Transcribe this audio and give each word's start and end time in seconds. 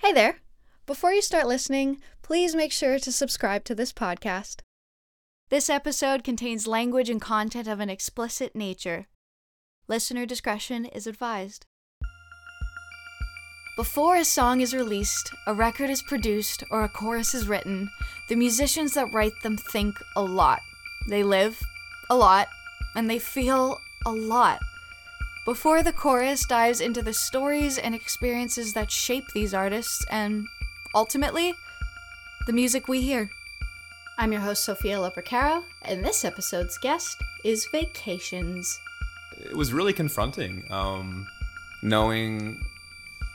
Hey 0.00 0.12
there! 0.12 0.36
Before 0.84 1.10
you 1.10 1.22
start 1.22 1.46
listening, 1.46 2.00
please 2.20 2.54
make 2.54 2.70
sure 2.70 2.98
to 2.98 3.10
subscribe 3.10 3.64
to 3.64 3.74
this 3.74 3.94
podcast. 3.94 4.60
This 5.48 5.70
episode 5.70 6.22
contains 6.22 6.66
language 6.66 7.08
and 7.08 7.20
content 7.20 7.66
of 7.66 7.80
an 7.80 7.88
explicit 7.88 8.54
nature. 8.54 9.06
Listener 9.88 10.26
discretion 10.26 10.84
is 10.84 11.06
advised. 11.06 11.64
Before 13.74 14.16
a 14.16 14.24
song 14.24 14.60
is 14.60 14.74
released, 14.74 15.30
a 15.46 15.54
record 15.54 15.88
is 15.88 16.02
produced, 16.02 16.62
or 16.70 16.84
a 16.84 16.90
chorus 16.90 17.34
is 17.34 17.48
written, 17.48 17.88
the 18.28 18.36
musicians 18.36 18.92
that 18.92 19.12
write 19.14 19.32
them 19.42 19.56
think 19.56 19.96
a 20.14 20.22
lot. 20.22 20.60
They 21.08 21.22
live 21.22 21.58
a 22.10 22.16
lot, 22.16 22.48
and 22.94 23.08
they 23.08 23.18
feel 23.18 23.78
a 24.04 24.12
lot. 24.12 24.60
Before 25.46 25.84
the 25.84 25.92
chorus 25.92 26.44
dives 26.44 26.80
into 26.80 27.02
the 27.02 27.12
stories 27.12 27.78
and 27.78 27.94
experiences 27.94 28.72
that 28.72 28.90
shape 28.90 29.28
these 29.32 29.54
artists 29.54 30.04
and, 30.10 30.48
ultimately, 30.92 31.54
the 32.48 32.52
music 32.52 32.88
we 32.88 33.00
hear. 33.00 33.30
I'm 34.18 34.32
your 34.32 34.40
host, 34.40 34.64
Sophia 34.64 34.96
Lopercaro, 34.96 35.62
and 35.82 36.04
this 36.04 36.24
episode's 36.24 36.76
guest 36.78 37.22
is 37.44 37.64
Vacations. 37.70 38.80
It 39.38 39.56
was 39.56 39.72
really 39.72 39.92
confronting, 39.92 40.64
um, 40.68 41.28
knowing 41.80 42.60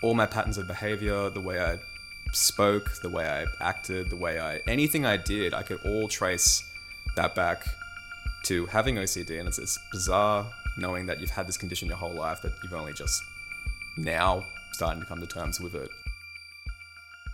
all 0.03 0.13
my 0.13 0.25
patterns 0.25 0.57
of 0.57 0.67
behavior, 0.67 1.29
the 1.29 1.39
way 1.39 1.61
I 1.61 1.79
spoke, 2.33 2.91
the 3.01 3.09
way 3.09 3.25
I 3.25 3.45
acted, 3.65 4.09
the 4.09 4.17
way 4.17 4.37
I 4.37 4.57
anything 4.67 5.05
I 5.05 5.15
did, 5.15 5.53
I 5.53 5.63
could 5.63 5.79
all 5.85 6.09
trace 6.09 6.61
that 7.15 7.35
back 7.35 7.65
to 8.47 8.65
having 8.65 8.95
OCD, 8.95 9.39
and 9.39 9.47
it's, 9.47 9.59
it's 9.59 9.79
bizarre 9.93 10.51
knowing 10.81 11.05
that 11.05 11.21
you've 11.21 11.29
had 11.29 11.47
this 11.47 11.57
condition 11.57 11.87
your 11.87 11.95
whole 11.95 12.15
life, 12.15 12.39
but 12.41 12.51
you've 12.63 12.73
only 12.73 12.91
just 12.93 13.23
now 13.97 14.43
starting 14.73 14.99
to 14.99 15.07
come 15.07 15.21
to 15.21 15.27
terms 15.27 15.59
with 15.59 15.75
it. 15.75 15.87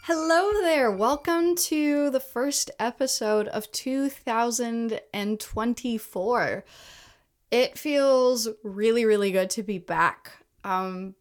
Hello 0.04 0.52
there. 0.62 0.92
Welcome 0.92 1.56
to 1.56 2.10
the 2.10 2.20
first 2.20 2.70
episode 2.80 3.48
of 3.48 3.72
2024. 3.72 6.66
It 7.50 7.78
feels 7.78 8.50
really, 8.64 9.06
really 9.06 9.32
good 9.32 9.50
to 9.52 9.64
be 9.64 9.78
back. 9.78 10.34
Um, 10.66 11.16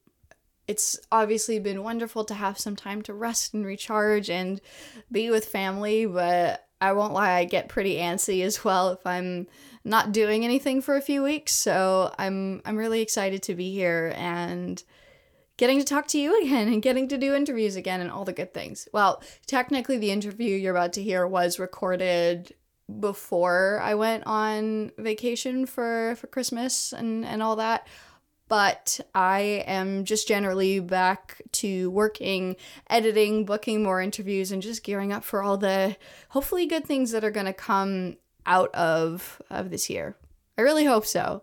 it's 0.67 0.99
obviously 1.13 1.61
been 1.61 1.85
wonderful 1.85 2.25
to 2.25 2.35
have 2.35 2.59
some 2.59 2.75
time 2.75 3.03
to 3.03 3.15
rest 3.15 3.55
and 3.55 3.65
recharge 3.65 4.29
and 4.29 4.61
be 5.13 5.31
with 5.31 5.47
family, 5.47 6.07
but 6.07 6.66
I 6.81 6.93
won't 6.93 7.15
lie, 7.15 7.33
I 7.33 7.45
get 7.45 7.69
pretty 7.69 7.97
antsy 7.97 8.43
as 8.43 8.65
well 8.65 8.91
if 8.91 9.07
I'm 9.07 9.47
not 9.85 10.13
doing 10.13 10.45
anything 10.45 10.83
for 10.83 10.97
a 10.97 11.01
few 11.01 11.23
weeks. 11.23 11.55
So 11.55 12.15
I'm 12.19 12.61
I'm 12.65 12.77
really 12.77 13.01
excited 13.01 13.43
to 13.45 13.55
be 13.55 13.73
here 13.73 14.13
and 14.17 14.83
getting 15.57 15.79
to 15.79 15.85
talk 15.85 16.07
to 16.09 16.19
you 16.19 16.41
again 16.43 16.69
and 16.69 16.83
getting 16.83 17.09
to 17.09 17.19
do 17.19 17.35
interviews 17.35 17.77
again 17.77 18.01
and 18.01 18.11
all 18.11 18.25
the 18.25 18.33
good 18.33 18.53
things. 18.53 18.89
Well, 18.93 19.23
technically 19.47 19.97
the 19.97 20.11
interview 20.11 20.55
you're 20.57 20.77
about 20.77 20.93
to 20.95 21.03
hear 21.03 21.27
was 21.27 21.59
recorded 21.59 22.55
before 23.01 23.81
I 23.83 23.95
went 23.95 24.25
on 24.27 24.93
vacation 24.99 25.67
for 25.67 26.15
for 26.17 26.27
Christmas 26.27 26.93
and 26.93 27.25
and 27.25 27.43
all 27.43 27.57
that. 27.57 27.87
But 28.49 29.01
I 29.15 29.65
am 29.67 30.05
just 30.05 30.29
generally 30.29 30.79
back 30.79 31.43
to 31.53 31.91
working, 31.91 32.57
editing, 32.89 33.45
booking 33.45 33.83
more 33.83 34.01
interviews, 34.01 34.53
and 34.53 34.63
just 34.63 34.85
gearing 34.85 35.13
up 35.13 35.25
for 35.25 35.43
all 35.43 35.57
the 35.57 35.97
hopefully 36.29 36.67
good 36.67 36.87
things 36.87 37.11
that 37.11 37.25
are 37.25 37.31
going 37.31 37.47
to 37.47 37.53
come 37.53 38.17
out 38.47 38.73
of 38.75 39.43
of 39.51 39.71
this 39.71 39.91
year. 39.91 40.17
I 40.57 40.63
really 40.63 40.85
hope 40.85 41.07
so. 41.07 41.43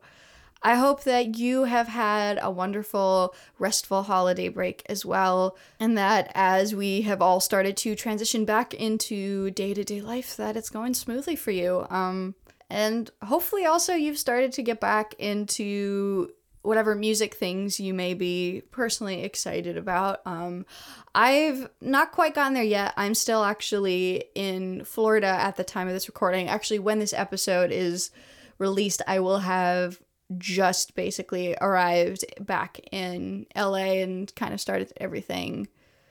I 0.66 0.76
hope 0.76 1.04
that 1.04 1.36
you 1.36 1.66
have 1.66 1.90
had 1.90 2.40
a 2.42 2.50
wonderful, 2.50 3.36
restful 3.60 4.04
holiday 4.04 4.48
break 4.48 4.82
as 4.88 5.06
well, 5.06 5.58
and 5.78 5.98
that 5.98 6.32
as 6.34 6.74
we 6.74 7.02
have 7.02 7.22
all 7.22 7.42
started 7.42 7.76
to 7.78 7.96
transition 7.96 8.46
back 8.46 8.74
into 8.74 9.52
day 9.52 9.74
to 9.74 9.84
day 9.84 10.00
life, 10.00 10.38
that 10.38 10.56
it's 10.56 10.70
going 10.70 10.94
smoothly 10.94 11.36
for 11.36 11.52
you. 11.52 11.86
Um, 11.90 12.36
and 12.70 13.12
hopefully, 13.22 13.66
also, 13.66 13.94
you've 13.94 14.18
started 14.18 14.54
to 14.54 14.64
get 14.64 14.80
back 14.80 15.14
into 15.20 16.32
whatever 16.64 16.96
music 16.96 17.36
things 17.36 17.80
you 17.80 17.94
may 17.94 18.14
be 18.14 18.64
personally 18.72 19.22
excited 19.24 19.78
about. 19.78 20.22
Um, 20.26 20.66
I've 21.14 21.70
not 21.82 22.12
quite 22.12 22.34
gotten 22.34 22.54
there 22.54 22.64
yet. 22.64 22.94
I'm 22.98 23.14
still 23.14 23.44
actually 23.44 24.26
in 24.34 24.84
Florida 24.86 25.28
at 25.28 25.58
the 25.58 25.64
time 25.64 25.88
of 25.88 25.94
this 25.94 26.08
recording. 26.08 26.48
Actually, 26.48 26.80
when 26.80 27.00
this 27.00 27.14
episode 27.14 27.72
is 27.72 28.12
released, 28.58 29.02
I 29.06 29.20
will 29.20 29.40
have 29.40 30.00
just 30.38 30.96
basically 30.96 31.56
arrived 31.60 32.26
back 32.40 32.80
in 32.92 33.46
LA 33.56 34.02
and 34.02 34.34
kind 34.36 34.54
of 34.54 34.62
started 34.62 34.92
everything. 34.98 35.68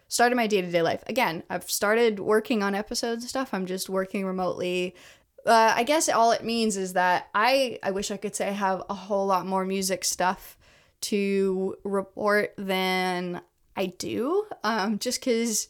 Started 0.08 0.36
my 0.36 0.46
day 0.46 0.60
to 0.60 0.70
day 0.70 0.82
life. 0.82 1.02
Again, 1.06 1.42
I've 1.48 1.70
started 1.70 2.20
working 2.20 2.62
on 2.62 2.74
episodes 2.74 3.26
stuff. 3.26 3.54
I'm 3.54 3.64
just 3.64 3.88
working 3.88 4.26
remotely 4.26 4.94
uh, 5.46 5.72
I 5.76 5.82
guess 5.84 6.08
all 6.08 6.32
it 6.32 6.44
means 6.44 6.76
is 6.76 6.92
that 6.92 7.28
I 7.34 7.78
I 7.82 7.90
wish 7.90 8.10
I 8.10 8.16
could 8.16 8.34
say 8.36 8.48
I 8.48 8.52
have 8.52 8.82
a 8.88 8.94
whole 8.94 9.26
lot 9.26 9.46
more 9.46 9.64
music 9.64 10.04
stuff 10.04 10.56
to 11.02 11.76
report 11.84 12.54
than 12.56 13.40
I 13.76 13.86
do. 13.86 14.46
Um, 14.62 14.98
just 14.98 15.20
because 15.20 15.68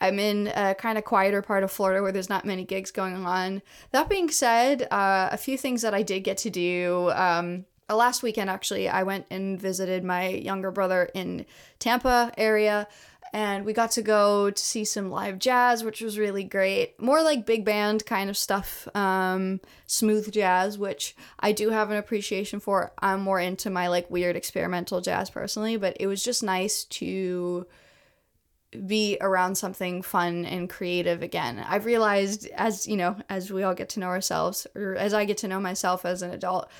I'm 0.00 0.18
in 0.18 0.48
a 0.48 0.74
kind 0.74 0.98
of 0.98 1.04
quieter 1.04 1.42
part 1.42 1.62
of 1.62 1.70
Florida 1.70 2.02
where 2.02 2.12
there's 2.12 2.28
not 2.28 2.44
many 2.44 2.64
gigs 2.64 2.90
going 2.90 3.24
on. 3.24 3.62
That 3.92 4.08
being 4.08 4.30
said, 4.30 4.88
uh, 4.90 5.28
a 5.30 5.36
few 5.36 5.56
things 5.56 5.82
that 5.82 5.94
I 5.94 6.02
did 6.02 6.20
get 6.20 6.38
to 6.38 6.50
do. 6.50 7.12
Um, 7.14 7.66
last 7.88 8.22
weekend 8.22 8.50
actually, 8.50 8.88
I 8.88 9.02
went 9.02 9.26
and 9.30 9.60
visited 9.60 10.02
my 10.02 10.28
younger 10.28 10.70
brother 10.70 11.10
in 11.14 11.46
Tampa 11.78 12.32
area 12.36 12.88
and 13.32 13.64
we 13.64 13.72
got 13.72 13.92
to 13.92 14.02
go 14.02 14.50
to 14.50 14.62
see 14.62 14.84
some 14.84 15.10
live 15.10 15.38
jazz, 15.38 15.82
which 15.82 16.02
was 16.02 16.18
really 16.18 16.44
great. 16.44 17.00
More 17.00 17.22
like 17.22 17.46
big 17.46 17.64
band 17.64 18.04
kind 18.04 18.28
of 18.28 18.36
stuff, 18.36 18.86
um, 18.94 19.60
smooth 19.86 20.30
jazz, 20.30 20.76
which 20.76 21.16
I 21.40 21.52
do 21.52 21.70
have 21.70 21.90
an 21.90 21.96
appreciation 21.96 22.60
for. 22.60 22.92
I'm 22.98 23.22
more 23.22 23.40
into 23.40 23.70
my 23.70 23.88
like 23.88 24.10
weird 24.10 24.36
experimental 24.36 25.00
jazz 25.00 25.30
personally, 25.30 25.78
but 25.78 25.96
it 25.98 26.06
was 26.06 26.22
just 26.22 26.42
nice 26.42 26.84
to 26.84 27.66
be 28.86 29.16
around 29.20 29.54
something 29.54 30.02
fun 30.02 30.44
and 30.44 30.68
creative 30.68 31.22
again. 31.22 31.64
I've 31.66 31.86
realized 31.86 32.48
as, 32.48 32.86
you 32.86 32.96
know, 32.96 33.16
as 33.30 33.50
we 33.50 33.62
all 33.62 33.74
get 33.74 33.90
to 33.90 34.00
know 34.00 34.08
ourselves 34.08 34.66
or 34.74 34.94
as 34.94 35.14
I 35.14 35.24
get 35.24 35.38
to 35.38 35.48
know 35.48 35.60
myself 35.60 36.04
as 36.04 36.20
an 36.20 36.32
adult, 36.32 36.70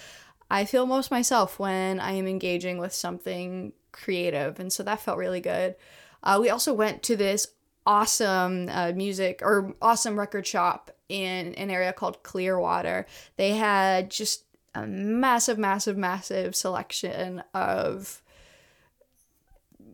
I 0.51 0.67
feel 0.67 0.85
most 0.85 1.11
myself 1.11 1.59
when 1.59 1.99
I 1.99 2.13
am 2.13 2.27
engaging 2.27 2.77
with 2.77 2.93
something 2.93 3.73
creative. 3.91 4.61
And 4.61 4.71
so 4.71 4.83
that 4.83 5.01
felt 5.01 5.19
really 5.19 5.41
good. 5.41 5.77
Uh, 6.23 6.39
we 6.41 6.51
also 6.51 6.73
went 6.73 7.03
to 7.03 7.17
this 7.17 7.47
awesome 7.85 8.69
uh, 8.71 8.93
music 8.95 9.41
or 9.43 9.75
awesome 9.83 10.19
record 10.19 10.47
shop 10.47 10.91
in 11.09 11.55
an 11.55 11.71
area 11.71 11.93
called 11.93 12.23
Clearwater. 12.23 13.07
They 13.37 13.53
had 13.53 14.11
just 14.11 14.45
a 14.75 14.87
massive, 14.87 15.59
massive, 15.59 15.97
massive 15.97 16.57
selection 16.57 17.43
of 17.53 18.23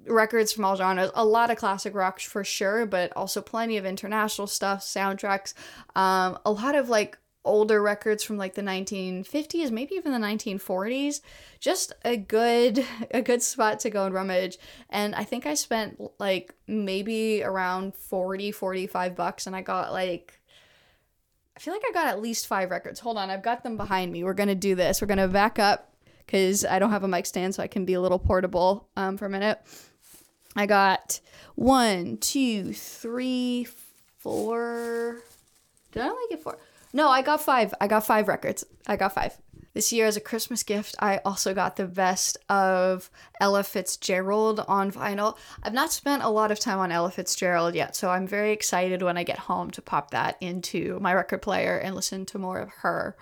records 0.06 0.52
from 0.52 0.64
all 0.64 0.76
genres. 0.76 1.10
A 1.14 1.24
lot 1.24 1.50
of 1.50 1.56
classic 1.56 1.94
rock 1.94 2.20
for 2.20 2.44
sure, 2.44 2.86
but 2.86 3.12
also 3.16 3.40
plenty 3.40 3.76
of 3.76 3.84
international 3.84 4.46
stuff, 4.46 4.80
soundtracks, 4.80 5.54
um, 5.96 6.38
a 6.44 6.52
lot 6.52 6.74
of 6.74 6.88
like 6.88 7.18
older 7.48 7.82
records 7.82 8.22
from 8.22 8.36
like 8.36 8.54
the 8.54 8.62
1950s, 8.62 9.70
maybe 9.70 9.94
even 9.94 10.12
the 10.12 10.18
1940s. 10.18 11.20
Just 11.58 11.92
a 12.04 12.16
good 12.16 12.84
a 13.10 13.22
good 13.22 13.42
spot 13.42 13.80
to 13.80 13.90
go 13.90 14.04
and 14.04 14.14
rummage. 14.14 14.58
And 14.90 15.14
I 15.14 15.24
think 15.24 15.46
I 15.46 15.54
spent 15.54 16.00
like 16.18 16.54
maybe 16.66 17.42
around 17.42 17.94
40 17.96 18.52
45 18.52 19.16
bucks 19.16 19.46
and 19.46 19.56
I 19.56 19.62
got 19.62 19.92
like 19.92 20.38
I 21.56 21.60
feel 21.60 21.74
like 21.74 21.82
I 21.88 21.92
got 21.92 22.06
at 22.06 22.22
least 22.22 22.46
5 22.46 22.70
records. 22.70 23.00
Hold 23.00 23.16
on, 23.18 23.30
I've 23.30 23.42
got 23.42 23.64
them 23.64 23.76
behind 23.76 24.12
me. 24.12 24.22
We're 24.22 24.32
going 24.32 24.48
to 24.48 24.54
do 24.54 24.76
this. 24.76 25.00
We're 25.00 25.08
going 25.08 25.18
to 25.18 25.26
back 25.26 25.58
up 25.58 25.92
cuz 26.28 26.64
I 26.64 26.78
don't 26.78 26.90
have 26.90 27.02
a 27.02 27.08
mic 27.08 27.26
stand 27.26 27.54
so 27.54 27.62
I 27.62 27.66
can 27.66 27.84
be 27.84 27.94
a 27.94 28.00
little 28.00 28.18
portable 28.18 28.88
um, 28.96 29.16
for 29.16 29.26
a 29.26 29.30
minute. 29.30 29.58
I 30.54 30.66
got 30.66 31.20
one, 31.56 32.18
two, 32.18 32.72
three, 32.72 33.66
four. 34.18 35.22
Did 35.92 36.02
I 36.02 36.08
only 36.08 36.24
get 36.30 36.42
four? 36.42 36.58
No, 36.92 37.08
I 37.08 37.22
got 37.22 37.40
five. 37.40 37.74
I 37.80 37.86
got 37.86 38.06
five 38.06 38.28
records. 38.28 38.64
I 38.86 38.96
got 38.96 39.14
five. 39.14 39.38
this 39.74 39.92
year 39.92 40.06
as 40.06 40.16
a 40.16 40.20
Christmas 40.20 40.62
gift, 40.64 40.96
I 40.98 41.18
also 41.24 41.54
got 41.54 41.76
the 41.76 41.86
best 41.86 42.36
of 42.48 43.10
Ella 43.40 43.62
Fitzgerald 43.62 44.64
on 44.66 44.90
vinyl. 44.90 45.36
I've 45.62 45.74
not 45.74 45.92
spent 45.92 46.22
a 46.22 46.28
lot 46.28 46.50
of 46.50 46.58
time 46.58 46.78
on 46.78 46.90
Ella 46.90 47.10
Fitzgerald 47.12 47.74
yet, 47.76 47.94
so 47.94 48.10
I'm 48.10 48.26
very 48.26 48.52
excited 48.52 49.02
when 49.02 49.16
I 49.16 49.22
get 49.22 49.38
home 49.38 49.70
to 49.72 49.82
pop 49.82 50.10
that 50.10 50.36
into 50.40 50.98
my 51.00 51.14
record 51.14 51.42
player 51.42 51.76
and 51.76 51.94
listen 51.94 52.26
to 52.26 52.38
more 52.38 52.58
of 52.58 52.70
her. 52.82 53.16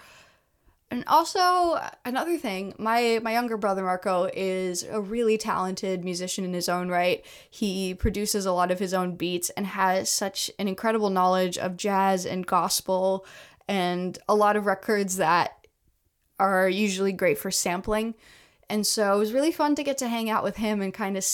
And 0.91 1.05
also 1.09 1.81
another 2.05 2.39
thing, 2.39 2.73
my 2.79 3.19
my 3.21 3.33
younger 3.33 3.57
brother 3.57 3.83
Marco 3.83 4.31
is 4.33 4.85
a 4.85 5.01
really 5.01 5.37
talented 5.37 6.05
musician 6.05 6.45
in 6.45 6.55
his 6.55 6.69
own 6.69 6.89
right. 6.89 7.25
He 7.51 7.93
produces 7.93 8.47
a 8.47 8.53
lot 8.53 8.71
of 8.71 8.79
his 8.79 8.95
own 8.95 9.17
beats 9.17 9.51
and 9.51 9.67
has 9.67 10.09
such 10.09 10.49
an 10.61 10.69
incredible 10.69 11.11
knowledge 11.11 11.59
of 11.59 11.77
jazz 11.77 12.25
and 12.25 12.47
gospel 12.47 13.27
and 13.69 14.19
a 14.29 14.35
lot 14.35 14.57
of 14.57 14.67
records 14.67 15.17
that 15.17 15.67
are 16.39 16.69
usually 16.69 17.13
great 17.13 17.39
for 17.39 17.51
sampling. 17.51 18.15
And 18.69 18.87
so 18.87 19.15
it 19.15 19.19
was 19.19 19.33
really 19.33 19.53
fun 19.53 19.75
to 19.77 19.83
get 19.83 19.99
to 19.99 20.09
hang 20.09 20.29
out 20.29 20.45
with 20.45 20.57
him 20.57 20.83
and 20.83 20.93
kind 20.93 21.17
of 21.17 21.25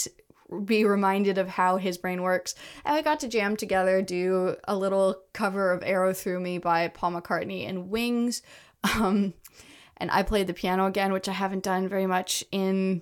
be 0.65 0.85
reminded 0.85 1.39
of 1.39 1.49
how 1.49 1.77
his 1.79 1.97
brain 1.97 2.23
works. 2.23 2.55
And 2.85 2.95
we 2.95 3.03
got 3.03 3.21
to 3.21 3.29
jam 3.29 3.57
together, 3.57 4.03
do 4.03 4.57
a 4.69 4.77
little 4.77 5.17
cover 5.33 5.73
of 5.73 5.83
Arrow 5.83 6.13
Through 6.13 6.41
Me 6.41 6.59
by 6.59 6.89
Paul 6.89 7.13
McCartney 7.13 7.69
and 7.69 7.91
Wings. 7.91 8.43
Um, 8.97 9.35
and 9.97 10.11
I 10.11 10.25
played 10.25 10.49
the 10.49 10.55
piano 10.55 10.87
again, 10.87 11.13
which 11.13 11.29
I 11.29 11.33
haven't 11.33 11.63
done 11.63 11.87
very 11.87 12.09
much 12.09 12.43
in 12.51 13.01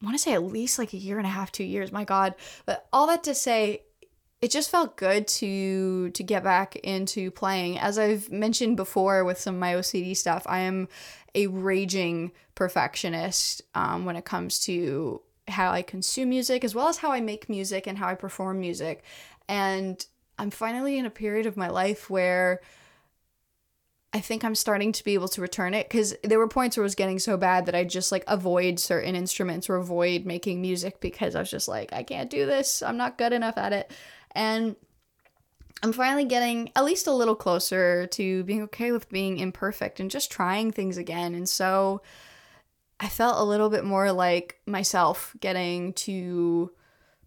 I 0.00 0.04
want 0.04 0.16
to 0.16 0.22
say 0.22 0.32
at 0.32 0.44
least 0.44 0.78
like 0.78 0.92
a 0.92 0.98
year 0.98 1.18
and 1.18 1.26
a 1.26 1.30
half, 1.30 1.50
two 1.50 1.64
years. 1.64 1.90
My 1.90 2.04
God. 2.04 2.34
But 2.66 2.86
all 2.92 3.06
that 3.08 3.24
to 3.24 3.34
say, 3.34 3.82
it 4.40 4.50
just 4.50 4.70
felt 4.70 4.96
good 4.96 5.26
to 5.26 6.10
to 6.10 6.22
get 6.22 6.44
back 6.44 6.76
into 6.76 7.30
playing. 7.30 7.78
As 7.78 7.98
I've 7.98 8.30
mentioned 8.30 8.76
before 8.76 9.24
with 9.24 9.40
some 9.40 9.56
of 9.56 9.60
my 9.60 9.74
OCD 9.74 10.16
stuff, 10.16 10.44
I 10.46 10.60
am 10.60 10.88
a 11.34 11.48
raging 11.48 12.32
perfectionist 12.54 13.62
um, 13.74 14.04
when 14.04 14.16
it 14.16 14.24
comes 14.24 14.58
to 14.60 15.22
how 15.48 15.72
I 15.72 15.82
consume 15.82 16.28
music 16.28 16.62
as 16.62 16.74
well 16.74 16.88
as 16.88 16.98
how 16.98 17.10
I 17.10 17.20
make 17.20 17.48
music 17.48 17.86
and 17.86 17.98
how 17.98 18.08
I 18.08 18.14
perform 18.14 18.60
music. 18.60 19.02
And 19.48 20.04
I'm 20.38 20.50
finally 20.50 20.98
in 20.98 21.06
a 21.06 21.10
period 21.10 21.46
of 21.46 21.56
my 21.56 21.68
life 21.68 22.08
where 22.08 22.60
I 24.12 24.20
think 24.20 24.42
I'm 24.42 24.54
starting 24.54 24.92
to 24.92 25.04
be 25.04 25.14
able 25.14 25.28
to 25.28 25.40
return 25.40 25.74
it 25.74 25.88
because 25.88 26.14
there 26.24 26.38
were 26.38 26.48
points 26.48 26.76
where 26.76 26.82
it 26.82 26.86
was 26.86 26.94
getting 26.94 27.18
so 27.18 27.36
bad 27.36 27.66
that 27.66 27.74
I 27.74 27.84
just 27.84 28.10
like 28.10 28.24
avoid 28.26 28.78
certain 28.78 29.14
instruments 29.14 29.68
or 29.68 29.76
avoid 29.76 30.24
making 30.24 30.62
music 30.62 31.00
because 31.00 31.34
I 31.34 31.40
was 31.40 31.50
just 31.50 31.68
like, 31.68 31.92
I 31.92 32.02
can't 32.02 32.30
do 32.30 32.46
this. 32.46 32.82
I'm 32.82 32.96
not 32.96 33.18
good 33.18 33.32
enough 33.32 33.58
at 33.58 33.72
it. 33.72 33.90
And 34.32 34.76
I'm 35.82 35.92
finally 35.92 36.24
getting 36.24 36.70
at 36.74 36.84
least 36.84 37.06
a 37.06 37.12
little 37.12 37.36
closer 37.36 38.06
to 38.08 38.44
being 38.44 38.62
okay 38.62 38.92
with 38.92 39.08
being 39.08 39.38
imperfect 39.38 40.00
and 40.00 40.10
just 40.10 40.30
trying 40.30 40.72
things 40.72 40.96
again. 40.96 41.34
And 41.34 41.48
so 41.48 42.02
I 43.00 43.08
felt 43.08 43.40
a 43.40 43.44
little 43.44 43.70
bit 43.70 43.84
more 43.84 44.10
like 44.12 44.60
myself 44.66 45.36
getting 45.40 45.92
to 45.94 46.72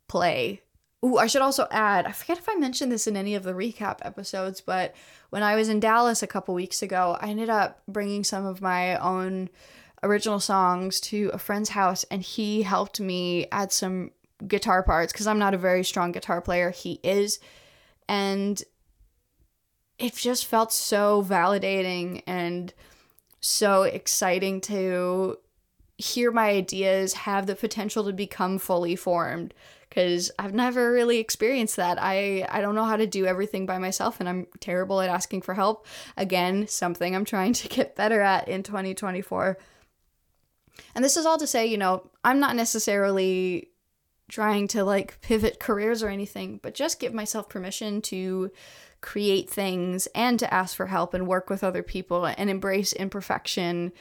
play 0.08 0.62
Ooh, 1.04 1.18
I 1.18 1.26
should 1.26 1.42
also 1.42 1.68
add, 1.72 2.06
I 2.06 2.12
forget 2.12 2.38
if 2.38 2.48
I 2.48 2.56
mentioned 2.56 2.92
this 2.92 3.08
in 3.08 3.18
any 3.18 3.34
of 3.34 3.44
the 3.44 3.54
recap 3.54 3.98
episodes, 4.04 4.62
but 4.62 4.94
when 5.32 5.42
I 5.42 5.56
was 5.56 5.68
in 5.68 5.80
Dallas 5.80 6.22
a 6.22 6.28
couple 6.28 6.54
weeks 6.54 6.84
ago, 6.84 7.18
I 7.20 7.30
ended 7.30 7.50
up 7.50 7.82
bringing 7.88 8.24
some 8.24 8.46
of 8.46 8.62
my 8.62 8.98
own 8.98 9.50
original 10.04 10.40
songs 10.40 11.00
to 11.00 11.32
a 11.34 11.40
friend's 11.40 11.70
house 11.70 12.04
and 12.12 12.22
he 12.22 12.62
helped 12.62 13.00
me 13.00 13.48
add 13.52 13.72
some 13.72 14.12
guitar 14.48 14.84
parts 14.84 15.12
because 15.12 15.28
I'm 15.28 15.40
not 15.40 15.54
a 15.54 15.58
very 15.58 15.84
strong 15.84 16.12
guitar 16.12 16.42
player. 16.42 16.72
He 16.72 17.00
is. 17.04 17.40
And 18.08 18.62
it 19.98 20.16
just 20.16 20.46
felt 20.46 20.74
so 20.74 21.24
validating 21.24 22.24
and 22.26 22.74
so 23.40 23.84
exciting 23.84 24.62
to 24.62 25.38
hear 25.98 26.32
my 26.32 26.50
ideas 26.50 27.14
have 27.14 27.46
the 27.46 27.56
potential 27.56 28.04
to 28.06 28.14
become 28.14 28.58
fully 28.58 28.96
formed 28.96 29.54
because 29.88 30.32
I've 30.40 30.54
never 30.54 30.92
really 30.92 31.20
experienced 31.20 31.76
that. 31.76 31.98
I 32.02 32.48
I 32.50 32.62
don't 32.62 32.76
know 32.76 32.86
how 32.86 32.96
to 32.96 33.06
do 33.06 33.26
everything 33.26 33.66
by 33.66 33.78
myself 33.78 34.20
and 34.20 34.28
I'm 34.28 34.48
terrible 34.60 35.02
at 35.02 35.10
asking 35.10 35.42
for 35.42 35.54
help. 35.54 35.86
Again, 36.18 36.68
something 36.68 37.16
I'm 37.16 37.26
trying 37.26 37.54
to 37.54 37.68
get 37.68 37.96
better 37.96 38.22
at 38.22 38.48
in 38.48 38.64
2024. 38.64 39.58
And 40.96 41.04
this 41.04 41.18
is 41.18 41.26
all 41.26 41.38
to 41.38 41.48
say, 41.48 41.66
you 41.66 41.78
know, 41.78 42.10
I'm 42.24 42.40
not 42.40 42.56
necessarily 42.56 43.71
trying 44.32 44.68
to 44.70 44.84
like 44.84 45.20
pivot 45.22 45.60
careers 45.60 46.02
or 46.02 46.10
anything, 46.10 46.60
but 46.64 46.74
just 46.74 47.00
give 47.00 47.14
myself 47.14 47.50
permission 47.50 48.02
to 48.02 48.50
create 49.02 49.50
things 49.50 50.08
and 50.16 50.40
to 50.40 50.54
ask 50.54 50.76
for 50.76 50.88
help 50.88 51.14
and 51.14 51.28
work 51.28 51.50
with 51.50 51.64
other 51.64 51.84
people 51.84 52.26
and 52.26 52.50
embrace 52.50 52.94
imperfection 52.94 53.92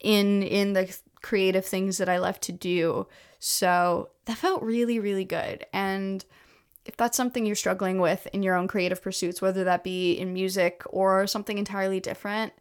in 0.00 0.42
in 0.42 0.72
the 0.74 0.96
creative 1.20 1.66
things 1.66 1.98
that 1.98 2.08
I 2.08 2.18
love 2.18 2.40
to 2.40 2.52
do. 2.52 3.06
So 3.40 4.10
that 4.26 4.38
felt 4.38 4.62
really, 4.62 4.98
really 4.98 5.24
good. 5.24 5.66
And 5.72 6.24
if 6.84 6.96
that's 6.96 7.16
something 7.16 7.44
you're 7.44 7.56
struggling 7.56 8.00
with 8.00 8.26
in 8.32 8.42
your 8.42 8.54
own 8.54 8.68
creative 8.68 9.02
pursuits, 9.02 9.42
whether 9.42 9.64
that 9.64 9.84
be 9.84 10.12
in 10.12 10.32
music 10.32 10.82
or 10.86 11.26
something 11.26 11.58
entirely 11.58 12.00
different, 12.00 12.52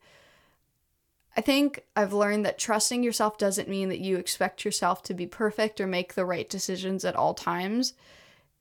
I 1.37 1.41
think 1.41 1.83
I've 1.95 2.13
learned 2.13 2.45
that 2.45 2.57
trusting 2.57 3.03
yourself 3.03 3.37
doesn't 3.37 3.69
mean 3.69 3.89
that 3.89 3.99
you 3.99 4.17
expect 4.17 4.65
yourself 4.65 5.03
to 5.03 5.13
be 5.13 5.27
perfect 5.27 5.79
or 5.79 5.85
make 5.85 6.15
the 6.15 6.25
right 6.25 6.49
decisions 6.49 7.05
at 7.05 7.15
all 7.15 7.35
times. 7.35 7.93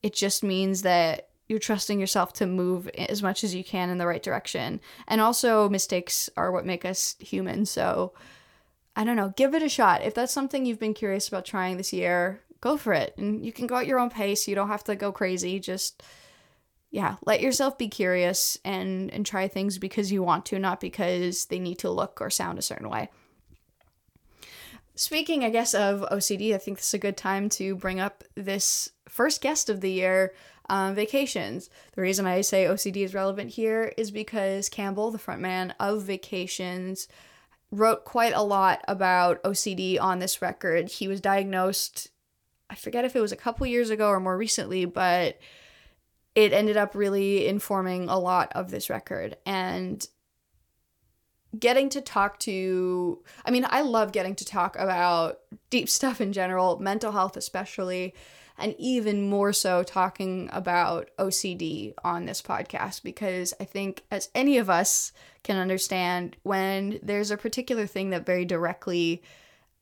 It 0.02 0.12
just 0.12 0.44
means 0.44 0.82
that 0.82 1.31
you're 1.49 1.58
trusting 1.58 1.99
yourself 1.99 2.34
to 2.34 2.46
move 2.46 2.88
as 2.88 3.23
much 3.23 3.43
as 3.43 3.55
you 3.55 3.64
can 3.64 3.88
in 3.88 3.96
the 3.96 4.06
right 4.06 4.23
direction. 4.23 4.81
And 5.08 5.23
also, 5.23 5.70
mistakes 5.70 6.28
are 6.37 6.52
what 6.52 6.67
make 6.67 6.84
us 6.84 7.17
human. 7.19 7.64
So, 7.64 8.12
I 8.94 9.05
don't 9.05 9.17
know, 9.17 9.32
give 9.37 9.55
it 9.55 9.62
a 9.62 9.70
shot. 9.70 10.02
If 10.02 10.12
that's 10.12 10.32
something 10.32 10.67
you've 10.67 10.79
been 10.79 10.93
curious 10.93 11.29
about 11.29 11.46
trying 11.46 11.79
this 11.79 11.94
year, 11.94 12.43
go 12.61 12.76
for 12.76 12.93
it. 12.93 13.17
And 13.17 13.44
you 13.44 13.52
can 13.52 13.67
go 13.67 13.76
at 13.76 13.87
your 13.87 13.99
own 13.99 14.11
pace. 14.11 14.46
You 14.46 14.55
don't 14.55 14.69
have 14.69 14.84
to 14.84 14.96
go 14.96 15.12
crazy. 15.12 15.61
Just 15.61 16.02
yeah, 16.90 17.16
let 17.24 17.40
yourself 17.40 17.76
be 17.76 17.88
curious 17.88 18.58
and 18.64 19.12
and 19.12 19.26
try 19.26 19.48
things 19.48 19.78
because 19.78 20.12
you 20.12 20.22
want 20.22 20.46
to, 20.46 20.58
not 20.58 20.80
because 20.80 21.46
they 21.46 21.58
need 21.58 21.78
to 21.80 21.90
look 21.90 22.20
or 22.20 22.30
sound 22.30 22.58
a 22.58 22.62
certain 22.62 22.88
way. 22.88 23.10
Speaking, 24.94 25.44
I 25.44 25.50
guess, 25.50 25.74
of 25.74 26.00
OCD, 26.10 26.54
I 26.54 26.58
think 26.58 26.78
this 26.78 26.88
is 26.88 26.94
a 26.94 26.98
good 26.98 27.18
time 27.18 27.50
to 27.50 27.76
bring 27.76 28.00
up 28.00 28.24
this 28.34 28.88
first 29.08 29.42
guest 29.42 29.68
of 29.68 29.82
the 29.82 29.90
year, 29.90 30.32
um, 30.70 30.94
Vacations. 30.94 31.68
The 31.92 32.00
reason 32.00 32.24
I 32.24 32.40
say 32.40 32.64
OCD 32.64 33.04
is 33.04 33.12
relevant 33.12 33.50
here 33.50 33.92
is 33.98 34.10
because 34.10 34.70
Campbell, 34.70 35.10
the 35.10 35.18
frontman 35.18 35.72
of 35.78 36.04
Vacations, 36.04 37.08
wrote 37.70 38.06
quite 38.06 38.32
a 38.34 38.42
lot 38.42 38.82
about 38.88 39.42
OCD 39.42 40.00
on 40.00 40.18
this 40.18 40.40
record. 40.40 40.88
He 40.88 41.08
was 41.08 41.20
diagnosed, 41.20 42.08
I 42.70 42.74
forget 42.74 43.04
if 43.04 43.14
it 43.14 43.20
was 43.20 43.32
a 43.32 43.36
couple 43.36 43.66
years 43.66 43.90
ago 43.90 44.08
or 44.08 44.18
more 44.18 44.38
recently, 44.38 44.86
but 44.86 45.38
it 46.36 46.52
ended 46.52 46.76
up 46.76 46.94
really 46.94 47.48
informing 47.48 48.08
a 48.08 48.19
lot 48.19 48.52
of 48.55 48.70
this 48.70 48.90
record. 48.90 49.36
And 49.46 50.06
getting 51.58 51.88
to 51.88 52.02
talk 52.02 52.38
to, 52.40 53.24
I 53.46 53.50
mean, 53.50 53.66
I 53.70 53.81
love 53.81 54.12
getting 54.12 54.34
to 54.36 54.44
talk 54.44 54.76
about 54.78 55.38
deep 55.70 55.88
stuff 55.88 56.20
in 56.20 56.34
general, 56.34 56.78
mental 56.78 57.10
health 57.10 57.38
especially 57.38 58.14
and 58.58 58.74
even 58.78 59.28
more 59.28 59.52
so 59.52 59.82
talking 59.82 60.48
about 60.52 61.10
OCD 61.19 61.94
on 62.05 62.26
this 62.26 62.40
podcast 62.40 63.02
because 63.02 63.52
I 63.60 63.64
think, 63.64 64.05
as 64.10 64.31
any 64.34 64.58
of 64.58 64.70
us 64.70 65.12
can 65.43 65.58
understand, 65.58 66.36
when 66.43 66.98
there's 67.02 67.31
a 67.31 67.36
particular 67.36 67.86
thing 67.86 68.10
that 68.10 68.24
very 68.24 68.44
directly 68.44 69.22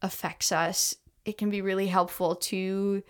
affects 0.03 0.51
us, 0.51 0.97
it 1.25 1.39
can 1.39 1.51
be 1.51 1.63
really 1.63 1.87
helpful 1.87 2.35
to 2.35 3.03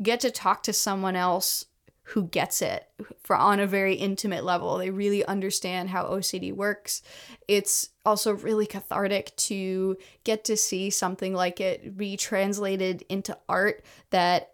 get 0.00 0.20
to 0.20 0.30
talk 0.30 0.62
to 0.64 0.72
someone 0.72 1.16
else 1.16 1.64
who 2.12 2.24
gets 2.24 2.60
it 2.60 2.86
for 3.22 3.36
on 3.36 3.58
a 3.58 3.66
very 3.66 3.94
intimate 3.94 4.44
level. 4.44 4.76
They 4.76 4.90
really 4.90 5.24
understand 5.24 5.88
how 5.88 6.04
OCD 6.04 6.54
works. 6.54 7.02
It's 7.48 7.88
also 8.04 8.34
really 8.34 8.66
cathartic 8.66 9.34
to 9.36 9.96
get 10.24 10.44
to 10.44 10.56
see 10.56 10.90
something 10.90 11.32
like 11.32 11.58
it 11.58 11.96
be 11.96 12.18
translated 12.18 13.04
into 13.08 13.36
art 13.48 13.82
that 14.10 14.52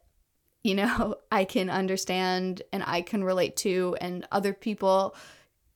you 0.62 0.75
know, 0.75 1.17
I 1.33 1.45
can 1.45 1.71
understand 1.71 2.62
and 2.73 2.85
I 2.87 3.03
can 3.03 3.25
relate 3.25 3.57
to, 3.59 3.97
and 4.00 4.27
other 4.31 4.53
people 4.53 5.17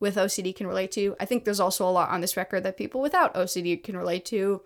with 0.00 0.16
OCD 0.16 0.54
can 0.54 0.66
relate 0.66 0.92
to. 0.92 1.16
I 1.20 1.24
think 1.24 1.44
there's 1.44 1.60
also 1.60 1.88
a 1.88 1.90
lot 1.90 2.10
on 2.10 2.20
this 2.20 2.36
record 2.36 2.64
that 2.64 2.76
people 2.76 3.00
without 3.00 3.34
OCD 3.34 3.82
can 3.82 3.96
relate 3.96 4.24
to, 4.26 4.62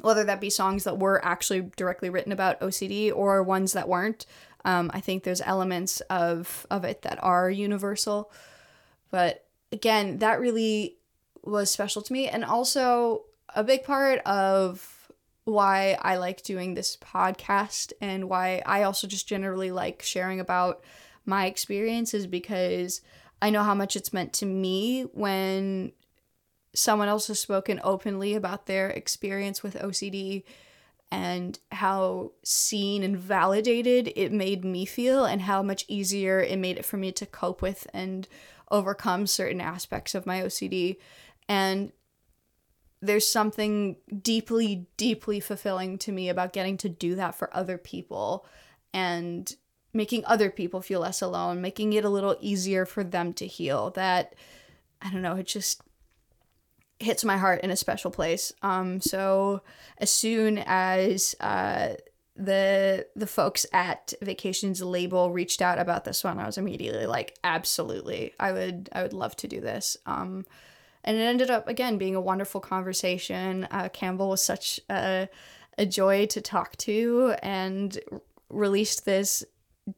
whether 0.00 0.24
that 0.24 0.40
be 0.40 0.50
songs 0.50 0.84
that 0.84 0.98
were 0.98 1.24
actually 1.24 1.70
directly 1.76 2.10
written 2.10 2.32
about 2.32 2.60
OCD 2.60 3.12
or 3.14 3.42
ones 3.42 3.72
that 3.72 3.88
weren't. 3.88 4.26
Um, 4.64 4.90
I 4.92 5.00
think 5.00 5.24
there's 5.24 5.40
elements 5.40 6.00
of 6.02 6.66
of 6.70 6.84
it 6.84 7.02
that 7.02 7.22
are 7.22 7.50
universal, 7.50 8.30
but 9.10 9.46
again, 9.72 10.18
that 10.18 10.40
really 10.40 10.96
was 11.42 11.70
special 11.70 12.02
to 12.02 12.12
me, 12.12 12.28
and 12.28 12.44
also 12.44 13.24
a 13.54 13.64
big 13.64 13.84
part 13.84 14.20
of 14.20 15.08
why 15.44 15.96
I 16.00 16.16
like 16.16 16.42
doing 16.42 16.74
this 16.74 16.96
podcast 16.96 17.92
and 18.00 18.28
why 18.28 18.62
I 18.66 18.82
also 18.82 19.06
just 19.06 19.26
generally 19.26 19.70
like 19.70 20.02
sharing 20.02 20.38
about 20.38 20.82
my 21.24 21.46
experiences 21.46 22.26
because 22.26 23.00
I 23.42 23.50
know 23.50 23.62
how 23.62 23.74
much 23.74 23.96
it's 23.96 24.12
meant 24.12 24.32
to 24.34 24.46
me 24.46 25.02
when 25.12 25.92
someone 26.74 27.08
else 27.08 27.26
has 27.28 27.40
spoken 27.40 27.80
openly 27.82 28.34
about 28.34 28.66
their 28.66 28.90
experience 28.90 29.62
with 29.62 29.76
OCD 29.76 30.44
and 31.10 31.58
how 31.72 32.32
seen 32.44 33.02
and 33.02 33.18
validated 33.18 34.12
it 34.14 34.32
made 34.32 34.64
me 34.64 34.84
feel 34.84 35.24
and 35.24 35.42
how 35.42 35.62
much 35.62 35.84
easier 35.88 36.40
it 36.40 36.58
made 36.58 36.78
it 36.78 36.84
for 36.84 36.96
me 36.96 37.10
to 37.10 37.26
cope 37.26 37.60
with 37.60 37.86
and 37.92 38.28
overcome 38.70 39.26
certain 39.26 39.60
aspects 39.60 40.14
of 40.14 40.26
my 40.26 40.40
OCD 40.40 40.96
and 41.48 41.92
there's 43.02 43.26
something 43.26 43.96
deeply 44.22 44.86
deeply 44.96 45.40
fulfilling 45.40 45.98
to 45.98 46.12
me 46.12 46.28
about 46.28 46.52
getting 46.52 46.76
to 46.76 46.88
do 46.88 47.14
that 47.14 47.34
for 47.34 47.54
other 47.56 47.78
people 47.78 48.46
and 48.92 49.56
making 49.92 50.24
other 50.26 50.50
people 50.50 50.80
feel 50.80 51.00
less 51.00 51.20
alone 51.20 51.60
making 51.60 51.92
it 51.92 52.04
a 52.04 52.10
little 52.10 52.36
easier 52.40 52.86
for 52.86 53.02
them 53.02 53.32
to 53.32 53.46
heal 53.46 53.90
that 53.90 54.34
i 55.02 55.10
don't 55.10 55.22
know 55.22 55.36
it 55.36 55.46
just 55.46 55.82
hits 57.00 57.24
my 57.24 57.38
heart 57.38 57.62
in 57.62 57.70
a 57.70 57.76
special 57.76 58.10
place. 58.10 58.52
Um, 58.62 59.00
so 59.00 59.62
as 59.98 60.12
soon 60.12 60.62
as 60.66 61.34
uh, 61.40 61.94
the 62.36 63.06
the 63.16 63.26
folks 63.26 63.66
at 63.72 64.12
Vacations 64.22 64.82
label 64.82 65.30
reached 65.30 65.62
out 65.62 65.78
about 65.78 66.04
this 66.04 66.22
one, 66.22 66.38
I 66.38 66.46
was 66.46 66.58
immediately 66.58 67.06
like, 67.06 67.36
absolutely, 67.42 68.34
I 68.38 68.52
would 68.52 68.88
I 68.92 69.02
would 69.02 69.12
love 69.12 69.34
to 69.36 69.48
do 69.48 69.60
this. 69.60 69.96
Um, 70.06 70.46
and 71.02 71.16
it 71.16 71.22
ended 71.22 71.50
up 71.50 71.66
again 71.66 71.98
being 71.98 72.14
a 72.14 72.20
wonderful 72.20 72.60
conversation. 72.60 73.66
Uh, 73.70 73.88
Campbell 73.88 74.28
was 74.28 74.42
such 74.42 74.80
a 74.90 75.28
a 75.78 75.86
joy 75.86 76.26
to 76.26 76.40
talk 76.40 76.76
to 76.76 77.34
and 77.42 77.98
released 78.50 79.04
this 79.06 79.44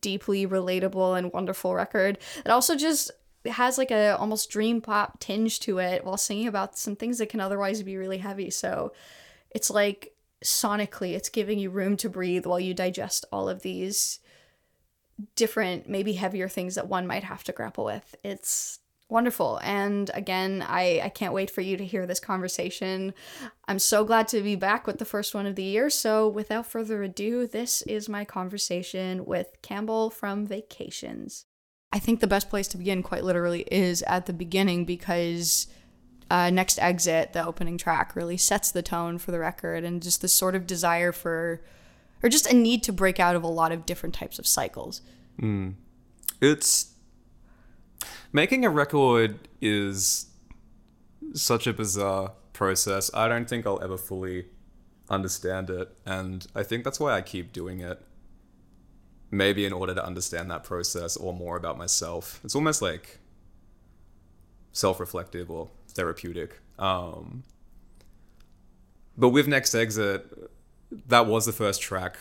deeply 0.00 0.46
relatable 0.46 1.18
and 1.18 1.32
wonderful 1.32 1.74
record 1.74 2.18
It 2.44 2.50
also 2.50 2.76
just 2.76 3.10
has 3.44 3.78
like 3.78 3.90
a 3.90 4.16
almost 4.16 4.50
dream 4.50 4.80
pop 4.80 5.18
tinge 5.18 5.60
to 5.60 5.78
it 5.78 6.04
while 6.04 6.16
singing 6.16 6.46
about 6.46 6.78
some 6.78 6.96
things 6.96 7.18
that 7.18 7.28
can 7.28 7.40
otherwise 7.40 7.82
be 7.82 7.96
really 7.96 8.18
heavy. 8.18 8.50
So 8.50 8.92
it's 9.50 9.70
like 9.70 10.14
sonically 10.44 11.14
it's 11.14 11.28
giving 11.28 11.58
you 11.58 11.70
room 11.70 11.96
to 11.96 12.08
breathe 12.08 12.46
while 12.46 12.60
you 12.60 12.74
digest 12.74 13.24
all 13.32 13.48
of 13.48 13.62
these 13.62 14.20
different 15.36 15.88
maybe 15.88 16.14
heavier 16.14 16.48
things 16.48 16.74
that 16.74 16.88
one 16.88 17.06
might 17.06 17.24
have 17.24 17.44
to 17.44 17.52
grapple 17.52 17.84
with. 17.84 18.14
It's 18.24 18.80
wonderful. 19.08 19.60
And 19.62 20.10
again, 20.14 20.64
I, 20.66 21.02
I 21.04 21.08
can't 21.10 21.34
wait 21.34 21.50
for 21.50 21.60
you 21.60 21.76
to 21.76 21.84
hear 21.84 22.06
this 22.06 22.18
conversation. 22.18 23.12
I'm 23.68 23.78
so 23.78 24.04
glad 24.04 24.26
to 24.28 24.40
be 24.40 24.56
back 24.56 24.86
with 24.86 24.98
the 24.98 25.04
first 25.04 25.34
one 25.34 25.46
of 25.46 25.54
the 25.54 25.62
year. 25.62 25.90
So, 25.90 26.26
without 26.26 26.66
further 26.66 27.02
ado, 27.02 27.46
this 27.46 27.82
is 27.82 28.08
my 28.08 28.24
conversation 28.24 29.26
with 29.26 29.60
Campbell 29.60 30.10
from 30.10 30.46
Vacations. 30.46 31.44
I 31.92 31.98
think 31.98 32.20
the 32.20 32.26
best 32.26 32.48
place 32.48 32.68
to 32.68 32.78
begin, 32.78 33.02
quite 33.02 33.22
literally, 33.22 33.66
is 33.70 34.02
at 34.02 34.26
the 34.26 34.32
beginning 34.32 34.84
because 34.84 35.66
uh, 36.30 36.48
Next 36.48 36.78
Exit, 36.78 37.34
the 37.34 37.46
opening 37.46 37.76
track, 37.76 38.16
really 38.16 38.38
sets 38.38 38.70
the 38.70 38.82
tone 38.82 39.18
for 39.18 39.30
the 39.30 39.38
record 39.38 39.84
and 39.84 40.02
just 40.02 40.22
this 40.22 40.32
sort 40.32 40.54
of 40.54 40.66
desire 40.66 41.12
for, 41.12 41.62
or 42.22 42.30
just 42.30 42.50
a 42.50 42.54
need 42.54 42.82
to 42.84 42.92
break 42.92 43.20
out 43.20 43.36
of 43.36 43.42
a 43.42 43.48
lot 43.48 43.72
of 43.72 43.84
different 43.84 44.14
types 44.14 44.38
of 44.38 44.46
cycles. 44.46 45.02
Mm. 45.40 45.74
It's. 46.40 46.88
Making 48.32 48.64
a 48.64 48.70
record 48.70 49.48
is 49.60 50.26
such 51.34 51.66
a 51.66 51.72
bizarre 51.74 52.32
process. 52.54 53.10
I 53.12 53.28
don't 53.28 53.46
think 53.46 53.66
I'll 53.66 53.82
ever 53.82 53.98
fully 53.98 54.46
understand 55.10 55.68
it. 55.68 55.94
And 56.06 56.46
I 56.54 56.62
think 56.62 56.84
that's 56.84 56.98
why 56.98 57.12
I 57.12 57.20
keep 57.20 57.52
doing 57.52 57.80
it 57.80 58.00
maybe 59.32 59.64
in 59.64 59.72
order 59.72 59.94
to 59.94 60.04
understand 60.04 60.50
that 60.50 60.62
process 60.62 61.16
or 61.16 61.32
more 61.32 61.56
about 61.56 61.78
myself. 61.78 62.38
It's 62.44 62.54
almost 62.54 62.82
like 62.82 63.18
self-reflective 64.72 65.50
or 65.50 65.70
therapeutic. 65.88 66.60
Um, 66.78 67.42
but 69.16 69.30
with 69.30 69.48
Next 69.48 69.74
Exit, 69.74 70.50
that 71.08 71.26
was 71.26 71.46
the 71.46 71.52
first 71.52 71.80
track 71.80 72.16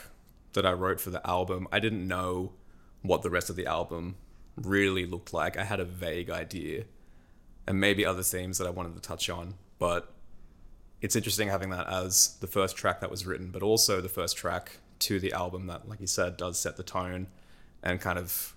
that 0.54 0.66
I 0.66 0.72
wrote 0.72 1.02
for 1.02 1.10
the 1.10 1.26
album. 1.28 1.68
I 1.72 1.80
didn't 1.80 2.08
know 2.08 2.54
what 3.02 3.24
the 3.24 3.30
rest 3.30 3.50
of 3.50 3.58
the 3.58 3.66
album 3.66 4.16
really 4.56 5.06
looked 5.06 5.34
like. 5.34 5.58
I 5.58 5.66
had 5.66 5.82
a 5.82 5.86
vague 5.86 6.30
idea 6.30 6.86
and 7.68 7.80
maybe 7.80 8.06
other 8.06 8.24
themes 8.24 8.58
that 8.58 8.68
I 8.68 8.70
wanted 8.70 8.96
to 8.96 9.02
touch 9.02 9.30
on, 9.30 9.56
but 9.80 10.14
it's 11.02 11.16
interesting 11.16 11.50
having 11.50 11.72
that 11.72 11.88
as 11.88 12.38
the 12.40 12.48
first 12.48 12.78
track 12.78 13.02
that 13.02 13.12
was 13.12 13.26
written, 13.26 13.50
but 13.52 13.64
also 13.64 14.00
the 14.00 14.10
first 14.10 14.38
track 14.38 14.78
to 15.02 15.20
the 15.20 15.34
album 15.34 15.68
that, 15.68 15.88
like 15.88 16.00
you 16.00 16.08
said, 16.08 16.38
does 16.38 16.60
set 16.60 16.78
the 16.78 16.84
tone 16.84 17.28
and 17.84 18.00
kind 18.00 18.18
of 18.18 18.56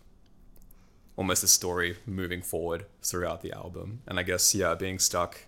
almost 1.16 1.44
a 1.44 1.48
story 1.48 1.96
moving 2.06 2.42
forward 2.42 2.86
throughout 3.02 3.42
the 3.42 3.52
album. 3.52 4.00
And 4.06 4.18
I 4.18 4.22
guess, 4.22 4.54
yeah, 4.54 4.74
being 4.74 4.98
stuck 4.98 5.46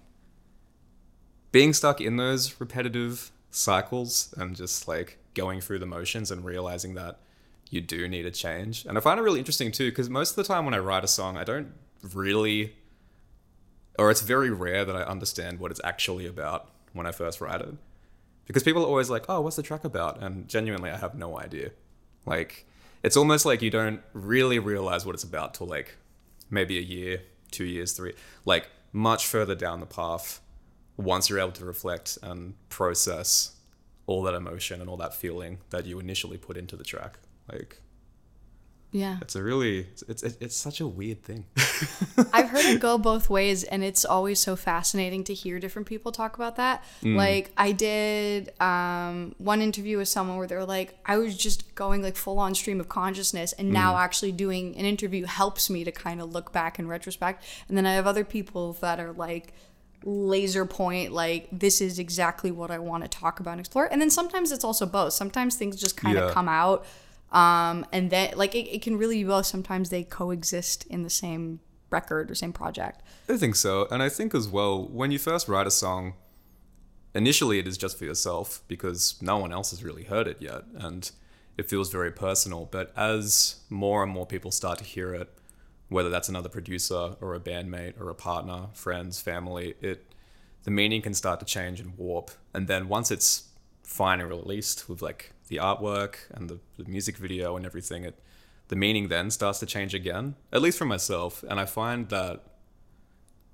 being 1.53 1.73
stuck 1.73 2.03
in 2.03 2.17
those 2.17 2.61
repetitive 2.61 3.31
cycles 3.51 4.35
and 4.37 4.55
just 4.55 4.87
like 4.87 5.17
going 5.33 5.61
through 5.61 5.79
the 5.79 5.87
motions 5.87 6.31
and 6.31 6.45
realizing 6.45 6.95
that 6.95 7.19
you 7.71 7.81
do 7.81 8.07
need 8.09 8.27
a 8.27 8.31
change. 8.31 8.85
And 8.85 8.99
I 8.99 9.01
find 9.01 9.19
it 9.19 9.23
really 9.23 9.39
interesting 9.39 9.73
too, 9.73 9.91
because 9.91 10.11
most 10.11 10.31
of 10.31 10.37
the 10.37 10.45
time 10.45 10.67
when 10.67 10.75
I 10.75 10.79
write 10.79 11.03
a 11.03 11.09
song, 11.09 11.39
I 11.39 11.45
don't 11.45 11.73
really, 12.15 12.75
or 13.99 14.11
it's 14.11 14.21
very 14.21 14.51
rare 14.51 14.85
that 14.85 14.95
I 14.95 15.03
understand 15.03 15.59
what 15.59 15.71
it's 15.71 15.81
actually 15.83 16.27
about 16.27 16.69
when 16.93 17.07
I 17.07 17.13
first 17.13 17.41
write 17.41 17.63
it 17.63 17.75
because 18.47 18.63
people 18.63 18.83
are 18.83 18.87
always 18.87 19.11
like, 19.11 19.25
"Oh, 19.29 19.41
what's 19.41 19.57
the 19.57 19.63
track 19.63 19.85
about?" 19.85 20.23
And 20.23 20.49
genuinely, 20.49 20.91
I 20.91 20.97
have 20.97 21.15
no 21.15 21.39
idea. 21.39 21.71
Like, 22.25 22.67
it's 23.03 23.17
almost 23.17 23.45
like 23.47 23.63
you 23.63 23.71
don't 23.71 24.01
really 24.13 24.59
realize 24.59 25.07
what 25.07 25.15
it's 25.15 25.25
about 25.25 25.55
till 25.55 25.67
like 25.67 25.97
maybe 26.51 26.79
a 26.79 26.83
year, 26.83 27.23
two 27.51 27.65
years, 27.65 27.93
three, 27.93 28.15
like 28.45 28.69
much 28.93 29.27
further 29.27 29.55
down 29.55 29.81
the 29.81 29.87
path. 29.87 30.41
Once 30.97 31.29
you're 31.29 31.39
able 31.39 31.53
to 31.53 31.65
reflect 31.65 32.19
and 32.23 32.55
process 32.71 33.57
all 34.07 34.23
that 34.23 34.35
emotion 34.35 34.81
and 34.81 34.89
all 34.89 34.97
that 34.97 35.15
feeling 35.15 35.59
that 35.69 35.85
you 35.85 35.99
initially 35.99 36.39
put 36.39 36.57
into 36.57 36.75
the 36.75 36.85
track, 36.85 37.19
like 37.53 37.81
yeah. 38.93 39.19
It's 39.21 39.37
a 39.37 39.43
really 39.43 39.81
it's 39.81 40.03
it's, 40.03 40.23
it's 40.41 40.57
such 40.57 40.81
a 40.81 40.87
weird 40.87 41.23
thing. 41.23 41.45
I've 42.33 42.49
heard 42.51 42.65
it 42.65 42.81
go 42.81 42.99
both 42.99 43.29
ways 43.29 43.65
and 43.65 43.83
it's 43.83 44.05
always 44.05 44.41
so 44.41 44.57
fascinating 44.57 45.25
to 45.25 45.35
hear 45.35 45.59
different 45.59 45.87
people 45.87 46.13
talk 46.13 46.37
about 46.37 46.57
that. 46.57 46.85
Mm. 47.03 47.17
Like 47.17 47.53
I 47.57 47.73
did 47.73 48.59
um, 48.61 49.35
one 49.39 49.61
interview 49.61 49.99
with 49.99 50.09
someone 50.09 50.37
where 50.39 50.47
they 50.47 50.57
were 50.57 50.65
like 50.65 50.99
I 51.05 51.19
was 51.19 51.37
just 51.37 51.75
going 51.75 52.03
like 52.03 52.17
full 52.17 52.39
on 52.39 52.55
stream 52.55 52.81
of 52.81 52.89
consciousness 52.89 53.53
and 53.53 53.71
now 53.71 53.95
mm. 53.95 53.99
actually 53.99 54.33
doing 54.33 54.77
an 54.77 54.85
interview 54.85 55.25
helps 55.25 55.71
me 55.71 55.85
to 55.85 55.93
kind 55.93 56.21
of 56.21 56.33
look 56.33 56.53
back 56.53 56.79
in 56.79 56.89
retrospect. 56.89 57.45
And 57.69 57.77
then 57.77 57.87
I 57.87 57.95
have 57.95 58.07
other 58.07 58.25
people 58.25 58.75
that 58.75 59.01
are 59.01 59.13
like 59.13 59.53
laser 60.05 60.65
point 60.65 61.11
like 61.11 61.49
this 61.51 61.81
is 61.81 61.99
exactly 61.99 62.51
what 62.51 62.71
I 62.71 62.79
want 62.79 63.03
to 63.03 63.09
talk 63.09 63.41
about 63.41 63.53
and 63.53 63.61
explore. 63.61 63.87
And 63.91 64.01
then 64.01 64.11
sometimes 64.11 64.53
it's 64.53 64.65
also 64.65 64.87
both. 64.87 65.13
Sometimes 65.13 65.57
things 65.57 65.77
just 65.77 65.97
kind 65.97 66.17
of 66.17 66.29
yeah. 66.29 66.33
come 66.33 66.49
out 66.49 66.87
um, 67.33 67.85
and 67.93 68.11
then 68.11 68.33
like 68.37 68.55
it, 68.55 68.69
it 68.69 68.83
can 68.83 68.97
really 68.97 69.25
well 69.25 69.43
sometimes 69.43 69.91
they 69.91 70.05
coexist 70.05 70.87
in 70.87 71.03
the 71.03 71.11
same 71.11 71.61
record 71.91 72.31
or 72.31 72.35
same 72.35 72.53
project. 72.53 73.03
I 73.29 73.37
think 73.37 73.57
so. 73.57 73.87
And 73.91 74.03
I 74.03 74.09
think 74.09 74.35
as 74.35 74.49
well, 74.49 74.87
when 74.87 75.11
you 75.11 75.19
first 75.19 75.49
write 75.49 75.67
a 75.67 75.71
song, 75.71 76.15
initially 77.15 77.59
it 77.59 77.67
is 77.67 77.79
just 77.79 77.99
for 77.99 78.05
yourself 78.05 78.63
because 78.69 79.17
no 79.21 79.39
one 79.39 79.53
else 79.53 79.71
has 79.71 79.83
really 79.85 80.05
heard 80.05 80.27
it 80.27 80.39
yet. 80.41 80.63
And 80.75 81.11
it 81.57 81.69
feels 81.69 81.91
very 81.91 82.13
personal. 82.13 82.67
But 82.67 82.93
as 82.97 83.61
more 83.71 84.03
and 84.03 84.13
more 84.13 84.27
people 84.27 84.51
start 84.51 84.79
to 84.79 84.85
hear 84.85 85.15
it, 85.15 85.33
whether 85.89 86.11
that's 86.11 86.29
another 86.29 86.49
producer 86.49 87.15
or 87.21 87.35
a 87.35 87.41
bandmate 87.41 88.01
or 88.01 88.11
a 88.11 88.15
partner, 88.15 88.67
friends, 88.73 89.21
family, 89.21 89.75
it 89.81 90.13
the 90.65 90.71
meaning 90.73 91.01
can 91.01 91.15
start 91.15 91.39
to 91.39 91.47
change 91.47 91.79
and 91.79 91.97
warp. 91.97 92.33
And 92.53 92.67
then 92.67 92.89
once 92.89 93.13
it's 93.13 93.51
finally 93.85 94.29
released 94.29 94.89
with 94.89 95.01
like 95.01 95.33
the 95.47 95.59
artwork 95.59 96.17
and 96.33 96.51
the, 96.51 96.59
the 96.77 96.85
music 96.91 97.17
video 97.17 97.57
and 97.57 97.65
everything, 97.65 98.03
it 98.03 98.19
the 98.69 98.77
meaning 98.77 99.09
then 99.09 99.31
starts 99.31 99.59
to 99.61 99.67
change 99.67 99.95
again. 99.95 100.35
At 100.53 100.63
least 100.63 100.79
for 100.79 100.85
myself, 100.85 101.45
and 101.49 101.61
I 101.61 101.67
find 101.67 102.09
that 102.09 102.45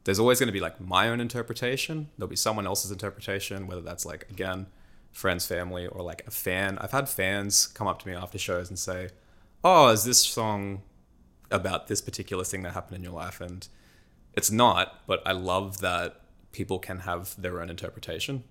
there's 0.04 0.19
always 0.19 0.38
going 0.38 0.49
to 0.49 0.52
be 0.52 0.61
like 0.61 0.81
my 0.81 1.09
own 1.09 1.21
interpretation. 1.21 2.09
There'll 2.16 2.28
be 2.28 2.37
someone 2.37 2.66
else's 2.66 2.90
interpretation, 2.90 3.66
whether 3.66 3.83
that's 3.83 4.04
like 4.04 4.28
again 4.31 4.66
friends, 5.12 5.47
family, 5.47 5.87
or 5.87 6.02
like 6.02 6.25
a 6.26 6.31
fan. 6.31 6.78
I've 6.78 6.92
had 6.92 7.09
fans 7.09 7.66
come 7.66 7.87
up 7.87 8.00
to 8.02 8.09
me 8.09 8.14
after 8.14 8.38
shows 8.38 8.69
and 8.69 8.78
say, 8.78 9.11
"Oh, 9.62 9.88
is 9.88 10.04
this 10.04 10.23
song 10.23 10.83
about 11.50 11.88
this 11.88 12.00
particular 12.00 12.45
thing 12.45 12.62
that 12.62 12.73
happened 12.73 12.97
in 12.97 13.02
your 13.02 13.12
life?" 13.12 13.40
And 13.40 13.66
it's 14.35 14.50
not, 14.50 15.07
but 15.07 15.23
I 15.26 15.33
love 15.33 15.81
that 15.81 16.21
people 16.52 16.78
can 16.78 17.00
have 17.00 17.40
their 17.40 17.61
own 17.61 17.71
interpretation. 17.71 18.45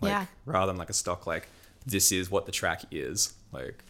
Like, 0.00 0.10
yeah. 0.10 0.26
Rather 0.46 0.72
than 0.72 0.78
like 0.78 0.90
a 0.90 0.94
stock 0.94 1.26
like 1.26 1.48
this 1.86 2.12
is 2.12 2.30
what 2.30 2.46
the 2.46 2.52
track 2.52 2.82
is. 2.90 3.34
Like 3.52 3.82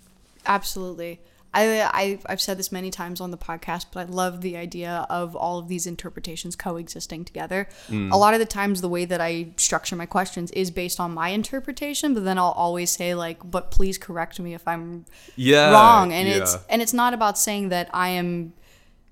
Absolutely. 0.47 1.21
I, 1.53 1.83
I 1.83 2.19
I've 2.27 2.41
said 2.41 2.59
this 2.59 2.71
many 2.71 2.91
times 2.91 3.21
on 3.21 3.31
the 3.31 3.37
podcast, 3.37 3.87
but 3.93 4.09
I 4.09 4.11
love 4.11 4.41
the 4.41 4.57
idea 4.57 5.07
of 5.11 5.35
all 5.35 5.59
of 5.59 5.69
these 5.69 5.87
interpretations 5.87 6.55
coexisting 6.55 7.25
together. 7.25 7.69
Mm. 7.89 8.13
A 8.13 8.17
lot 8.17 8.35
of 8.35 8.41
the 8.41 8.47
times, 8.47 8.81
the 8.81 8.89
way 8.89 9.05
that 9.05 9.21
I 9.21 9.49
structure 9.57 9.97
my 9.97 10.07
questions 10.07 10.51
is 10.53 10.71
based 10.71 11.01
on 11.01 11.13
my 11.13 11.31
interpretation, 11.31 12.15
but 12.15 12.25
then 12.25 12.39
I'll 12.39 12.53
always 12.53 12.91
say 12.91 13.15
like, 13.15 13.39
"But 13.51 13.71
please 13.71 13.99
correct 13.99 14.39
me 14.39 14.55
if 14.55 14.67
I'm 14.67 15.07
yeah, 15.35 15.73
wrong." 15.73 16.13
And 16.13 16.29
yeah. 16.29 16.37
it's 16.37 16.57
and 16.69 16.81
it's 16.81 16.95
not 16.95 17.15
about 17.15 17.37
saying 17.39 17.71
that 17.71 17.91
I 17.93 18.11
am, 18.11 18.53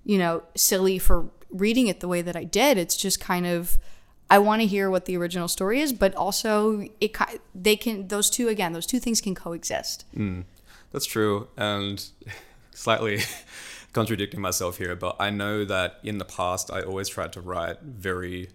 you 0.04 0.18
know, 0.18 0.44
silly 0.54 0.98
for 0.98 1.28
reading 1.50 1.88
it 1.88 2.00
the 2.00 2.08
way 2.08 2.22
that 2.22 2.36
I 2.36 2.44
did. 2.44 2.78
It's 2.78 2.96
just 2.96 3.20
kind 3.20 3.46
of 3.46 3.78
I 4.30 4.38
want 4.38 4.60
to 4.62 4.66
hear 4.66 4.90
what 4.90 5.06
the 5.06 5.16
original 5.16 5.48
story 5.48 5.80
is, 5.80 5.92
but 5.92 6.14
also 6.14 6.86
it 7.00 7.16
they 7.54 7.76
can 7.76 8.08
those 8.08 8.30
two 8.30 8.48
again 8.48 8.72
those 8.72 8.86
two 8.86 9.00
things 9.00 9.20
can 9.20 9.34
coexist. 9.34 10.04
That's 10.92 11.06
true. 11.06 11.48
And 11.56 12.04
slightly 12.72 13.20
contradicting 13.92 14.40
myself 14.40 14.78
here, 14.78 14.94
but 14.96 15.16
I 15.18 15.30
know 15.30 15.64
that 15.64 16.00
in 16.02 16.18
the 16.18 16.24
past 16.24 16.70
I 16.70 16.82
always 16.82 17.08
tried 17.08 17.32
to 17.34 17.40
write 17.40 17.80
very 17.82 18.50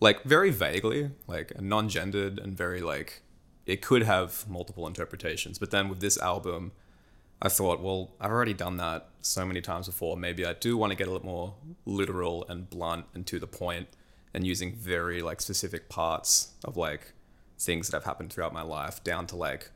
like 0.00 0.22
very 0.24 0.50
vaguely, 0.50 1.10
like 1.26 1.58
non-gendered 1.60 2.38
and 2.38 2.56
very 2.56 2.80
like 2.80 3.22
it 3.64 3.82
could 3.82 4.02
have 4.02 4.48
multiple 4.48 4.86
interpretations. 4.86 5.58
But 5.58 5.70
then 5.70 5.88
with 5.88 6.00
this 6.00 6.18
album, 6.18 6.72
I 7.42 7.48
thought, 7.48 7.82
well, 7.82 8.12
I've 8.20 8.30
already 8.30 8.54
done 8.54 8.76
that 8.76 9.08
so 9.20 9.44
many 9.44 9.60
times 9.60 9.86
before. 9.86 10.16
Maybe 10.16 10.46
I 10.46 10.52
do 10.52 10.76
want 10.76 10.92
to 10.92 10.96
get 10.96 11.08
a 11.08 11.10
little 11.10 11.26
more 11.26 11.54
literal 11.84 12.46
and 12.48 12.70
blunt 12.70 13.06
and 13.14 13.26
to 13.26 13.38
the 13.38 13.46
point 13.46 13.88
and 14.32 14.46
using 14.46 14.74
very 14.74 15.20
like 15.22 15.40
specific 15.40 15.88
parts 15.88 16.52
of 16.64 16.76
like 16.76 17.12
things 17.58 17.88
that 17.88 17.96
have 17.96 18.04
happened 18.04 18.32
throughout 18.32 18.52
my 18.52 18.62
life 18.62 19.02
down 19.02 19.26
to 19.26 19.36
like 19.36 19.70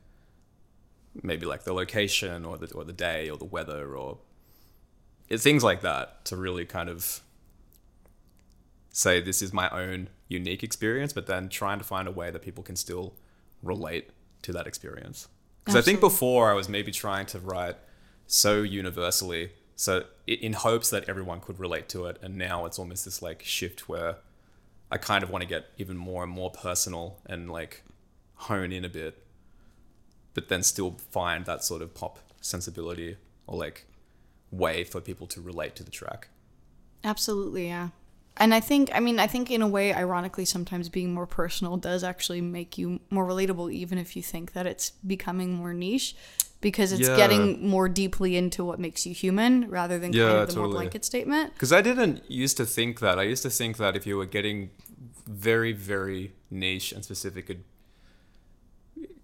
maybe 1.23 1.47
like 1.47 1.65
the 1.65 1.73
location 1.73 2.45
or 2.45 2.57
the 2.57 2.73
or 2.75 2.85
the 2.85 2.93
day 2.93 3.29
or 3.29 3.37
the 3.37 3.45
weather 3.45 3.95
or 3.95 4.19
it, 5.29 5.39
things 5.41 5.65
like 5.65 5.81
that 5.83 6.25
to 6.27 6.37
really 6.37 6.65
kind 6.65 6.89
of 6.89 7.21
say 8.91 9.21
this 9.21 9.41
is 9.41 9.53
my 9.53 9.69
own 9.71 10.09
unique 10.29 10.63
experience, 10.63 11.13
but 11.13 11.27
then 11.27 11.49
trying 11.49 11.79
to 11.79 11.85
find 11.85 12.09
a 12.09 12.11
way 12.11 12.31
that 12.31 12.43
people 12.43 12.63
can 12.63 12.77
still 12.77 13.15
relate 13.63 14.11
to 14.43 14.53
that 14.53 14.67
experience. 14.67 15.29
Because 15.65 15.77
I 15.77 15.83
think 15.83 16.01
before 16.01 16.51
I 16.51 16.55
was 16.55 16.69
maybe 16.69 16.91
trying 16.91 17.27
to 17.27 17.39
write 17.39 17.77
so 18.27 18.63
universally, 18.63 19.53
so 19.77 20.05
in 20.27 20.55
hopes 20.55 20.91
that 20.91 21.09
everyone 21.09 21.41
could 21.41 21.61
relate 21.61 21.89
to 21.91 22.07
it, 22.07 22.19
and 22.23 22.37
now 22.37 22.65
it's 22.67 22.79
almost 22.79 23.05
this 23.05 23.23
like 23.23 23.43
shift 23.43 23.89
where 23.89 24.17
I 24.91 24.99
kind 24.99 25.23
of 25.23 25.31
want 25.31 25.43
to 25.43 25.49
get 25.49 25.67
even 25.79 25.97
more 25.97 26.25
and 26.25 26.33
more 26.33 26.51
personal 26.51 27.19
and 27.27 27.51
like 27.51 27.83
hone 28.35 28.73
in 28.73 28.85
a 28.85 28.89
bit, 28.89 29.23
but 30.35 30.49
then 30.49 30.63
still 30.63 30.97
find 31.11 31.45
that 31.47 31.65
sort 31.65 31.83
of 31.83 31.95
pop 31.95 32.19
sensibility 32.41 33.17
or 33.47 33.59
like 33.59 33.87
way 34.51 34.85
for 34.85 35.01
people 35.01 35.27
to 35.29 35.41
relate 35.41 35.77
to 35.77 35.85
the 35.85 35.91
track. 35.91 36.29
Absolutely, 37.05 37.67
yeah. 37.69 37.89
And 38.37 38.55
I 38.55 38.61
think, 38.61 38.91
I 38.95 39.01
mean, 39.01 39.19
I 39.19 39.27
think 39.27 39.51
in 39.51 39.61
a 39.61 39.69
way, 39.69 39.93
ironically, 39.93 40.45
sometimes 40.45 40.89
being 40.89 41.13
more 41.13 41.27
personal 41.27 41.77
does 41.77 42.03
actually 42.03 42.41
make 42.41 42.79
you 42.79 43.01
more 43.11 43.27
relatable, 43.27 43.73
even 43.73 43.99
if 43.99 44.17
you 44.17 44.23
think 44.23 44.53
that 44.53 44.67
it's 44.67 44.91
becoming 45.07 45.53
more 45.53 45.75
niche, 45.75 46.17
because 46.61 46.93
it's 46.93 47.09
Yeah. 47.09 47.17
getting 47.17 47.67
more 47.67 47.89
deeply 47.89 48.37
into 48.37 48.65
what 48.65 48.79
makes 48.79 49.05
you 49.05 49.13
human 49.13 49.69
rather 49.69 49.99
than 49.99 50.13
kind 50.13 50.17
Yeah, 50.17 50.43
of 50.43 50.49
the 50.55 50.61
more 50.61 50.69
blanket 50.69 51.05
statement. 51.05 51.53
Because 51.55 51.73
I 51.73 51.83
didn't 51.83 52.23
used 52.31 52.57
to 52.59 52.65
think 52.67 53.01
that. 53.01 53.19
I 53.19 53.25
used 53.25 53.43
to 53.43 53.51
think 53.51 53.77
that 53.77 53.95
if 53.97 54.07
you 54.07 54.17
were 54.17 54.27
getting 54.27 54.71
very, 55.27 55.73
very 55.73 56.33
niche 56.51 56.93
and 56.93 57.05
specific, 57.05 57.51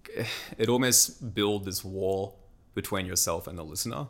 it, 0.57 0.69
almost 0.69 1.33
build 1.33 1.65
this 1.65 1.83
wall 1.83 2.39
between 2.73 3.05
yourself 3.05 3.47
and 3.47 3.57
the 3.57 3.63
listener 3.63 4.07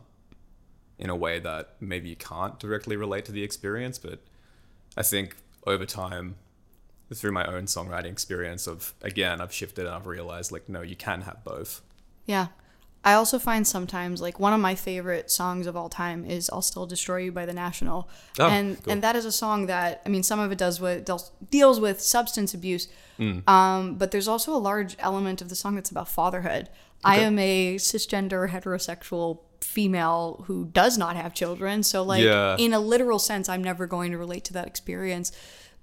in 0.98 1.10
a 1.10 1.16
way 1.16 1.38
that 1.38 1.76
maybe 1.80 2.08
you 2.08 2.16
can't 2.16 2.58
directly 2.58 2.96
relate 2.96 3.24
to 3.26 3.32
the 3.32 3.42
experience. 3.42 3.98
But 3.98 4.20
I 4.96 5.02
think 5.02 5.36
over 5.66 5.86
time, 5.86 6.36
through 7.14 7.32
my 7.32 7.46
own 7.46 7.64
songwriting 7.64 8.12
experience 8.12 8.66
of 8.66 8.94
again, 9.02 9.40
I've 9.40 9.52
shifted 9.52 9.86
and 9.86 9.94
I've 9.94 10.06
realized 10.06 10.52
like 10.52 10.68
no, 10.68 10.82
you 10.82 10.96
can 10.96 11.22
have 11.22 11.42
both. 11.44 11.82
Yeah. 12.26 12.48
I 13.04 13.14
also 13.14 13.38
find 13.38 13.66
sometimes 13.66 14.20
like 14.20 14.38
one 14.40 14.52
of 14.52 14.60
my 14.60 14.74
favorite 14.74 15.30
songs 15.30 15.66
of 15.66 15.76
all 15.76 15.88
time 15.88 16.24
is 16.24 16.50
"I'll 16.52 16.62
Still 16.62 16.84
Destroy 16.86 17.18
You" 17.18 17.32
by 17.32 17.46
The 17.46 17.52
National, 17.52 18.08
Oh, 18.38 18.48
and 18.48 18.82
cool. 18.82 18.92
and 18.92 19.02
that 19.02 19.14
is 19.16 19.24
a 19.24 19.32
song 19.32 19.66
that 19.66 20.02
I 20.04 20.08
mean 20.08 20.22
some 20.22 20.40
of 20.40 20.50
it 20.52 20.58
does 20.58 20.80
with 20.80 21.04
deals- 21.04 21.30
deals 21.50 21.80
with 21.80 22.00
substance 22.00 22.54
abuse, 22.54 22.88
Mm. 23.18 23.48
um, 23.48 23.94
but 23.94 24.10
there's 24.10 24.28
also 24.28 24.54
a 24.54 24.58
large 24.58 24.96
element 24.98 25.40
of 25.40 25.48
the 25.48 25.54
song 25.56 25.74
that's 25.76 25.90
about 25.90 26.08
fatherhood. 26.08 26.68
I 27.04 27.18
am 27.18 27.38
a 27.38 27.76
cisgender 27.76 28.50
heterosexual 28.50 29.38
female 29.60 30.44
who 30.46 30.64
does 30.66 30.98
not 30.98 31.14
have 31.16 31.34
children, 31.34 31.82
so 31.84 32.02
like 32.02 32.22
Yeah. 32.22 32.56
in 32.58 32.72
a 32.72 32.80
literal 32.80 33.18
sense, 33.20 33.48
I'm 33.48 33.62
never 33.62 33.86
going 33.86 34.10
to 34.12 34.18
relate 34.18 34.44
to 34.46 34.52
that 34.54 34.66
experience. 34.66 35.30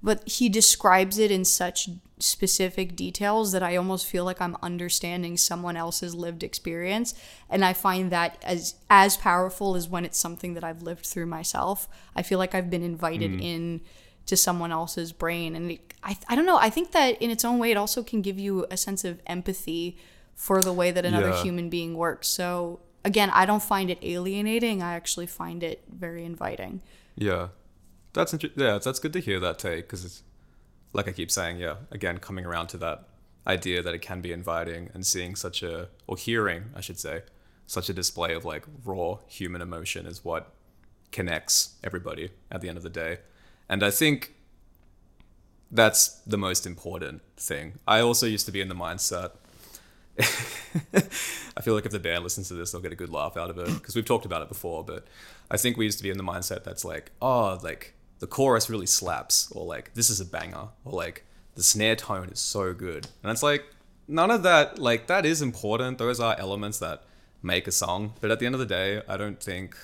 But 0.06 0.18
he 0.30 0.50
describes 0.50 1.18
it 1.18 1.32
in 1.32 1.44
such 1.46 1.90
specific 2.20 2.96
details 2.96 3.52
that 3.52 3.64
I 3.64 3.76
almost 3.76 4.06
feel 4.06 4.24
like 4.24 4.40
I'm 4.40 4.56
understanding 4.62 5.36
someone 5.36 5.76
else's 5.76 6.14
lived 6.14 6.44
experience, 6.44 7.16
and 7.50 7.66
I 7.66 7.74
find 7.74 8.12
that 8.12 8.38
as 8.44 8.76
as 8.90 9.18
powerful 9.18 9.76
as 9.76 9.90
when 9.90 10.06
it's 10.06 10.20
something 10.20 10.54
that 10.54 10.64
I've 10.64 10.84
lived 10.84 11.06
through 11.08 11.26
myself. 11.26 11.90
I 12.16 12.22
feel 12.22 12.40
like 12.40 12.54
I've 12.56 12.70
been 12.70 12.84
invited 12.84 13.32
mm. 13.32 13.42
in 13.44 13.82
to 14.28 14.38
someone 14.38 14.72
else's 14.72 15.12
brain, 15.12 15.56
and 15.56 15.72
it, 15.72 15.94
I 16.04 16.18
I 16.30 16.36
don't 16.36 16.46
know. 16.46 16.58
I 16.58 16.70
think 16.70 16.92
that 16.92 17.20
in 17.22 17.32
its 17.32 17.44
own 17.44 17.58
way, 17.60 17.72
it 17.72 17.78
also 17.78 18.04
can 18.04 18.22
give 18.22 18.38
you 18.40 18.68
a 18.70 18.78
sense 18.78 19.04
of 19.04 19.20
empathy 19.26 19.98
for 20.36 20.62
the 20.62 20.74
way 20.74 20.92
that 20.92 21.06
another 21.06 21.30
Yeah. 21.30 21.44
human 21.44 21.70
being 21.70 21.98
works. 21.98 22.28
So 22.28 22.80
again, 23.04 23.30
I 23.34 23.46
don't 23.46 23.64
find 23.64 23.90
it 23.90 23.98
alienating. 24.02 24.84
I 24.84 24.94
actually 24.94 25.28
find 25.28 25.64
it 25.64 25.84
very 25.90 26.24
inviting. 26.26 26.82
Yeah, 27.16 27.48
that's 28.16 28.34
inter- 28.34 28.50
yeah, 28.56 28.80
that's 28.80 29.00
good 29.00 29.14
to 29.14 29.20
hear 29.20 29.40
that 29.40 29.60
take 29.60 29.86
because 29.86 30.04
it's 30.04 30.24
like 30.94 31.08
I 31.08 31.12
keep 31.12 31.30
saying, 31.30 31.60
yeah, 31.60 31.76
again 31.92 32.18
coming 32.18 32.46
around 32.46 32.68
to 32.68 32.78
that 32.78 33.08
idea 33.46 33.84
that 33.84 33.94
it 33.94 34.02
can 34.02 34.22
be 34.22 34.32
inviting 34.32 34.90
and 34.94 35.06
seeing 35.06 35.36
such 35.36 35.62
a 35.62 35.90
or 36.08 36.18
hearing, 36.18 36.66
I 36.76 36.82
should 36.82 36.98
say, 36.98 37.22
such 37.68 37.90
a 37.90 37.94
display 37.94 38.34
of 38.34 38.46
like 38.46 38.66
raw 38.84 39.20
human 39.28 39.62
emotion 39.62 40.06
is 40.06 40.24
what 40.26 40.54
connects 41.12 41.76
everybody 41.84 42.32
at 42.50 42.62
the 42.62 42.70
end 42.70 42.78
of 42.78 42.84
the 42.84 42.90
day, 42.90 43.20
and 43.70 43.84
I 43.84 43.92
think 43.92 44.34
that's 45.72 46.20
the 46.26 46.38
most 46.38 46.66
important 46.66 47.22
thing. 47.38 47.74
I 47.88 48.00
also 48.00 48.26
used 48.26 48.46
to 48.46 48.52
be 48.52 48.62
in 48.62 48.70
the 48.70 48.76
mindset. 48.76 49.32
I 51.58 51.62
feel 51.62 51.74
like 51.74 51.86
if 51.86 51.92
the 51.92 52.00
band 52.00 52.24
listens 52.24 52.48
to 52.48 52.54
this, 52.54 52.72
they'll 52.72 52.82
get 52.82 52.94
a 52.94 52.96
good 52.96 53.10
laugh 53.10 53.36
out 53.36 53.50
of 53.50 53.58
it 53.58 53.68
because 53.74 53.96
we've 53.96 54.06
talked 54.06 54.26
about 54.26 54.42
it 54.42 54.48
before. 54.48 54.84
But 54.86 55.06
I 55.52 55.58
think 55.58 55.76
we 55.76 55.84
used 55.84 55.98
to 55.98 56.04
be 56.04 56.10
in 56.10 56.18
the 56.18 56.24
mindset 56.24 56.64
that's 56.64 56.86
like, 56.86 57.12
oh, 57.22 57.60
like 57.62 57.95
the 58.20 58.28
chorus 58.28 58.70
really 58.70 58.86
slaps, 58.86 59.52
or 59.52 59.66
like 59.66 59.94
this 59.94 60.10
is 60.10 60.20
a 60.20 60.26
banger, 60.26 60.70
or 60.84 60.94
like 60.94 61.26
the 61.56 61.64
snare 61.64 61.96
tone 61.96 62.30
is 62.30 62.40
so 62.40 62.74
good. 62.74 63.08
And 63.24 63.32
it's 63.32 63.44
like 63.44 63.66
none 64.08 64.32
of 64.32 64.44
that. 64.44 64.80
Like 64.80 65.08
that 65.08 65.26
is 65.26 65.42
important. 65.42 65.98
Those 65.98 66.20
are 66.20 66.36
elements 66.40 66.80
that 66.80 67.04
make 67.42 67.68
a 67.68 67.72
song. 67.72 68.14
But 68.22 68.32
at 68.32 68.40
the 68.40 68.46
end 68.46 68.56
of 68.56 68.60
the 68.60 68.66
day, 68.66 69.02
I 69.08 69.18
don't 69.18 69.42
think 69.42 69.76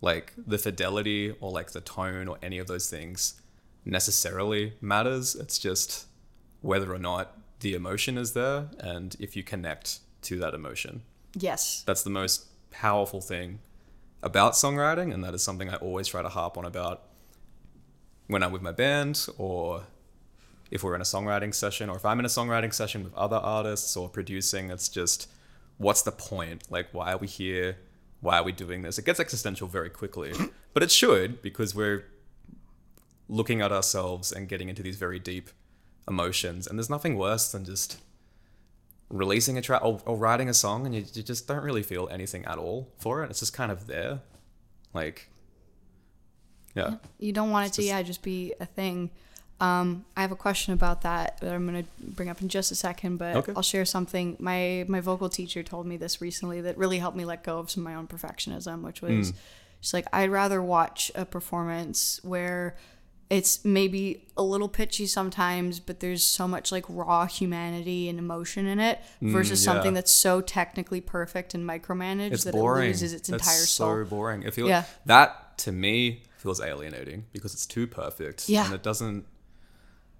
like 0.00 0.32
the 0.36 0.58
fidelity 0.58 1.34
or 1.40 1.50
like 1.50 1.72
the 1.72 1.80
tone 1.80 2.28
or 2.28 2.38
any 2.42 2.58
of 2.58 2.66
those 2.66 2.90
things 2.90 3.40
necessarily 3.84 4.74
matters. 4.80 5.34
It's 5.34 5.58
just 5.58 6.06
whether 6.60 6.92
or 6.92 6.98
not 6.98 7.36
the 7.60 7.74
emotion 7.74 8.18
is 8.18 8.32
there 8.32 8.68
and 8.78 9.16
if 9.18 9.36
you 9.36 9.42
connect 9.42 10.00
to 10.22 10.38
that 10.38 10.54
emotion. 10.54 11.02
Yes. 11.34 11.82
That's 11.86 12.02
the 12.02 12.10
most 12.10 12.46
powerful 12.70 13.20
thing 13.20 13.60
about 14.22 14.52
songwriting, 14.52 15.14
and 15.14 15.22
that 15.24 15.34
is 15.34 15.42
something 15.42 15.70
I 15.70 15.76
always 15.76 16.08
try 16.08 16.22
to 16.22 16.28
harp 16.28 16.58
on 16.58 16.64
about 16.64 17.04
when 18.26 18.42
I'm 18.42 18.52
with 18.52 18.62
my 18.62 18.72
band 18.72 19.26
or 19.38 19.84
if 20.70 20.82
we're 20.82 20.94
in 20.94 21.00
a 21.00 21.04
songwriting 21.04 21.54
session 21.54 21.88
or 21.88 21.96
if 21.96 22.04
I'm 22.04 22.18
in 22.18 22.24
a 22.24 22.28
songwriting 22.28 22.74
session 22.74 23.04
with 23.04 23.14
other 23.14 23.36
artists 23.36 23.96
or 23.96 24.08
producing, 24.08 24.70
it's 24.70 24.88
just 24.88 25.28
what's 25.78 26.02
the 26.02 26.12
point? 26.12 26.64
Like, 26.70 26.88
why 26.92 27.12
are 27.12 27.18
we 27.18 27.26
here? 27.26 27.76
Why 28.20 28.38
are 28.38 28.42
we 28.42 28.52
doing 28.52 28.82
this? 28.82 28.98
It 28.98 29.04
gets 29.04 29.20
existential 29.20 29.68
very 29.68 29.90
quickly, 29.90 30.32
but 30.74 30.82
it 30.82 30.90
should 30.90 31.42
because 31.42 31.74
we're 31.74 32.04
looking 33.28 33.60
at 33.60 33.72
ourselves 33.72 34.32
and 34.32 34.48
getting 34.48 34.68
into 34.68 34.82
these 34.82 34.96
very 34.96 35.18
deep 35.18 35.50
emotions. 36.08 36.66
And 36.66 36.78
there's 36.78 36.90
nothing 36.90 37.16
worse 37.16 37.50
than 37.52 37.64
just 37.64 38.00
releasing 39.08 39.56
a 39.56 39.62
track 39.62 39.84
or, 39.84 40.00
or 40.04 40.16
writing 40.16 40.48
a 40.48 40.54
song 40.54 40.84
and 40.84 40.94
you, 40.94 41.04
you 41.14 41.22
just 41.22 41.46
don't 41.46 41.62
really 41.62 41.82
feel 41.82 42.08
anything 42.10 42.44
at 42.44 42.58
all 42.58 42.88
for 42.98 43.22
it. 43.22 43.30
It's 43.30 43.40
just 43.40 43.52
kind 43.52 43.70
of 43.70 43.86
there. 43.86 44.20
Like, 44.94 45.28
yeah. 46.76 46.94
You 47.18 47.32
don't 47.32 47.50
want 47.50 47.66
it 47.66 47.72
to, 47.72 47.76
just- 47.76 47.88
yeah, 47.88 48.02
just 48.02 48.22
be 48.22 48.52
a 48.60 48.66
thing. 48.66 49.10
Um, 49.58 50.04
I 50.16 50.20
have 50.20 50.32
a 50.32 50.36
question 50.36 50.74
about 50.74 51.00
that 51.02 51.38
that 51.40 51.54
I'm 51.54 51.64
gonna 51.64 51.84
bring 51.98 52.28
up 52.28 52.42
in 52.42 52.48
just 52.48 52.70
a 52.70 52.74
second, 52.74 53.16
but 53.16 53.36
Okay. 53.36 53.52
I'll 53.56 53.62
share 53.62 53.86
something. 53.86 54.36
My 54.38 54.84
my 54.86 55.00
vocal 55.00 55.30
teacher 55.30 55.62
told 55.62 55.86
me 55.86 55.96
this 55.96 56.20
recently 56.20 56.60
that 56.60 56.76
really 56.76 56.98
helped 56.98 57.16
me 57.16 57.24
let 57.24 57.42
go 57.42 57.58
of 57.58 57.70
some 57.70 57.86
of 57.86 57.90
my 57.90 57.94
own 57.98 58.06
perfectionism, 58.06 58.82
which 58.82 59.00
was 59.00 59.32
she's 59.80 59.94
like, 59.94 60.06
I'd 60.12 60.30
rather 60.30 60.60
watch 60.62 61.10
a 61.14 61.24
performance 61.24 62.20
where 62.22 62.76
it's 63.30 63.64
maybe 63.64 64.26
a 64.36 64.42
little 64.42 64.68
pitchy 64.68 65.06
sometimes, 65.06 65.80
but 65.80 66.00
there's 66.00 66.24
so 66.24 66.46
much 66.46 66.70
like 66.70 66.84
raw 66.88 67.24
humanity 67.26 68.08
and 68.10 68.18
emotion 68.18 68.66
in 68.66 68.78
it 68.78 69.00
versus 69.22 69.64
yeah. 69.64 69.72
something 69.72 69.94
that's 69.94 70.12
so 70.12 70.40
technically 70.42 71.00
perfect 71.00 71.54
and 71.54 71.66
micromanaged 71.68 72.32
It's 72.32 72.44
that 72.44 72.52
boring. 72.52 72.84
it 72.84 72.88
loses 72.88 73.12
its 73.14 73.28
That's 73.28 73.42
entire 73.42 73.58
so 73.60 73.84
soul. 73.96 74.04
boring. 74.04 74.42
It 74.42 74.52
feels 74.54 74.68
Yeah. 74.68 74.84
that 75.06 75.56
to 75.58 75.72
me 75.72 76.22
feels 76.46 76.60
alienating 76.60 77.24
because 77.32 77.52
it's 77.54 77.66
too 77.66 77.86
perfect. 77.86 78.48
Yeah. 78.48 78.64
And 78.66 78.74
it 78.74 78.82
doesn't 78.82 79.26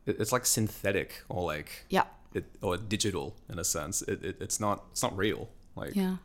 it, 0.07 0.17
it's 0.21 0.33
like 0.33 0.45
synthetic 0.47 1.23
or 1.29 1.43
like 1.55 1.71
Yeah. 1.89 2.05
it, 2.35 2.45
or 2.63 2.77
digital 2.77 3.27
in 3.49 3.59
a 3.59 3.65
sense. 3.65 4.03
It, 4.03 4.19
it 4.25 4.37
it's 4.41 4.59
not 4.61 4.85
it's 4.93 5.03
not 5.03 5.17
real. 5.17 5.49
Like 5.75 5.95
Yeah. 5.95 6.17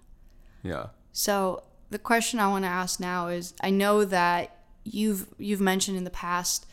yeah. 0.64 0.88
So 1.14 1.64
the 1.90 2.00
question 2.00 2.40
I 2.40 2.48
want 2.48 2.64
to 2.66 2.70
ask 2.70 3.00
now 3.00 3.28
is 3.28 3.54
I 3.62 3.70
know 3.70 4.06
that 4.06 4.44
you've 4.84 5.28
you've 5.38 5.62
mentioned 5.62 5.98
in 5.98 6.04
the 6.04 6.10
past 6.28 6.66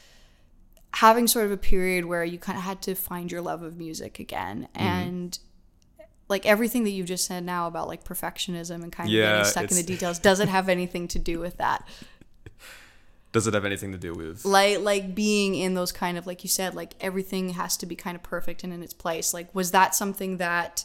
having 0.94 1.26
sort 1.26 1.44
of 1.44 1.52
a 1.52 1.56
period 1.56 2.04
where 2.06 2.24
you 2.24 2.38
kind 2.38 2.56
of 2.56 2.64
had 2.64 2.80
to 2.82 2.94
find 2.94 3.30
your 3.30 3.42
love 3.42 3.62
of 3.62 3.76
music 3.76 4.18
again 4.18 4.68
Mm-hmm. 4.74 4.86
and 4.86 5.38
like 6.30 6.44
everything 6.44 6.84
that 6.84 6.90
you've 6.90 7.06
just 7.06 7.24
said 7.26 7.42
now 7.44 7.66
about 7.66 7.88
like 7.88 8.04
perfectionism 8.04 8.82
and 8.82 8.92
kind 8.92 9.08
of 9.08 9.12
Yeah, 9.14 9.24
getting 9.38 9.44
stuck 9.50 9.70
in 9.70 9.76
the 9.78 9.82
details 9.82 10.18
does 10.18 10.40
it 10.40 10.48
have 10.48 10.68
anything 10.68 11.08
to 11.08 11.18
do 11.18 11.38
with 11.40 11.56
that 11.58 11.86
Does 13.32 13.46
it 13.46 13.54
have 13.54 13.64
anything 13.64 13.92
to 13.92 13.98
do 13.98 14.14
with? 14.14 14.44
like 14.44 14.80
like 14.80 15.14
being 15.14 15.54
in 15.54 15.74
those 15.74 15.92
kind 15.92 16.16
of 16.18 16.26
like 16.26 16.42
you 16.42 16.48
said 16.48 16.74
like 16.74 16.94
everything 17.00 17.50
has 17.50 17.76
to 17.76 17.86
be 17.86 17.94
kind 17.94 18.16
of 18.16 18.22
perfect 18.22 18.64
and 18.64 18.72
in 18.72 18.82
its 18.82 18.94
place 18.94 19.34
like 19.34 19.54
was 19.54 19.70
that 19.72 19.94
something 19.94 20.38
that 20.38 20.84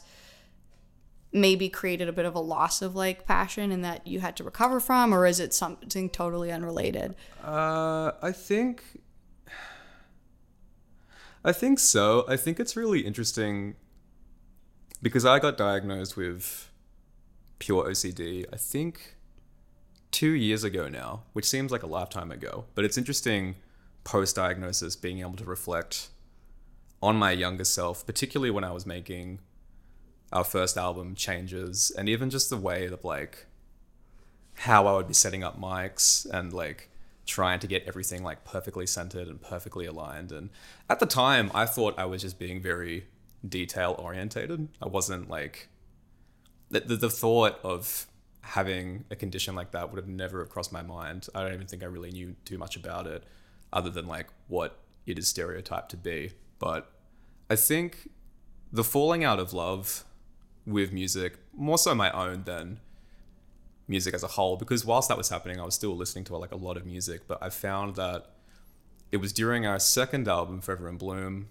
maybe 1.31 1.67
created 1.67 2.07
a 2.07 2.11
bit 2.11 2.25
of 2.25 2.35
a 2.35 2.39
loss 2.39 2.81
of 2.81 2.95
like 2.95 3.25
passion 3.25 3.71
and 3.71 3.83
that 3.83 4.05
you 4.05 4.19
had 4.19 4.35
to 4.35 4.43
recover 4.43 4.79
from 4.79 5.13
or 5.13 5.25
is 5.25 5.39
it 5.39 5.53
something 5.53 6.09
totally 6.09 6.51
unrelated 6.51 7.15
Uh, 7.43 8.11
I 8.21 8.31
think. 8.31 8.83
I 11.45 11.51
think 11.51 11.79
so. 11.79 12.25
I 12.27 12.37
think 12.37 12.59
it's 12.59 12.75
really 12.75 13.01
interesting 13.01 13.75
because 15.01 15.25
I 15.25 15.39
got 15.39 15.57
diagnosed 15.57 16.15
with 16.15 16.69
pure 17.59 17.83
OCD. 17.85 18.45
I 18.53 18.57
think 18.57 19.15
two 20.13 20.31
years 20.31 20.63
ago 20.63 20.87
now, 20.87 21.23
which 21.33 21.45
seems 21.45 21.71
like 21.71 21.83
a 21.83 21.87
lifetime 21.87 22.31
ago. 22.31 22.65
But 22.75 22.85
it's 22.85 22.97
interesting 22.97 23.55
post 24.05 24.37
diagnosis 24.37 24.95
being 24.95 25.19
able 25.19 25.35
to 25.35 25.43
reflect 25.43 26.09
on 27.01 27.17
my 27.17 27.31
younger 27.31 27.65
self, 27.65 28.05
particularly 28.05 28.51
when 28.51 28.63
I 28.63 28.71
was 28.71 28.85
making 28.85 29.39
our 30.31 30.43
first 30.43 30.77
album 30.77 31.15
changes 31.15 31.91
and 31.97 32.07
even 32.07 32.29
just 32.29 32.49
the 32.49 32.57
way 32.57 32.87
that 32.87 33.03
like 33.03 33.47
how 34.55 34.87
I 34.87 34.93
would 34.93 35.07
be 35.07 35.13
setting 35.13 35.43
up 35.43 35.59
mics 35.59 36.25
and 36.29 36.53
like 36.53 36.89
trying 37.25 37.59
to 37.59 37.67
get 37.67 37.83
everything 37.87 38.23
like 38.23 38.45
perfectly 38.45 38.85
centered 38.85 39.27
and 39.27 39.41
perfectly 39.41 39.85
aligned. 39.85 40.31
And 40.31 40.49
at 40.89 40.99
the 40.99 41.05
time, 41.05 41.51
I 41.53 41.65
thought 41.65 41.97
I 41.97 42.05
was 42.05 42.21
just 42.21 42.39
being 42.39 42.61
very 42.61 43.07
detail 43.47 43.95
orientated. 43.97 44.69
I 44.81 44.87
wasn't 44.87 45.29
like 45.29 45.69
the, 46.69 46.81
the, 46.81 46.95
the 46.95 47.09
thought 47.09 47.59
of 47.63 48.07
having 48.43 49.05
a 49.09 49.15
condition 49.15 49.55
like 49.55 49.71
that 49.71 49.89
would 49.89 49.97
have 49.97 50.07
never 50.07 50.39
have 50.39 50.49
crossed 50.49 50.71
my 50.71 50.81
mind. 50.83 51.27
I 51.33 51.41
don't 51.41 51.53
even 51.53 51.65
think 51.65 51.81
I 51.81 51.87
really 51.87 52.11
knew 52.11 52.35
too 52.45 52.57
much 52.57 52.75
about 52.75 53.07
it 53.07 53.23
other 53.71 53.89
than 53.89 54.05
like 54.05 54.27
what 54.47 54.79
it 55.05 55.17
is 55.17 55.27
stereotyped 55.27 55.89
to 55.91 55.97
be. 55.97 56.33
But 56.59 56.91
I 57.49 57.55
think 57.55 58.09
the 58.71 58.83
falling 58.83 59.23
out 59.23 59.39
of 59.39 59.53
love 59.53 60.03
with 60.65 60.91
music, 60.91 61.37
more 61.55 61.77
so 61.77 61.95
my 61.95 62.11
own 62.11 62.43
than 62.43 62.79
music 63.87 64.13
as 64.13 64.23
a 64.23 64.27
whole, 64.27 64.57
because 64.57 64.85
whilst 64.85 65.09
that 65.09 65.17
was 65.17 65.29
happening, 65.29 65.59
I 65.59 65.63
was 65.63 65.75
still 65.75 65.95
listening 65.95 66.25
to 66.25 66.37
like 66.37 66.51
a 66.51 66.57
lot 66.57 66.77
of 66.77 66.85
music. 66.85 67.21
But 67.27 67.41
I 67.41 67.49
found 67.49 67.95
that 67.95 68.31
it 69.11 69.17
was 69.17 69.31
during 69.31 69.65
our 69.65 69.79
second 69.79 70.27
album, 70.27 70.59
Forever 70.59 70.89
in 70.89 70.97
Bloom. 70.97 71.47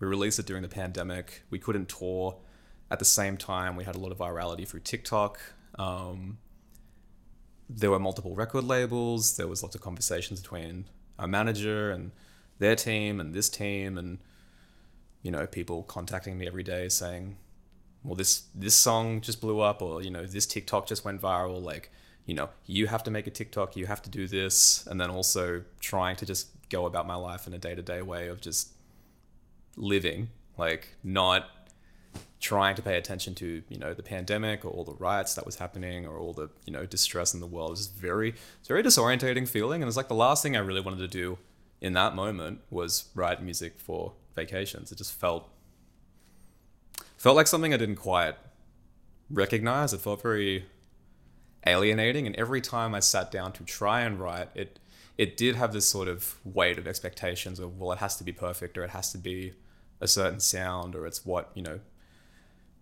We 0.00 0.06
released 0.06 0.38
it 0.38 0.46
during 0.46 0.62
the 0.62 0.68
pandemic. 0.68 1.42
We 1.48 1.58
couldn't 1.58 1.88
tour 1.88 2.36
at 2.90 2.98
the 2.98 3.04
same 3.04 3.36
time. 3.36 3.76
We 3.76 3.84
had 3.84 3.94
a 3.94 3.98
lot 3.98 4.12
of 4.12 4.18
virality 4.18 4.68
through 4.68 4.80
TikTok. 4.80 5.38
Um, 5.78 6.38
there 7.68 7.90
were 7.90 7.98
multiple 7.98 8.34
record 8.34 8.64
labels. 8.64 9.36
There 9.36 9.48
was 9.48 9.62
lots 9.62 9.74
of 9.74 9.80
conversations 9.80 10.40
between 10.40 10.86
our 11.18 11.26
manager 11.26 11.90
and 11.90 12.12
their 12.58 12.76
team 12.76 13.20
and 13.20 13.34
this 13.34 13.48
team, 13.48 13.98
and 13.98 14.18
you 15.22 15.30
know, 15.30 15.46
people 15.46 15.82
contacting 15.82 16.38
me 16.38 16.46
every 16.46 16.62
day 16.62 16.88
saying, 16.88 17.36
well 18.06 18.14
this 18.14 18.44
this 18.54 18.74
song 18.74 19.20
just 19.20 19.40
blew 19.40 19.60
up 19.60 19.82
or 19.82 20.02
you 20.02 20.10
know 20.10 20.24
this 20.24 20.46
tiktok 20.46 20.86
just 20.86 21.04
went 21.04 21.20
viral 21.20 21.62
like 21.62 21.90
you 22.24 22.34
know 22.34 22.48
you 22.64 22.86
have 22.86 23.02
to 23.02 23.10
make 23.10 23.26
a 23.26 23.30
tiktok 23.30 23.76
you 23.76 23.86
have 23.86 24.00
to 24.00 24.08
do 24.08 24.26
this 24.26 24.86
and 24.86 25.00
then 25.00 25.10
also 25.10 25.62
trying 25.80 26.16
to 26.16 26.24
just 26.24 26.48
go 26.70 26.86
about 26.86 27.06
my 27.06 27.14
life 27.14 27.46
in 27.46 27.54
a 27.54 27.58
day-to-day 27.58 28.02
way 28.02 28.28
of 28.28 28.40
just 28.40 28.72
living 29.76 30.28
like 30.56 30.96
not 31.02 31.48
trying 32.40 32.76
to 32.76 32.82
pay 32.82 32.96
attention 32.96 33.34
to 33.34 33.62
you 33.68 33.78
know 33.78 33.94
the 33.94 34.02
pandemic 34.02 34.64
or 34.64 34.68
all 34.68 34.84
the 34.84 34.94
riots 34.94 35.34
that 35.34 35.46
was 35.46 35.56
happening 35.56 36.06
or 36.06 36.18
all 36.18 36.32
the 36.32 36.48
you 36.66 36.72
know 36.72 36.86
distress 36.86 37.34
in 37.34 37.40
the 37.40 37.46
world. 37.46 37.72
It's 37.72 37.86
very 37.86 38.34
it's 38.58 38.68
very 38.68 38.82
disorientating 38.82 39.48
feeling. 39.48 39.82
And 39.82 39.88
it's 39.88 39.96
like 39.96 40.08
the 40.08 40.14
last 40.14 40.42
thing 40.42 40.56
i 40.56 40.60
really 40.60 40.80
wanted 40.80 40.98
to 40.98 41.08
do 41.08 41.38
in 41.80 41.92
that 41.94 42.14
moment 42.14 42.60
was 42.70 43.04
write 43.14 43.42
music 43.42 43.78
for 43.78 44.12
vacations. 44.34 44.92
It 44.92 44.98
just 44.98 45.12
felt 45.12 45.48
felt 47.16 47.36
like 47.36 47.46
something 47.46 47.72
I 47.72 47.76
didn't 47.76 47.96
quite 47.96 48.36
recognize. 49.30 49.92
It 49.92 50.00
felt 50.00 50.22
very 50.22 50.66
alienating, 51.66 52.26
and 52.26 52.36
every 52.36 52.60
time 52.60 52.94
I 52.94 53.00
sat 53.00 53.30
down 53.30 53.52
to 53.52 53.64
try 53.64 54.02
and 54.02 54.20
write, 54.20 54.48
it 54.54 54.78
it 55.18 55.36
did 55.36 55.56
have 55.56 55.72
this 55.72 55.86
sort 55.86 56.08
of 56.08 56.36
weight 56.44 56.78
of 56.78 56.86
expectations 56.86 57.58
of 57.58 57.78
well, 57.78 57.92
it 57.92 57.98
has 57.98 58.16
to 58.16 58.24
be 58.24 58.32
perfect, 58.32 58.76
or 58.76 58.84
it 58.84 58.90
has 58.90 59.10
to 59.12 59.18
be 59.18 59.54
a 60.00 60.06
certain 60.06 60.40
sound, 60.40 60.94
or 60.94 61.06
it's 61.06 61.24
what 61.24 61.50
you 61.54 61.62
know 61.62 61.80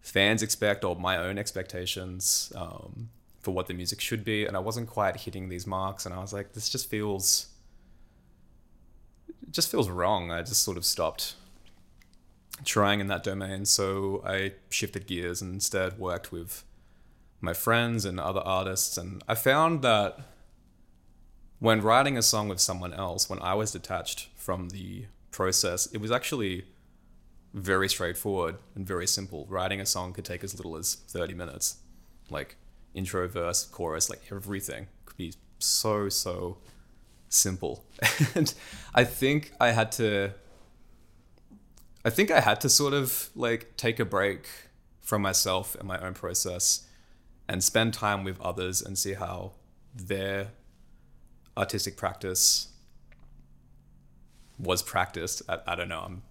fans 0.05 0.43
expect, 0.43 0.85
or 0.85 0.95
my 0.95 1.17
own 1.17 1.38
expectations 1.38 2.53
um, 2.55 3.09
for 3.40 3.53
what 3.53 3.67
the 3.67 3.75
music 3.75 4.01
should 4.01 4.23
be, 4.23 4.45
and 4.45 4.57
I 4.57 4.61
wasn't 4.61 4.88
quite 4.88 5.17
hitting 5.23 5.49
these 5.49 5.67
marks, 5.67 6.05
and 6.05 6.14
I 6.14 6.19
was 6.21 6.33
like, 6.33 6.53
this 6.53 6.69
just 6.69 6.88
feels 6.88 7.49
just 9.51 9.71
feels 9.71 9.88
wrong. 9.88 10.31
I 10.31 10.43
just 10.43 10.62
sort 10.62 10.77
of 10.77 10.85
stopped 10.85 11.35
trying 12.64 13.01
in 13.01 13.07
that 13.07 13.23
domain. 13.23 13.64
So 13.64 14.23
I 14.27 14.53
shifted 14.69 15.07
gears 15.07 15.40
and 15.40 15.55
instead 15.55 15.99
worked 15.99 16.33
with 16.33 16.64
my 17.40 17.53
friends 17.53 18.05
and 18.05 18.19
other 18.19 18.40
artists. 18.40 18.97
And 18.99 19.23
I 19.29 19.37
found 19.37 19.83
that 19.83 20.19
when 21.61 21.81
writing 21.83 22.19
a 22.19 22.23
song 22.23 22.49
with 22.49 22.59
someone 22.59 22.93
else, 22.93 23.31
when 23.31 23.40
I 23.40 23.55
was 23.55 23.71
detached 23.71 24.29
from 24.35 24.71
the 24.71 25.07
process, 25.31 25.87
it 25.87 26.01
was 26.01 26.11
actually 26.11 26.64
very 27.55 27.88
straightforward 27.88 28.57
and 28.75 28.87
very 28.87 29.07
simple. 29.07 29.47
Writing 29.49 29.81
a 29.81 29.87
song 29.87 30.12
could 30.12 30.25
take 30.25 30.45
as 30.45 30.57
little 30.57 30.77
as 30.77 30.95
30 30.95 31.35
minutes. 31.35 31.77
Like 32.29 32.57
intro, 32.95 33.29
verse, 33.29 33.64
chorus, 33.64 34.11
like 34.11 34.23
everything 34.31 34.88
could 35.07 35.17
be 35.17 35.33
so, 35.61 36.09
so 36.09 36.59
simple. 37.29 37.85
and 38.35 38.53
I 38.95 39.05
think 39.05 39.53
I 39.61 39.71
had 39.71 39.93
to 39.93 40.33
I 42.05 42.11
think 42.11 42.31
I 42.31 42.40
had 42.40 42.61
to 42.61 42.69
sort 42.69 42.93
of 42.93 43.31
like 43.35 43.77
take 43.79 43.99
a 43.99 44.05
break 44.05 44.47
from 45.01 45.23
myself 45.23 45.75
and 45.75 45.88
my 45.88 45.99
own 45.99 46.12
process 46.12 46.87
and 47.49 47.64
spend 47.64 47.95
time 47.95 48.25
with 48.25 48.38
others 48.40 48.83
and 48.83 48.99
see 48.99 49.14
how 49.14 49.53
their 49.95 50.49
artistic 51.57 51.97
practice 51.97 52.69
was 54.59 54.83
practiced. 54.83 55.43
I, 55.49 55.59
I 55.67 55.75
don't 55.75 55.88
know. 55.88 56.01
I'm 56.01 56.23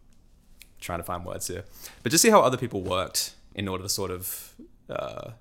trying 0.84 1.00
to 1.00 1.04
find 1.04 1.26
words 1.26 1.48
here, 1.48 1.64
but 2.04 2.12
just 2.12 2.22
see 2.22 2.30
how 2.30 2.42
other 2.42 2.58
people 2.58 2.82
worked 2.82 3.34
in 3.56 3.68
order 3.68 3.84
to 3.84 3.90
sort 3.90 4.12
of 4.12 4.54
uh, 4.90 5.32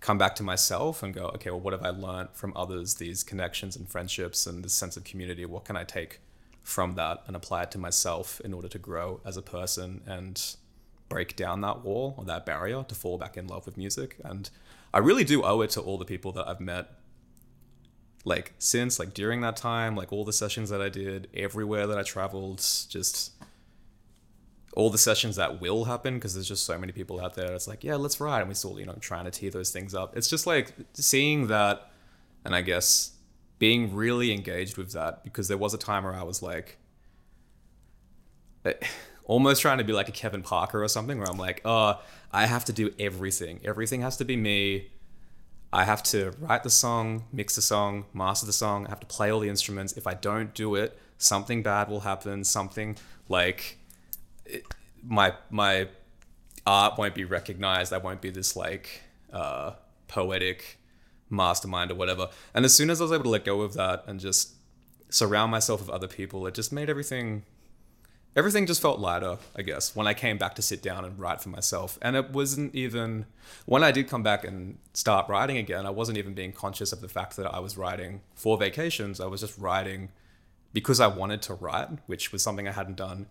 come 0.00 0.18
back 0.18 0.34
to 0.36 0.42
myself 0.42 1.02
and 1.02 1.14
go, 1.14 1.26
okay, 1.28 1.50
well, 1.50 1.60
what 1.60 1.72
have 1.72 1.82
I 1.82 1.90
learned 1.90 2.30
from 2.32 2.52
others? 2.56 2.96
These 2.96 3.22
connections 3.22 3.76
and 3.76 3.88
friendships 3.88 4.46
and 4.46 4.64
this 4.64 4.74
sense 4.74 4.96
of 4.96 5.04
community. 5.04 5.46
What 5.46 5.64
can 5.64 5.76
I 5.76 5.84
take 5.84 6.20
from 6.62 6.94
that 6.94 7.22
and 7.26 7.34
apply 7.34 7.64
it 7.64 7.70
to 7.72 7.78
myself 7.78 8.40
in 8.44 8.52
order 8.52 8.68
to 8.68 8.78
grow 8.78 9.20
as 9.24 9.36
a 9.36 9.42
person 9.42 10.02
and 10.06 10.56
break 11.08 11.34
down 11.36 11.60
that 11.60 11.84
wall 11.84 12.14
or 12.16 12.24
that 12.24 12.46
barrier 12.46 12.84
to 12.88 12.94
fall 12.94 13.18
back 13.18 13.36
in 13.36 13.46
love 13.46 13.66
with 13.66 13.76
music. 13.76 14.16
And 14.24 14.48
I 14.94 14.98
really 14.98 15.24
do 15.24 15.42
owe 15.42 15.60
it 15.62 15.70
to 15.70 15.80
all 15.80 15.98
the 15.98 16.04
people 16.04 16.32
that 16.32 16.48
I've 16.48 16.60
met 16.60 16.90
like 18.24 18.52
since 18.58 18.98
like 19.00 19.12
during 19.14 19.40
that 19.40 19.56
time 19.56 19.96
like 19.96 20.12
all 20.12 20.24
the 20.24 20.32
sessions 20.32 20.70
that 20.70 20.80
i 20.80 20.88
did 20.88 21.28
everywhere 21.34 21.88
that 21.88 21.98
i 21.98 22.04
traveled 22.04 22.58
just 22.88 23.32
all 24.74 24.90
the 24.90 24.98
sessions 24.98 25.36
that 25.36 25.60
will 25.60 25.84
happen 25.84 26.14
because 26.14 26.34
there's 26.34 26.48
just 26.48 26.64
so 26.64 26.78
many 26.78 26.92
people 26.92 27.20
out 27.20 27.34
there 27.34 27.52
it's 27.52 27.68
like 27.68 27.84
yeah 27.84 27.96
let's 27.96 28.20
ride 28.20 28.40
and 28.40 28.48
we 28.48 28.54
still 28.54 28.78
you 28.78 28.86
know 28.86 28.96
trying 29.00 29.24
to 29.24 29.30
tee 29.30 29.48
those 29.48 29.70
things 29.70 29.94
up 29.94 30.16
it's 30.16 30.28
just 30.28 30.46
like 30.46 30.72
seeing 30.94 31.48
that 31.48 31.90
and 32.44 32.54
i 32.54 32.62
guess 32.62 33.12
being 33.58 33.94
really 33.94 34.32
engaged 34.32 34.76
with 34.76 34.92
that 34.92 35.22
because 35.24 35.48
there 35.48 35.58
was 35.58 35.74
a 35.74 35.78
time 35.78 36.04
where 36.04 36.14
i 36.14 36.22
was 36.22 36.42
like 36.42 36.78
eh, 38.64 38.72
almost 39.24 39.60
trying 39.60 39.78
to 39.78 39.84
be 39.84 39.92
like 39.92 40.08
a 40.08 40.12
kevin 40.12 40.42
parker 40.42 40.82
or 40.82 40.88
something 40.88 41.18
where 41.18 41.28
i'm 41.28 41.38
like 41.38 41.60
oh 41.64 42.00
i 42.32 42.46
have 42.46 42.64
to 42.64 42.72
do 42.72 42.90
everything 42.98 43.60
everything 43.64 44.00
has 44.00 44.16
to 44.16 44.24
be 44.24 44.36
me 44.36 44.88
I 45.74 45.84
have 45.84 46.02
to 46.04 46.32
write 46.38 46.64
the 46.64 46.70
song, 46.70 47.24
mix 47.32 47.54
the 47.54 47.62
song, 47.62 48.04
master 48.12 48.44
the 48.44 48.52
song. 48.52 48.86
I 48.86 48.90
have 48.90 49.00
to 49.00 49.06
play 49.06 49.32
all 49.32 49.40
the 49.40 49.48
instruments. 49.48 49.94
If 49.94 50.06
I 50.06 50.12
don't 50.12 50.52
do 50.52 50.74
it, 50.74 50.98
something 51.16 51.62
bad 51.62 51.88
will 51.88 52.00
happen. 52.00 52.44
Something 52.44 52.98
like 53.30 53.78
my 55.02 55.34
my 55.50 55.88
art 56.66 56.98
won't 56.98 57.14
be 57.14 57.24
recognized. 57.24 57.92
I 57.92 57.98
won't 57.98 58.20
be 58.20 58.30
this 58.30 58.56
like 58.56 59.02
uh, 59.32 59.72
poetic 60.08 60.78
mastermind 61.28 61.90
or 61.90 61.94
whatever. 61.94 62.28
And 62.54 62.64
as 62.64 62.74
soon 62.74 62.90
as 62.90 63.00
I 63.00 63.04
was 63.04 63.12
able 63.12 63.24
to 63.24 63.30
let 63.30 63.44
go 63.44 63.62
of 63.62 63.74
that 63.74 64.04
and 64.06 64.20
just 64.20 64.52
surround 65.08 65.50
myself 65.50 65.80
with 65.80 65.90
other 65.90 66.08
people, 66.08 66.46
it 66.46 66.54
just 66.54 66.72
made 66.72 66.88
everything 66.88 67.44
everything 68.34 68.66
just 68.66 68.80
felt 68.80 68.98
lighter, 68.98 69.38
I 69.54 69.62
guess, 69.62 69.94
when 69.94 70.06
I 70.06 70.14
came 70.14 70.38
back 70.38 70.54
to 70.54 70.62
sit 70.62 70.82
down 70.82 71.04
and 71.04 71.18
write 71.18 71.42
for 71.42 71.50
myself. 71.50 71.98
And 72.00 72.16
it 72.16 72.30
wasn't 72.30 72.74
even, 72.74 73.26
when 73.66 73.84
I 73.84 73.92
did 73.92 74.08
come 74.08 74.22
back 74.22 74.44
and 74.44 74.78
start 74.94 75.28
writing 75.28 75.58
again, 75.58 75.84
I 75.84 75.90
wasn't 75.90 76.16
even 76.16 76.32
being 76.32 76.52
conscious 76.52 76.92
of 76.92 77.02
the 77.02 77.08
fact 77.08 77.36
that 77.36 77.52
I 77.52 77.58
was 77.58 77.76
writing 77.76 78.22
for 78.34 78.56
vacations. 78.56 79.20
I 79.20 79.26
was 79.26 79.42
just 79.42 79.58
writing 79.58 80.10
because 80.72 80.98
I 80.98 81.08
wanted 81.08 81.42
to 81.42 81.54
write, 81.54 81.88
which 82.06 82.32
was 82.32 82.42
something 82.42 82.66
I 82.66 82.72
hadn't 82.72 82.96
done 82.96 83.26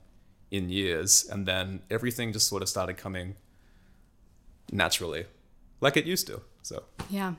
in 0.52 0.70
years, 0.70 1.26
and 1.32 1.48
then 1.48 1.82
everything 1.90 2.34
just 2.34 2.48
sort 2.48 2.62
of 2.62 2.70
started 2.70 2.98
coming 2.98 3.36
naturally, 4.72 5.26
like 5.80 5.98
it 5.98 6.06
used 6.06 6.28
to. 6.28 6.42
So 6.62 6.84
Yeah. 7.10 7.34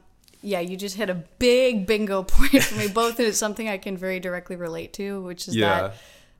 Yeah, 0.44 0.58
you 0.58 0.76
just 0.76 0.96
hit 0.96 1.08
a 1.08 1.14
big 1.38 1.86
bingo 1.86 2.22
point 2.24 2.62
for 2.64 2.74
me 2.76 2.88
both 2.88 3.18
and 3.18 3.28
it's 3.28 3.38
something 3.38 3.68
I 3.68 3.78
can 3.78 3.96
very 3.96 4.18
directly 4.18 4.56
relate 4.56 4.92
to, 4.94 5.22
which 5.22 5.46
is 5.48 5.54
Yeah. 5.56 5.68
that 5.82 5.94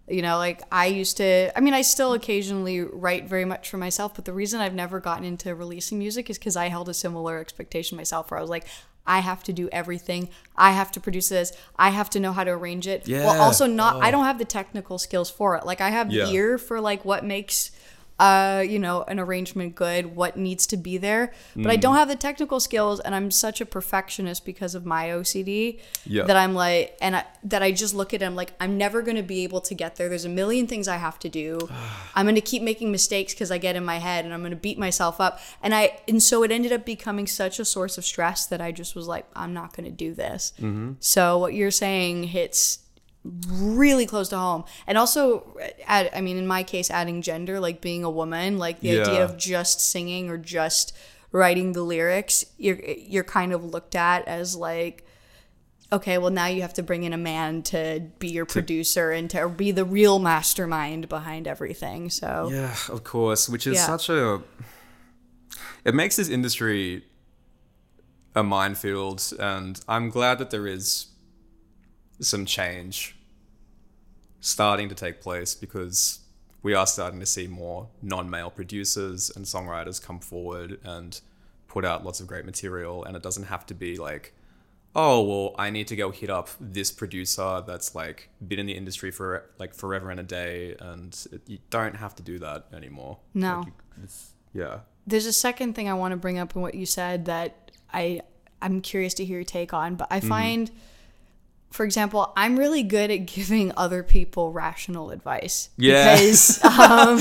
you 0.09 0.21
know, 0.21 0.37
like 0.37 0.61
I 0.73 0.87
used 0.87 1.17
to 1.19 1.57
I 1.57 1.61
mean, 1.61 1.75
I 1.75 1.83
still 1.83 2.13
occasionally 2.13 2.81
write 2.81 3.29
very 3.29 3.45
much 3.45 3.69
for 3.71 3.77
myself, 3.77 4.15
but 4.17 4.25
the 4.25 4.33
reason 4.33 4.61
I've 4.61 4.75
never 4.75 4.99
gotten 4.99 5.25
into 5.25 5.55
releasing 5.55 5.99
music 5.99 6.29
is 6.29 6.39
cuz 6.39 6.57
I 6.57 6.69
held 6.69 6.89
a 6.89 6.95
similar 6.95 7.39
expectation 7.39 7.97
myself 7.97 8.31
where 8.31 8.39
I 8.39 8.41
was 8.41 8.51
like 8.51 8.67
I 9.07 9.19
have 9.21 9.43
to 9.45 9.53
do 9.53 9.69
everything. 9.73 10.29
I 10.57 10.73
have 10.73 10.93
to 10.93 11.01
produce 11.01 11.29
this. 11.31 11.53
I 11.77 11.91
have 11.91 12.09
to 12.11 12.21
know 12.21 12.33
how 12.33 12.45
to 12.45 12.51
arrange 12.53 12.87
it. 12.87 13.09
Yeah. 13.09 13.25
Well, 13.27 13.43
also 13.43 13.67
not 13.67 14.03
I 14.03 14.11
don't 14.11 14.25
have 14.25 14.39
the 14.39 14.45
technical 14.45 14.99
skills 14.99 15.31
for 15.31 15.57
it. 15.57 15.67
Like 15.67 15.81
I 15.81 15.91
have 15.91 16.13
Yeah. 16.13 16.29
ear 16.29 16.59
for 16.59 16.81
like 16.81 17.05
what 17.05 17.25
makes 17.25 17.71
uh, 18.19 18.63
you 18.67 18.79
know, 18.79 19.03
an 19.09 19.19
arrangement 19.19 19.75
good, 19.75 20.15
what 20.15 20.37
needs 20.37 20.67
to 20.69 20.77
be 20.77 20.97
there. 20.99 21.33
But 21.57 21.71
I 21.71 21.77
Mm. 21.77 21.81
don't 21.81 21.95
have 21.97 22.09
the 22.09 22.15
technical 22.17 22.61
skills, 22.61 23.01
and 23.01 23.15
I'm 23.15 23.31
such 23.31 23.61
a 23.61 23.67
perfectionist 23.67 24.45
because 24.45 24.75
of 24.75 24.87
my 24.87 25.11
OCD 25.11 25.81
Yeah. 26.07 26.25
that 26.25 26.37
I'm 26.37 26.55
like, 26.55 26.97
and 27.01 27.17
I, 27.17 27.25
that 27.45 27.63
I 27.63 27.73
just 27.73 27.95
look 27.95 28.15
at 28.15 28.23
it, 28.23 28.25
I'm 28.25 28.37
like 28.37 28.53
I'm 28.61 28.79
never 28.79 29.03
going 29.03 29.17
to 29.17 29.23
be 29.23 29.43
able 29.45 29.61
to 29.63 29.75
get 29.75 29.97
there. 29.97 30.09
There's 30.09 30.25
a 30.25 30.29
million 30.29 30.67
things 30.67 30.87
I 30.87 30.97
have 30.99 31.19
to 31.21 31.29
do. 31.29 31.69
I'm 32.15 32.27
going 32.27 32.35
to 32.37 32.41
keep 32.41 32.63
making 32.63 32.93
mistakes 32.93 33.33
because 33.35 33.51
I 33.51 33.59
get 33.59 33.75
in 33.77 33.85
my 33.85 33.99
head, 33.99 34.25
and 34.25 34.33
I'm 34.33 34.41
going 34.41 34.51
to 34.51 34.57
beat 34.57 34.79
myself 34.79 35.21
up. 35.21 35.41
And 35.63 35.75
I, 35.75 35.99
and 36.07 36.23
so 36.23 36.43
it 36.45 36.53
ended 36.53 36.73
up 36.73 36.85
becoming 36.85 37.27
such 37.27 37.59
a 37.59 37.65
source 37.65 37.99
of 37.99 38.05
stress 38.05 38.47
that 38.47 38.61
I 38.61 38.71
just 38.73 38.95
was 38.95 39.09
like, 39.09 39.27
I'm 39.35 39.53
not 39.55 39.75
going 39.77 39.87
to 39.87 39.91
do 39.91 40.15
this. 40.15 40.53
Mm-hmm. 40.61 40.93
So 41.01 41.39
what 41.39 41.55
you're 41.55 41.71
saying 41.73 42.25
hits 42.25 42.79
really 43.25 44.05
close 44.05 44.29
to 44.29 44.37
home 44.37 44.65
and 44.87 44.99
also 44.99 45.57
add, 45.87 46.11
i 46.15 46.21
mean 46.21 46.37
in 46.37 46.47
my 46.47 46.63
case 46.65 46.91
adding 46.91 47.23
gender 47.23 47.61
like 47.61 47.81
being 47.81 48.03
a 48.03 48.11
woman 48.11 48.59
like 48.59 48.81
the 48.81 49.01
idea 49.01 49.25
of 49.25 49.37
just 49.37 49.81
singing 49.81 50.29
or 50.29 50.37
just 50.37 50.93
writing 51.31 51.73
the 51.73 51.83
lyrics 51.83 52.45
you're 52.59 52.81
you're 52.83 53.23
kind 53.23 53.53
of 53.53 53.65
looked 53.65 53.95
at 53.95 54.27
as 54.27 54.57
like 54.57 55.07
okay 55.93 56.19
well 56.19 56.31
now 56.33 56.47
you 56.47 56.63
have 56.63 56.75
to 56.75 56.83
bring 56.83 57.05
in 57.05 57.13
a 57.13 57.17
man 57.19 57.63
to 57.63 58.01
be 58.19 58.29
your 58.29 58.45
producer 58.45 59.13
and 59.13 59.31
to 59.31 59.49
be 59.49 59.71
the 59.71 59.85
real 59.85 60.19
mastermind 60.19 61.09
behind 61.09 61.47
everything 61.47 62.11
so 62.11 62.49
Yeah, 62.51 62.75
of 62.89 63.05
course, 63.05 63.49
which 63.49 63.67
is 63.69 63.77
Yeah. 63.77 63.87
such 63.87 64.09
a. 64.09 64.43
It 65.85 65.95
makes 65.95 66.17
this 66.17 66.29
industry 66.29 67.05
a 68.35 68.43
minefield, 68.43 69.33
and 69.39 69.81
I'm 69.87 70.11
glad 70.11 70.39
that 70.39 70.51
there 70.51 70.67
is 70.67 71.07
some 72.23 72.45
change 72.47 73.17
starting 74.41 74.89
to 74.89 74.95
take 74.95 75.21
place 75.21 75.55
because 75.55 76.21
we 76.63 76.75
are 76.75 76.87
starting 76.87 77.21
to 77.21 77.27
see 77.27 77.47
more 77.47 77.89
non 78.03 78.29
male 78.31 78.51
producers 78.51 79.31
and 79.35 79.45
songwriters 79.45 80.01
come 80.03 80.19
forward 80.19 80.79
and 80.85 81.21
put 81.69 81.85
out 81.85 82.05
lots 82.05 82.21
of 82.21 82.27
great 82.27 82.45
material, 82.45 83.05
and 83.05 83.17
it 83.17 83.23
doesn't 83.23 83.45
have 83.45 83.67
to 83.67 83.75
be 83.75 83.97
like. 83.97 84.33
Oh 84.95 85.23
well, 85.23 85.55
I 85.59 85.71
need 85.71 85.87
to 85.89 85.97
go 85.97 86.11
hit 86.11 86.29
up 86.29 86.51
this 86.61 86.93
producer 86.93 87.63
that's 87.67 87.95
like 87.95 88.29
been 88.47 88.59
in 88.59 88.67
the 88.67 88.75
industry 88.75 89.11
for 89.11 89.49
like 89.59 89.73
forever 89.73 90.11
and 90.11 90.21
a 90.21 90.23
day, 90.23 90.77
and 90.79 91.19
it, 91.33 91.41
you 91.47 91.59
don't 91.71 91.97
have 91.97 92.15
to 92.17 92.23
do 92.23 92.39
that 92.41 92.67
anymore. 92.75 93.17
No. 93.33 93.61
Like, 93.61 93.67
you- 94.53 94.61
yeah. 94.61 94.81
there's 95.07 95.25
a 95.25 95.33
second 95.33 95.73
thing 95.73 95.89
I 95.89 95.95
want 95.95 96.13
to 96.13 96.19
bring 96.19 96.39
up 96.39 96.55
in 96.55 96.61
what 96.61 96.75
you 96.75 96.85
said 96.85 97.25
that 97.25 97.71
I 97.91 98.21
I'm 98.61 98.83
curious 98.83 99.15
to 99.15 99.25
hear 99.25 99.39
your 99.39 99.45
take 99.45 99.73
on, 99.73 99.95
but 99.95 100.09
I 100.11 100.19
Mm-hmm. 100.21 100.29
For 101.73 101.85
example, 101.85 102.33
I'm 102.37 102.59
really 102.59 102.83
good 102.83 103.11
at 103.11 103.27
giving 103.27 103.73
other 103.77 104.03
people 104.03 104.53
rational 104.53 105.11
advice. 105.11 105.71
Yeah. 105.77 106.15
Because 106.15 106.63
um, 106.65 107.19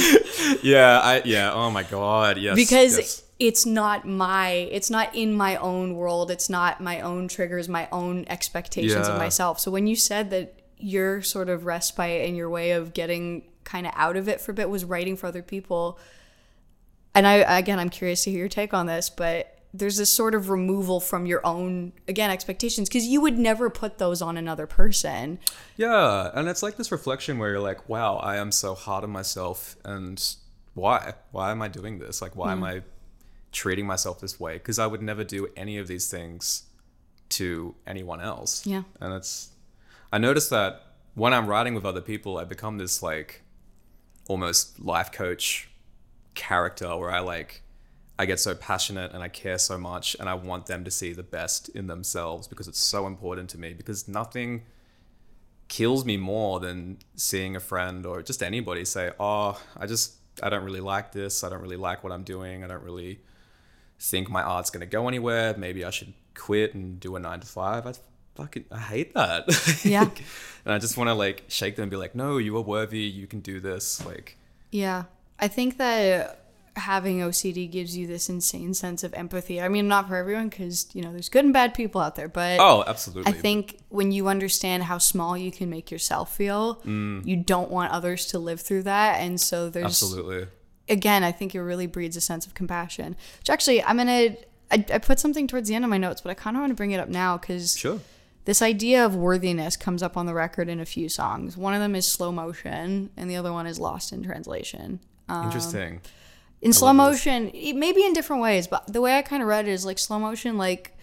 Yeah, 0.61 0.99
I 0.99 1.21
yeah. 1.25 1.53
Oh 1.53 1.71
my 1.71 1.83
god, 1.83 2.37
yes. 2.37 2.55
because 2.55 2.97
yes. 2.97 3.23
it's 3.39 3.65
not 3.65 4.05
my 4.05 4.49
it's 4.49 4.89
not 4.89 5.15
in 5.15 5.33
my 5.33 5.55
own 5.55 5.95
world 5.95 6.29
it's 6.29 6.47
not 6.47 6.79
my 6.79 7.01
own 7.01 7.27
triggers 7.27 7.67
my 7.67 7.89
own 7.91 8.23
expectations 8.27 9.07
of 9.07 9.17
myself 9.17 9.59
so 9.59 9.71
when 9.71 9.87
you 9.87 9.95
said 9.95 10.29
that 10.29 10.61
your 10.77 11.23
sort 11.23 11.49
of 11.49 11.65
respite 11.65 12.27
and 12.27 12.37
your 12.37 12.49
way 12.51 12.71
of 12.71 12.93
getting 12.93 13.43
kind 13.63 13.87
of 13.87 13.93
out 13.95 14.15
of 14.15 14.29
it 14.29 14.39
for 14.39 14.51
a 14.51 14.53
bit 14.53 14.69
was 14.69 14.85
writing 14.85 15.17
for 15.17 15.25
other 15.25 15.41
people 15.41 15.97
and 17.15 17.25
i 17.25 17.57
again 17.57 17.79
i'm 17.79 17.89
curious 17.89 18.23
to 18.23 18.29
hear 18.29 18.41
your 18.41 18.47
take 18.47 18.75
on 18.75 18.85
this 18.85 19.09
but 19.09 19.57
there's 19.73 19.97
this 19.97 20.09
sort 20.09 20.35
of 20.35 20.49
removal 20.49 20.99
from 20.99 21.25
your 21.25 21.45
own 21.45 21.93
again 22.07 22.29
expectations 22.29 22.89
because 22.89 23.05
you 23.05 23.21
would 23.21 23.37
never 23.37 23.69
put 23.69 23.97
those 23.97 24.21
on 24.21 24.37
another 24.37 24.67
person 24.67 25.39
Yeah, 25.77 26.29
and 26.33 26.47
it's 26.47 26.61
like 26.61 26.77
this 26.77 26.91
reflection 26.91 27.37
where 27.37 27.51
you're 27.51 27.59
like, 27.59 27.87
wow, 27.87 28.17
I 28.17 28.37
am 28.37 28.51
so 28.51 28.75
hard 28.75 29.03
on 29.03 29.09
myself, 29.09 29.75
and 29.83 30.23
why? 30.73 31.13
Why 31.31 31.51
am 31.51 31.61
I 31.61 31.67
doing 31.67 31.99
this? 31.99 32.21
Like, 32.21 32.35
why 32.35 32.51
am 32.51 32.59
hmm. 32.59 32.65
I 32.65 32.81
treating 33.51 33.85
myself 33.85 34.19
this 34.19 34.39
way? 34.39 34.53
Because 34.53 34.79
I 34.79 34.87
would 34.87 35.01
never 35.01 35.23
do 35.23 35.47
any 35.55 35.77
of 35.77 35.87
these 35.87 36.09
things 36.09 36.63
to 37.29 37.75
anyone 37.87 38.21
else. 38.21 38.65
Yeah. 38.65 38.83
And 38.99 39.13
it's, 39.13 39.49
I 40.11 40.17
noticed 40.17 40.49
that 40.49 40.83
when 41.15 41.33
I'm 41.33 41.47
writing 41.47 41.73
with 41.73 41.85
other 41.85 42.01
people, 42.01 42.37
I 42.37 42.43
become 42.43 42.77
this 42.77 43.01
like 43.03 43.43
almost 44.27 44.79
life 44.79 45.11
coach 45.11 45.69
character 46.35 46.95
where 46.95 47.11
I 47.11 47.19
like, 47.19 47.60
I 48.21 48.25
get 48.27 48.39
so 48.39 48.53
passionate 48.53 49.13
and 49.13 49.23
I 49.23 49.29
care 49.29 49.57
so 49.57 49.79
much 49.79 50.15
and 50.19 50.29
I 50.29 50.35
want 50.35 50.67
them 50.67 50.83
to 50.83 50.91
see 50.91 51.11
the 51.11 51.23
best 51.23 51.69
in 51.69 51.87
themselves 51.87 52.47
because 52.47 52.67
it's 52.67 52.77
so 52.79 53.07
important 53.07 53.49
to 53.49 53.57
me 53.57 53.73
because 53.73 54.07
nothing 54.07 54.61
kills 55.69 56.05
me 56.05 56.17
more 56.17 56.59
than 56.59 56.99
seeing 57.15 57.55
a 57.55 57.59
friend 57.59 58.05
or 58.05 58.21
just 58.21 58.43
anybody 58.43 58.85
say, 58.85 59.09
"Oh, 59.19 59.59
I 59.75 59.87
just 59.87 60.17
I 60.43 60.49
don't 60.49 60.63
really 60.63 60.81
like 60.81 61.13
this. 61.13 61.43
I 61.43 61.49
don't 61.49 61.61
really 61.61 61.77
like 61.77 62.03
what 62.03 62.13
I'm 62.13 62.21
doing. 62.21 62.63
I 62.63 62.67
don't 62.67 62.83
really 62.83 63.21
think 63.99 64.29
my 64.29 64.43
art's 64.43 64.69
going 64.69 64.81
to 64.81 64.85
go 64.97 65.07
anywhere. 65.07 65.55
Maybe 65.57 65.83
I 65.83 65.89
should 65.89 66.13
quit 66.35 66.75
and 66.75 66.99
do 66.99 67.15
a 67.15 67.19
9 67.19 67.39
to 67.39 67.47
5." 67.47 67.87
I 67.87 67.93
fucking 68.35 68.65
I 68.71 68.77
hate 68.77 69.15
that. 69.15 69.45
Yeah. 69.83 70.07
and 70.63 70.73
I 70.75 70.77
just 70.77 70.95
want 70.95 71.07
to 71.07 71.15
like 71.15 71.45
shake 71.47 71.75
them 71.75 71.83
and 71.83 71.91
be 71.91 71.97
like, 71.97 72.13
"No, 72.13 72.37
you 72.37 72.55
are 72.57 72.61
worthy. 72.75 72.99
You 72.99 73.25
can 73.25 73.39
do 73.39 73.59
this." 73.59 74.05
Like 74.05 74.37
Yeah. 74.69 75.05
I 75.39 75.47
think 75.47 75.77
that 75.77 76.40
having 76.75 77.19
OCD 77.19 77.69
gives 77.69 77.97
you 77.97 78.07
this 78.07 78.29
insane 78.29 78.73
sense 78.73 79.03
of 79.03 79.13
empathy. 79.13 79.61
I 79.61 79.67
mean, 79.67 79.87
not 79.87 80.07
for 80.07 80.15
everyone 80.15 80.49
because, 80.49 80.87
you 80.93 81.01
know, 81.01 81.11
there's 81.11 81.27
good 81.29 81.43
and 81.43 81.53
bad 81.53 81.73
people 81.73 81.99
out 81.99 82.15
there, 82.15 82.29
but 82.29 82.59
Oh, 82.59 82.83
absolutely. 82.87 83.31
I 83.31 83.35
think 83.35 83.79
when 83.89 84.11
you 84.11 84.27
understand 84.29 84.83
how 84.83 84.97
small 84.97 85.37
you 85.37 85.51
can 85.51 85.69
make 85.69 85.91
yourself 85.91 86.35
feel, 86.35 86.75
mm. 86.85 87.25
you 87.25 87.35
don't 87.35 87.69
want 87.69 87.91
others 87.91 88.25
to 88.27 88.39
live 88.39 88.61
through 88.61 88.83
that. 88.83 89.19
And 89.19 89.39
so 89.39 89.69
there's, 89.69 89.85
absolutely. 89.85 90.47
again, 90.87 91.23
I 91.23 91.31
think 91.33 91.53
it 91.55 91.61
really 91.61 91.87
breeds 91.87 92.15
a 92.15 92.21
sense 92.21 92.45
of 92.45 92.53
compassion. 92.53 93.15
Which 93.39 93.49
actually, 93.49 93.83
I'm 93.83 93.97
going 93.97 94.07
to, 94.07 94.37
I 94.93 94.99
put 94.99 95.19
something 95.19 95.47
towards 95.47 95.67
the 95.67 95.75
end 95.75 95.83
of 95.83 95.89
my 95.89 95.97
notes, 95.97 96.21
but 96.21 96.29
I 96.29 96.33
kind 96.35 96.55
of 96.55 96.61
want 96.61 96.71
to 96.71 96.75
bring 96.75 96.91
it 96.91 96.99
up 97.01 97.09
now 97.09 97.37
because 97.37 97.77
Sure. 97.77 97.99
this 98.45 98.61
idea 98.61 99.05
of 99.05 99.13
worthiness 99.13 99.75
comes 99.75 100.01
up 100.01 100.15
on 100.15 100.25
the 100.25 100.33
record 100.33 100.69
in 100.69 100.79
a 100.79 100.85
few 100.85 101.09
songs. 101.09 101.57
One 101.57 101.73
of 101.73 101.81
them 101.81 101.93
is 101.95 102.07
Slow 102.07 102.31
Motion, 102.31 103.09
and 103.17 103.29
the 103.29 103.35
other 103.35 103.51
one 103.51 103.67
is 103.67 103.77
Lost 103.77 104.13
in 104.13 104.23
Translation. 104.23 105.01
Um, 105.27 105.47
Interesting. 105.47 105.99
In 106.61 106.73
slow 106.73 106.93
motion, 106.93 107.49
it- 107.53 107.75
maybe 107.75 108.03
in 108.03 108.13
different 108.13 108.41
ways, 108.41 108.67
but 108.67 108.91
the 108.91 109.01
way 109.01 109.17
I 109.17 109.21
kind 109.21 109.41
of 109.41 109.47
read 109.47 109.67
it 109.67 109.71
is 109.71 109.85
like 109.85 109.97
slow 109.97 110.19
motion, 110.19 110.57
like 110.57 110.95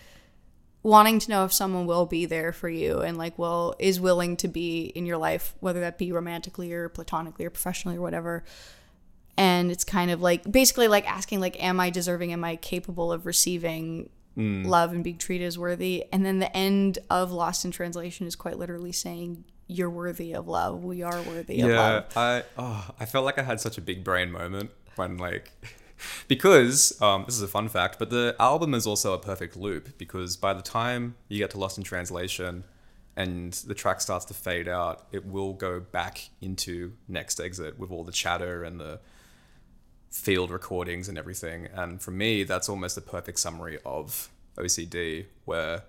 wanting 0.83 1.18
to 1.18 1.31
know 1.31 1.44
if 1.44 1.53
someone 1.53 1.87
will 1.87 2.07
be 2.07 2.25
there 2.25 2.53
for 2.53 2.68
you 2.68 3.01
and 3.01 3.18
like 3.18 3.38
will 3.38 3.75
is 3.79 4.01
willing 4.01 4.37
to 4.38 4.49
be 4.49 4.85
in 4.85 5.07
your 5.07 5.18
life, 5.18 5.55
whether 5.61 5.81
that 5.81 5.99
be 5.99 6.12
romantically 6.12 6.73
or 6.73 6.88
platonically 6.88 7.44
or 7.44 7.51
professionally 7.51 7.99
or 7.99 8.01
whatever. 8.01 8.44
And 9.37 9.71
it's 9.71 9.85
kind 9.85 10.11
of 10.11 10.21
like 10.21 10.51
basically 10.51 10.88
like 10.88 11.09
asking 11.11 11.40
like, 11.40 11.62
am 11.62 11.79
I 11.81 11.90
deserving? 11.90 12.33
Am 12.33 12.44
I 12.44 12.57
capable 12.57 13.12
of 13.12 13.27
receiving 13.27 14.11
mm. 14.37 14.66
love 14.66 14.92
and 14.92 15.05
being 15.05 15.18
treated 15.18 15.44
as 15.44 15.59
worthy? 15.59 16.05
And 16.12 16.25
then 16.25 16.38
the 16.38 16.57
end 16.57 16.99
of 17.11 17.31
Lost 17.33 17.64
in 17.64 17.71
Translation 17.71 18.27
is 18.27 18.35
quite 18.35 18.59
literally 18.59 18.90
saying, 18.90 19.44
"You're 19.68 19.90
worthy 19.90 20.33
of 20.33 20.49
love. 20.49 20.83
We 20.83 21.03
are 21.03 21.23
worthy 21.23 21.61
of 21.61 21.71
yeah 21.71 21.81
love." 21.81 22.16
i 22.16 22.42
oh 22.57 22.90
i 22.99 23.05
felt 23.05 23.25
like 23.25 23.38
i 23.38 23.42
had 23.42 23.61
such 23.61 23.79
a 23.79 23.81
big 23.81 24.03
brain 24.03 24.33
moment 24.33 24.71
when 24.99 25.17
like 25.17 25.53
because 26.29 27.01
um, 27.03 27.25
this 27.27 27.35
is 27.35 27.43
a 27.43 27.49
fun 27.49 27.69
fact 27.69 27.99
but 27.99 28.11
the 28.11 28.35
album 28.39 28.75
is 28.75 28.87
also 28.87 29.15
a 29.15 29.19
perfect 29.19 29.57
loop 29.57 29.97
because 29.99 30.37
by 30.37 30.53
the 30.53 30.63
time 30.63 31.15
you 31.29 31.39
get 31.39 31.51
to 31.51 31.59
lost 31.59 31.79
in 31.79 31.85
translation 31.85 32.65
and 33.17 33.53
the 33.67 33.75
track 33.75 34.01
starts 34.01 34.25
to 34.25 34.35
fade 34.35 34.69
out 34.69 35.07
it 35.13 35.27
will 35.27 35.53
go 35.53 35.81
back 35.81 36.29
into 36.41 36.93
next 37.09 37.41
exit 37.41 37.79
with 37.79 37.91
all 37.91 38.05
the 38.05 38.13
chatter 38.13 38.63
and 38.63 38.79
the 38.79 39.01
field 40.11 40.51
recordings 40.51 41.09
and 41.09 41.19
everything 41.19 41.69
and 41.75 42.01
for 42.01 42.11
me 42.11 42.43
that's 42.45 42.69
almost 42.69 42.97
a 42.97 43.01
perfect 43.01 43.39
summary 43.39 43.79
of 43.85 44.31
ocd 44.57 45.27
where 45.45 45.83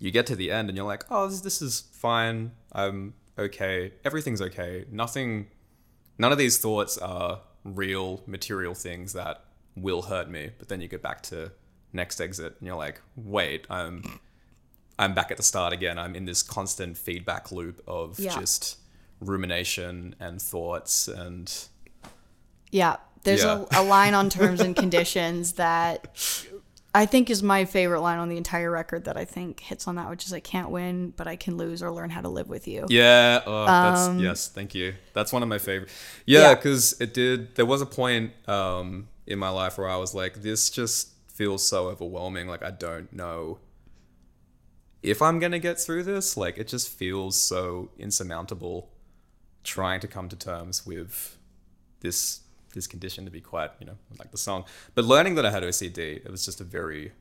you 0.00 0.10
get 0.10 0.26
to 0.26 0.34
the 0.34 0.50
end 0.50 0.68
and 0.68 0.76
you're 0.76 0.86
like, 0.86 1.04
oh, 1.10 1.28
this, 1.28 1.42
this 1.42 1.62
is 1.62 1.82
fine. 1.92 2.52
I'm 2.72 3.14
okay. 3.38 3.92
Everything's 4.04 4.42
okay. 4.42 4.86
Nothing, 4.90 5.48
none 6.18 6.32
of 6.32 6.38
these 6.38 6.58
thoughts 6.58 6.98
are 6.98 7.40
real 7.64 8.22
material 8.26 8.74
things 8.74 9.12
that 9.12 9.44
will 9.76 10.02
hurt 10.02 10.28
me. 10.28 10.50
But 10.58 10.68
then 10.68 10.80
you 10.80 10.88
get 10.88 11.02
back 11.02 11.22
to 11.24 11.52
next 11.92 12.20
exit 12.20 12.56
and 12.58 12.66
you're 12.66 12.76
like, 12.76 13.00
wait, 13.16 13.66
I'm, 13.70 14.20
I'm 14.98 15.14
back 15.14 15.30
at 15.30 15.36
the 15.36 15.42
start 15.42 15.72
again. 15.72 15.98
I'm 15.98 16.14
in 16.14 16.24
this 16.24 16.42
constant 16.42 16.96
feedback 16.96 17.50
loop 17.52 17.82
of 17.86 18.18
Yeah. 18.18 18.38
just 18.38 18.78
rumination 19.20 20.14
and 20.20 20.40
thoughts 20.40 21.06
and 21.08 21.52
Yeah, 22.70 22.96
there's 23.24 23.42
Yeah. 23.42 23.64
A, 23.72 23.80
a 23.80 23.82
line 23.82 24.14
on 24.14 24.30
terms 24.30 24.60
and 24.60 24.74
conditions 24.84 25.52
that 25.52 26.06
I 26.92 27.06
think 27.06 27.30
is 27.30 27.42
my 27.42 27.66
favorite 27.66 28.00
line 28.00 28.18
on 28.18 28.28
the 28.28 28.36
entire 28.36 28.70
record 28.70 29.04
that 29.04 29.16
I 29.16 29.24
think 29.24 29.60
hits 29.60 29.86
on 29.86 29.94
that, 29.94 30.10
which 30.10 30.26
is 30.26 30.32
I 30.32 30.40
can't 30.40 30.70
win, 30.70 31.12
but 31.16 31.28
I 31.28 31.36
can 31.36 31.56
lose 31.56 31.82
or 31.82 31.92
learn 31.92 32.10
how 32.10 32.20
to 32.20 32.28
live 32.28 32.48
with 32.48 32.66
you. 32.66 32.86
Yeah, 32.88 33.42
oh, 33.46 33.66
that's 33.66 34.20
yes, 34.20 34.48
thank 34.48 34.74
you. 34.74 34.94
That's 35.12 35.32
one 35.32 35.42
of 35.44 35.48
my 35.48 35.58
favorite. 35.58 35.90
Yeah, 36.26 36.38
Um, 36.40 36.44
Yeah. 36.44 36.54
because 36.56 37.00
it 37.00 37.14
did. 37.14 37.54
There 37.54 37.66
was 37.66 37.80
a 37.80 37.86
point 37.86 38.32
um, 38.48 39.08
in 39.26 39.38
my 39.38 39.50
life 39.50 39.78
where 39.78 39.88
I 39.88 39.96
was 39.96 40.14
like, 40.14 40.42
this 40.42 40.68
just 40.68 41.10
feels 41.28 41.66
so 41.66 41.88
overwhelming. 41.88 42.48
Like 42.48 42.64
I 42.64 42.70
don't 42.72 43.12
know 43.12 43.60
if 45.02 45.22
I'm 45.22 45.38
gonna 45.38 45.58
get 45.60 45.78
through 45.78 46.02
this. 46.02 46.36
Like 46.36 46.58
it 46.58 46.66
just 46.68 46.88
feels 46.88 47.40
so 47.40 47.90
insurmountable. 47.98 48.90
Trying 49.62 50.00
to 50.00 50.08
come 50.08 50.28
to 50.30 50.36
terms 50.36 50.86
with 50.86 51.36
this 52.00 52.40
this 52.72 52.86
condition 52.86 53.24
to 53.24 53.30
be 53.30 53.40
quite, 53.40 53.70
you 53.80 53.86
know, 53.86 53.96
like 54.18 54.30
the 54.30 54.38
song. 54.38 54.64
But 54.94 55.04
learning 55.04 55.34
that 55.36 55.46
I 55.46 55.50
had 55.50 55.62
OCD, 55.62 55.98
it 56.24 56.30
was 56.30 56.44
just 56.44 56.60
a 56.60 56.64
very 56.64 57.12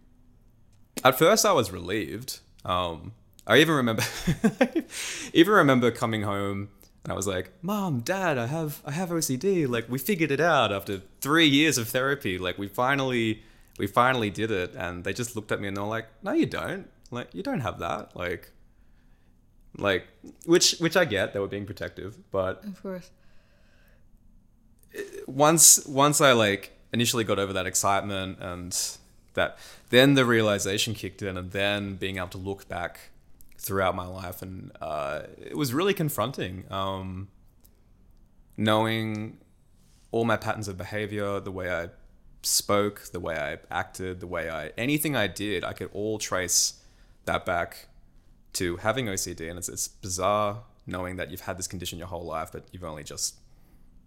at 1.04 1.18
first 1.18 1.46
I 1.46 1.52
was 1.54 1.72
relieved. 1.72 2.40
Um, 2.66 3.14
I 3.48 3.58
even 3.58 3.76
remember, 3.76 4.04
even 5.34 5.54
remember 5.54 5.92
coming 5.92 6.24
home 6.24 6.70
and 7.04 7.14
I 7.14 7.16
was 7.16 7.28
like, 7.28 7.52
"Mom, 7.62 8.02
Dad, 8.02 8.38
I 8.38 8.48
have 8.48 8.82
I 8.86 8.92
have 8.92 9.10
OCD. 9.10 9.68
Like 9.68 9.90
we 9.90 9.98
figured 9.98 10.32
it 10.32 10.42
out 10.42 10.72
after 10.72 11.02
three 11.22 11.48
years 11.48 11.78
of 11.78 11.88
therapy. 11.90 12.38
Like 12.38 12.58
we 12.58 12.68
finally 12.68 13.44
we 13.78 13.88
finally 13.88 14.30
did 14.30 14.52
it." 14.52 14.76
And 14.76 15.04
they 15.04 15.14
just 15.14 15.36
looked 15.36 15.52
at 15.52 15.62
me 15.62 15.68
and 15.68 15.78
they 15.78 15.82
were 15.82 15.88
like, 15.88 16.08
"No, 16.22 16.34
you 16.34 16.46
don't. 16.46 16.90
Like 17.12 17.34
you 17.34 17.44
don't 17.44 17.62
have 17.62 17.80
that. 17.80 18.16
Like." 18.16 18.52
Like, 19.78 20.08
which 20.46 20.78
which 20.80 20.98
I 20.98 21.06
get, 21.06 21.32
they 21.32 21.40
were 21.40 21.48
being 21.48 21.66
protective, 21.66 22.18
but 22.32 22.66
Of 22.66 22.82
course. 22.82 23.12
Once 25.28 25.86
once 25.86 26.22
I 26.22 26.32
like 26.34 26.72
initially 26.94 27.24
got 27.24 27.40
over 27.40 27.54
that 27.54 27.66
excitement 27.66 28.40
and 28.40 28.98
that 29.34 29.58
then 29.90 30.16
the 30.16 30.26
realization 30.26 30.94
kicked 30.94 31.22
in 31.22 31.38
and 31.38 31.52
then 31.52 31.96
being 31.96 32.18
able 32.18 32.28
to 32.28 32.38
look 32.38 32.68
back 32.68 33.12
throughout 33.58 33.96
my 33.96 34.06
life 34.06 34.42
and 34.42 34.72
uh, 34.82 35.22
it 35.38 35.58
was 35.58 35.74
really 35.74 35.94
confronting 35.94 36.66
um, 36.72 37.28
knowing 38.58 39.38
all 40.12 40.26
my 40.26 40.38
patterns 40.38 40.68
of 40.68 40.78
behavior 40.78 41.40
the 41.40 41.52
way 41.52 41.72
I 41.72 41.90
spoke 42.42 43.04
the 43.12 43.20
way 43.20 43.38
I 43.38 43.58
acted 43.70 44.22
the 44.22 44.28
way 44.28 44.50
I 44.50 44.68
anything 44.78 45.16
I 45.16 45.28
did 45.28 45.64
I 45.64 45.74
could 45.74 45.90
all 45.94 46.18
trace 46.18 46.82
that 47.26 47.46
back 47.46 47.88
to 48.54 48.78
having 48.78 49.06
OCD 49.08 49.50
and 49.50 49.60
it's, 49.60 49.70
it's 49.70 49.88
bizarre 49.88 50.64
knowing 50.88 51.18
that 51.18 51.30
you've 51.30 51.42
had 51.42 51.58
this 51.58 51.68
condition 51.68 52.00
your 52.00 52.08
whole 52.08 52.26
life 52.26 52.52
but 52.52 52.64
you've 52.72 52.84
only 52.84 53.04
just 53.04 53.36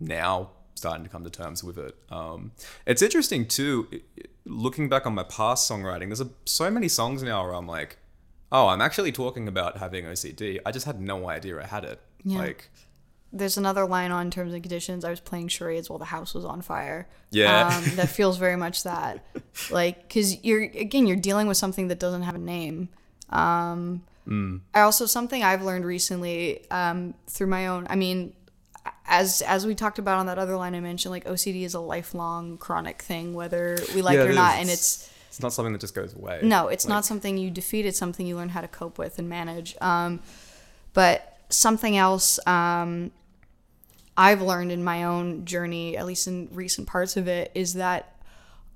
now 0.00 0.50
starting 0.82 1.04
to 1.04 1.10
come 1.10 1.22
to 1.22 1.30
terms 1.30 1.62
with 1.62 1.78
it. 1.78 1.94
Um, 2.10 2.50
it's 2.86 3.02
interesting 3.02 3.46
too, 3.46 3.86
looking 4.44 4.88
back 4.88 5.06
on 5.06 5.14
my 5.14 5.22
past 5.22 5.70
songwriting. 5.70 6.08
There's 6.08 6.20
a, 6.20 6.30
so 6.44 6.72
many 6.72 6.88
songs 6.88 7.22
now 7.22 7.44
where 7.44 7.54
I'm 7.54 7.68
like, 7.68 7.98
oh, 8.50 8.66
I'm 8.66 8.80
actually 8.80 9.12
talking 9.12 9.46
about 9.46 9.78
having 9.78 10.04
OCD. 10.04 10.58
I 10.66 10.72
just 10.72 10.84
had 10.84 11.00
no 11.00 11.28
idea 11.28 11.60
I 11.60 11.66
had 11.66 11.84
it. 11.84 12.00
Yeah. 12.24 12.38
Like, 12.38 12.68
There's 13.32 13.56
another 13.56 13.86
line 13.86 14.10
on 14.10 14.32
terms 14.32 14.52
and 14.52 14.60
conditions. 14.60 15.04
I 15.04 15.10
was 15.10 15.20
playing 15.20 15.48
charades 15.48 15.88
while 15.88 16.00
the 16.00 16.04
house 16.06 16.34
was 16.34 16.44
on 16.44 16.62
fire. 16.62 17.08
Yeah. 17.30 17.68
um, 17.68 17.84
that 17.94 18.08
feels 18.08 18.38
very 18.38 18.56
much 18.56 18.82
that, 18.82 19.24
like, 19.70 20.02
because 20.08 20.42
you're 20.42 20.62
again 20.62 21.06
you're 21.06 21.16
dealing 21.16 21.46
with 21.46 21.56
something 21.56 21.86
that 21.88 22.00
doesn't 22.00 22.22
have 22.22 22.34
a 22.34 22.38
name. 22.38 22.88
Um, 23.30 24.02
I 24.74 24.80
also 24.82 25.06
something 25.06 25.42
I've 25.42 25.62
learned 25.62 25.84
recently 25.84 26.68
um, 26.70 27.14
through 27.28 27.48
my 27.48 27.68
own. 27.68 27.86
I 27.88 27.96
mean, 27.96 28.34
as 29.12 29.42
as 29.42 29.66
we 29.66 29.74
talked 29.74 29.98
about 29.98 30.18
on 30.18 30.26
that 30.26 30.38
other 30.38 30.56
line 30.56 30.74
I 30.74 30.80
mentioned, 30.80 31.12
like 31.12 31.24
OCD 31.26 31.62
is 31.62 31.74
a 31.74 31.80
lifelong 31.80 32.56
chronic 32.58 33.02
thing, 33.02 33.34
whether 33.34 33.76
we 33.94 34.00
like 34.02 34.16
Yeah, 34.16 34.24
it 34.24 34.30
or 34.30 34.32
not, 34.32 34.54
is. 34.54 34.60
and 34.60 34.70
it's 34.70 35.10
it's 35.28 35.40
not 35.40 35.52
something 35.52 35.72
that 35.72 35.80
just 35.80 35.94
goes 35.94 36.14
away. 36.14 36.40
no, 36.42 36.68
it's 36.68 36.84
Like, 36.86 36.90
not 36.90 37.04
something 37.04 37.36
you 37.38 37.50
defeat. 37.50 37.86
It's 37.86 37.98
something 37.98 38.26
you 38.26 38.36
learn 38.36 38.48
how 38.50 38.60
to 38.62 38.68
cope 38.68 38.98
with 38.98 39.18
and 39.18 39.28
manage. 39.28 39.76
Um, 39.80 40.20
but 40.94 41.38
something 41.48 41.96
else 41.96 42.38
um, 42.46 43.12
I've 44.16 44.42
learned 44.42 44.72
in 44.72 44.82
my 44.84 45.04
own 45.04 45.44
journey, 45.44 45.96
at 45.96 46.04
least 46.06 46.26
in 46.26 46.48
recent 46.52 46.86
parts 46.86 47.16
of 47.16 47.28
it, 47.28 47.50
is 47.54 47.74
that 47.74 48.14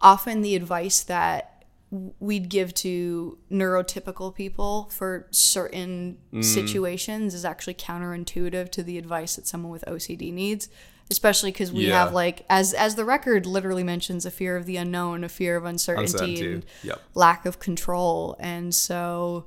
often 0.01 0.43
the 0.43 0.55
advice 0.57 1.03
that 1.05 1.56
we'd 1.91 2.49
give 2.49 2.75
to 2.75 3.39
neurotypical 3.51 4.35
people 4.35 4.89
for 4.93 5.29
certain 5.31 6.19
situations 6.41 7.33
is 7.33 7.45
actually 7.45 7.75
counterintuitive 7.75 8.71
to 8.71 8.83
the 8.83 8.99
advice 8.99 9.37
that 9.37 9.47
someone 9.47 9.71
with 9.71 9.85
OCD 9.87 10.33
needs 10.33 10.69
especially 11.09 11.53
because 11.53 11.71
we 11.71 11.87
Yeah. 11.87 12.03
have 12.05 12.13
like 12.13 12.45
as 12.51 12.75
as 12.75 12.97
the 12.97 13.05
record 13.05 13.47
literally 13.47 13.85
mentions 13.85 14.27
a 14.27 14.31
fear 14.33 14.57
of 14.57 14.67
the 14.67 14.77
unknown 14.77 15.23
a 15.23 15.29
fear 15.29 15.55
of 15.57 15.65
uncertainty, 15.65 16.11
Uncertainty, 16.13 16.53
and 16.55 16.67
yep. 16.83 17.01
lack 17.15 17.47
of 17.47 17.61
control 17.61 18.37
and 18.41 18.75
so 18.75 19.47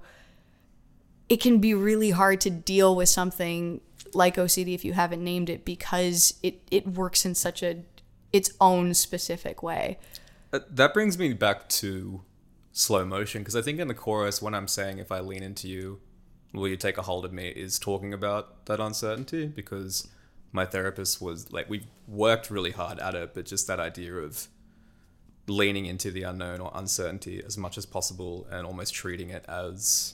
it 1.27 1.41
can 1.41 1.59
be 1.59 1.73
really 1.73 2.11
hard 2.11 2.39
to 2.41 2.49
deal 2.49 2.95
with 2.95 3.09
something 3.09 3.81
like 4.13 4.35
OCD 4.37 4.73
if 4.73 4.83
you 4.85 4.93
haven't 4.93 5.23
named 5.23 5.49
it 5.49 5.65
because 5.65 6.35
it 6.41 6.61
it 6.71 6.87
works 6.87 7.25
in 7.25 7.35
such 7.35 7.61
a 7.61 7.83
its 8.31 8.51
own 8.61 8.93
specific 8.93 9.61
way. 9.61 9.97
Uh, 10.53 10.59
That 10.69 10.93
brings 10.93 11.17
me 11.17 11.33
back 11.33 11.67
to 11.69 12.21
slow 12.79 13.03
motion 13.03 13.41
because 13.41 13.57
I 13.57 13.61
think 13.61 13.77
in 13.79 13.89
the 13.89 13.93
chorus, 13.93 14.41
when 14.41 14.53
I'm 14.55 14.67
saying 14.67 14.99
if 14.99 15.11
I 15.11 15.19
lean 15.19 15.43
into 15.43 15.67
you, 15.67 15.99
will 16.53 16.67
you 16.69 16.77
take 16.77 16.97
a 16.97 17.01
hold 17.01 17.25
of 17.25 17.33
me, 17.33 17.49
is 17.49 17.77
talking 17.77 18.13
about 18.13 18.65
that 18.67 18.79
uncertainty 18.79 19.47
because 19.47 20.07
my 20.53 20.65
therapist 20.65 21.21
was 21.21 21.51
like, 21.51 21.69
we 21.69 21.81
worked 22.07 22.49
really 22.49 22.71
hard 22.71 22.97
at 22.99 23.15
it, 23.15 23.33
but 23.33 23.45
just 23.45 23.67
that 23.67 23.79
idea 23.79 24.13
of 24.15 24.47
leaning 25.47 25.85
into 25.87 26.09
the 26.09 26.23
unknown 26.23 26.61
or 26.61 26.71
uncertainty 26.73 27.43
as 27.45 27.57
much 27.57 27.77
as 27.77 27.85
possible 27.85 28.47
and 28.49 28.65
almost 28.65 28.93
treating 28.93 29.29
it 29.29 29.43
as 29.49 30.13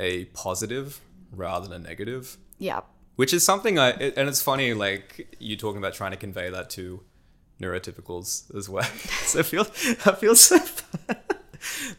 a 0.00 0.26
positive 0.26 1.00
rather 1.32 1.68
than 1.68 1.84
a 1.84 1.88
negative 1.88 2.36
Yeah. 2.58 2.80
which 3.16 3.32
is 3.32 3.44
something 3.44 3.78
I 3.78 3.90
and 3.90 4.28
it's 4.28 4.42
funny 4.42 4.74
like 4.74 5.36
you 5.38 5.56
talking 5.56 5.78
about 5.78 5.94
trying 5.94 6.10
to 6.10 6.16
convey 6.16 6.50
that 6.50 6.70
to 6.70 7.02
neurotypicals 7.60 8.54
as 8.56 8.68
well. 8.68 8.84
so 9.24 9.40
I 9.40 9.42
feel 9.42 9.62
I 10.06 10.12
feel 10.14 10.34
so 10.36 10.58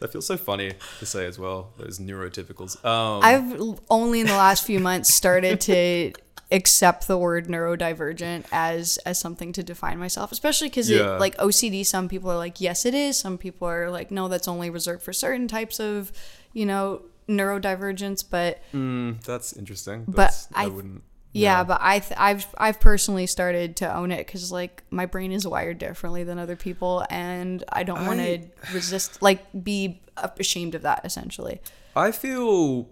that 0.00 0.10
feels 0.10 0.26
so 0.26 0.36
funny 0.36 0.72
to 0.98 1.06
say 1.06 1.26
as 1.26 1.38
well. 1.38 1.72
Those 1.78 1.98
neurotypicals. 1.98 2.82
Um, 2.84 3.20
I've 3.22 3.80
only 3.90 4.20
in 4.20 4.26
the 4.26 4.32
last 4.36 4.64
few 4.64 4.80
months 4.80 5.12
started 5.12 5.60
to 5.62 6.12
accept 6.52 7.06
the 7.06 7.16
word 7.16 7.46
neurodivergent 7.46 8.44
as 8.50 8.96
as 9.06 9.20
something 9.20 9.52
to 9.52 9.62
define 9.62 9.98
myself, 9.98 10.32
especially 10.32 10.68
because 10.68 10.88
Yeah. 10.90 11.14
it 11.16 11.20
like 11.20 11.36
OCD. 11.36 11.84
Some 11.84 12.08
people 12.08 12.30
are 12.30 12.36
like, 12.38 12.60
yes, 12.60 12.84
it 12.86 12.94
is. 12.94 13.18
Some 13.18 13.36
people 13.38 13.68
are 13.68 13.90
like, 13.90 14.10
no, 14.10 14.28
that's 14.28 14.48
only 14.48 14.70
reserved 14.70 15.02
for 15.02 15.12
certain 15.12 15.46
types 15.46 15.78
of, 15.78 16.10
you 16.52 16.64
know, 16.66 17.02
neurodivergence. 17.28 18.24
But 18.28 18.60
mm, 18.72 19.22
that's 19.24 19.52
interesting. 19.52 20.04
But 20.06 20.16
That's- 20.16 20.48
I- 20.54 20.66
wouldn't. 20.68 21.02
Yeah, 21.32 21.64
but 21.64 21.78
I 21.80 22.00
th- 22.00 22.18
I've 22.18 22.46
I've 22.58 22.80
personally 22.80 23.26
started 23.26 23.76
to 23.76 23.94
own 23.94 24.10
it 24.10 24.26
because 24.26 24.50
like 24.50 24.82
my 24.90 25.06
brain 25.06 25.32
is 25.32 25.46
wired 25.46 25.78
differently 25.78 26.24
than 26.24 26.38
other 26.38 26.56
people, 26.56 27.04
and 27.08 27.62
I 27.70 27.82
don't 27.84 28.06
want 28.06 28.18
to 28.20 28.40
resist 28.72 29.22
like 29.22 29.44
be 29.62 30.02
ashamed 30.16 30.74
of 30.74 30.82
that 30.82 31.02
essentially. 31.04 31.60
I 31.94 32.12
feel 32.12 32.88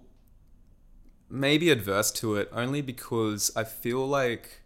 maybe 1.29 1.71
adverse 1.71 2.11
to 2.11 2.37
it 2.37 2.49
only 2.53 2.81
because 2.81 3.51
I 3.57 3.65
feel 3.65 4.07
like 4.07 4.63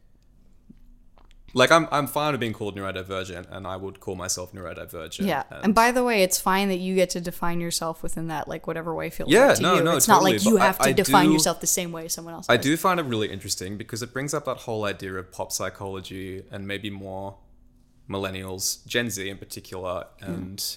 like 1.54 1.70
I'm 1.70 1.86
I'm 1.92 2.06
fine 2.06 2.32
with 2.32 2.40
being 2.40 2.52
called 2.52 2.76
neurodivergent 2.76 3.46
and 3.50 3.66
I 3.66 3.76
would 3.76 4.00
call 4.00 4.14
myself 4.14 4.52
neurodivergent. 4.52 5.26
Yeah, 5.26 5.42
and 5.50 5.74
by 5.74 5.90
the 5.92 6.02
way, 6.02 6.22
it's 6.22 6.40
fine 6.40 6.68
that 6.68 6.78
you 6.78 6.94
get 6.94 7.10
to 7.10 7.20
define 7.20 7.60
yourself 7.60 8.02
within 8.02 8.28
that 8.28 8.48
like 8.48 8.66
whatever 8.66 8.94
way 8.94 9.10
feels 9.10 9.30
Yeah, 9.30 9.48
right 9.48 9.56
to 9.56 9.62
no, 9.62 9.74
you. 9.76 9.82
no, 9.84 9.96
it's 9.96 10.08
not 10.08 10.22
like 10.22 10.44
you 10.44 10.58
I- 10.58 10.64
have 10.66 10.78
to 10.78 10.88
I 10.88 10.92
define 10.92 11.26
do- 11.26 11.32
yourself 11.34 11.60
the 11.60 11.66
same 11.66 11.92
way 11.92 12.06
as 12.06 12.12
someone 12.14 12.34
else. 12.34 12.46
Does. 12.46 12.54
I 12.54 12.56
do 12.60 12.76
find 12.76 12.98
it 13.00 13.04
really 13.06 13.30
interesting 13.30 13.76
because 13.76 14.02
it 14.02 14.12
brings 14.12 14.32
up 14.34 14.44
that 14.46 14.58
whole 14.58 14.84
idea 14.84 15.14
of 15.14 15.30
pop 15.30 15.52
psychology 15.52 16.42
and 16.50 16.66
maybe 16.66 16.88
more 16.90 17.36
millennials, 18.08 18.84
Gen 18.86 19.10
Z 19.10 19.28
in 19.28 19.38
particular. 19.38 20.06
Hmm. 20.20 20.24
And 20.32 20.76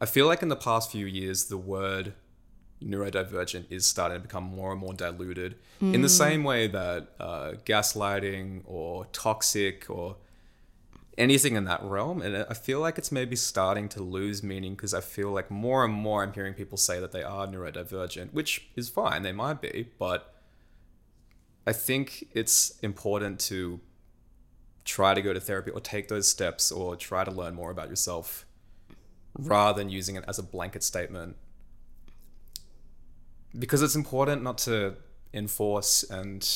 I 0.00 0.06
feel 0.06 0.26
like 0.26 0.42
in 0.42 0.48
the 0.48 0.56
past 0.56 0.90
few 0.90 1.06
years, 1.06 1.46
the 1.46 1.56
word 1.58 2.14
neurodivergent 2.84 3.66
is 3.70 3.86
starting 3.86 4.18
to 4.18 4.22
become 4.22 4.44
more 4.44 4.72
and 4.72 4.80
more 4.80 4.92
diluted 4.92 5.56
in 5.80 6.02
the 6.02 6.08
same 6.08 6.44
way 6.44 6.66
that 6.66 7.08
uh, 7.18 7.52
gaslighting 7.64 8.62
or 8.66 9.06
toxic 9.06 9.88
or 9.88 10.16
anything 11.16 11.56
in 11.56 11.64
that 11.64 11.82
realm. 11.82 12.20
And 12.22 12.46
I 12.48 12.54
feel 12.54 12.80
like 12.80 12.98
it's 12.98 13.12
maybe 13.12 13.36
starting 13.36 13.88
to 13.90 14.02
lose 14.02 14.42
meaning 14.42 14.74
because 14.74 14.94
I 14.94 15.00
feel 15.00 15.30
like 15.30 15.50
more 15.50 15.84
and 15.84 15.92
more 15.92 16.22
I'm 16.22 16.32
hearing 16.32 16.54
people 16.54 16.78
say 16.78 17.00
that 17.00 17.12
they 17.12 17.22
are 17.22 17.46
neurodivergent, 17.46 18.32
which 18.32 18.68
is 18.76 18.88
fine, 18.88 19.22
they 19.22 19.32
might 19.32 19.60
be, 19.60 19.90
but 19.98 20.34
I 21.66 21.72
think 21.72 22.28
it's 22.32 22.78
important 22.82 23.40
to 23.40 23.80
try 24.84 25.14
to 25.14 25.22
go 25.22 25.32
to 25.32 25.40
therapy 25.40 25.70
or 25.70 25.80
take 25.80 26.08
those 26.08 26.28
steps 26.28 26.70
or 26.70 26.94
try 26.94 27.24
to 27.24 27.30
learn 27.30 27.54
more 27.54 27.70
about 27.70 27.88
yourself 27.88 28.44
rather 29.38 29.78
than 29.78 29.88
using 29.88 30.16
it 30.16 30.24
as 30.28 30.38
a 30.38 30.42
blanket 30.42 30.82
statement 30.82 31.36
because 33.58 33.82
it's 33.82 33.94
important 33.94 34.42
not 34.42 34.58
to 34.58 34.94
enforce 35.32 36.02
and 36.10 36.48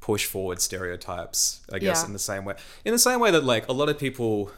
push 0.00 0.26
forward 0.26 0.60
stereotypes. 0.60 1.60
I 1.72 1.78
guess 1.78 2.02
Yeah. 2.02 2.06
in 2.06 2.12
the 2.12 2.18
same 2.18 2.44
way, 2.44 2.54
in 2.84 2.92
the 2.92 2.98
same 2.98 3.20
way 3.20 3.30
that 3.30 3.44
like 3.44 3.68
a 3.68 3.72
lot 3.72 3.88
of 3.88 3.98
people, 3.98 4.50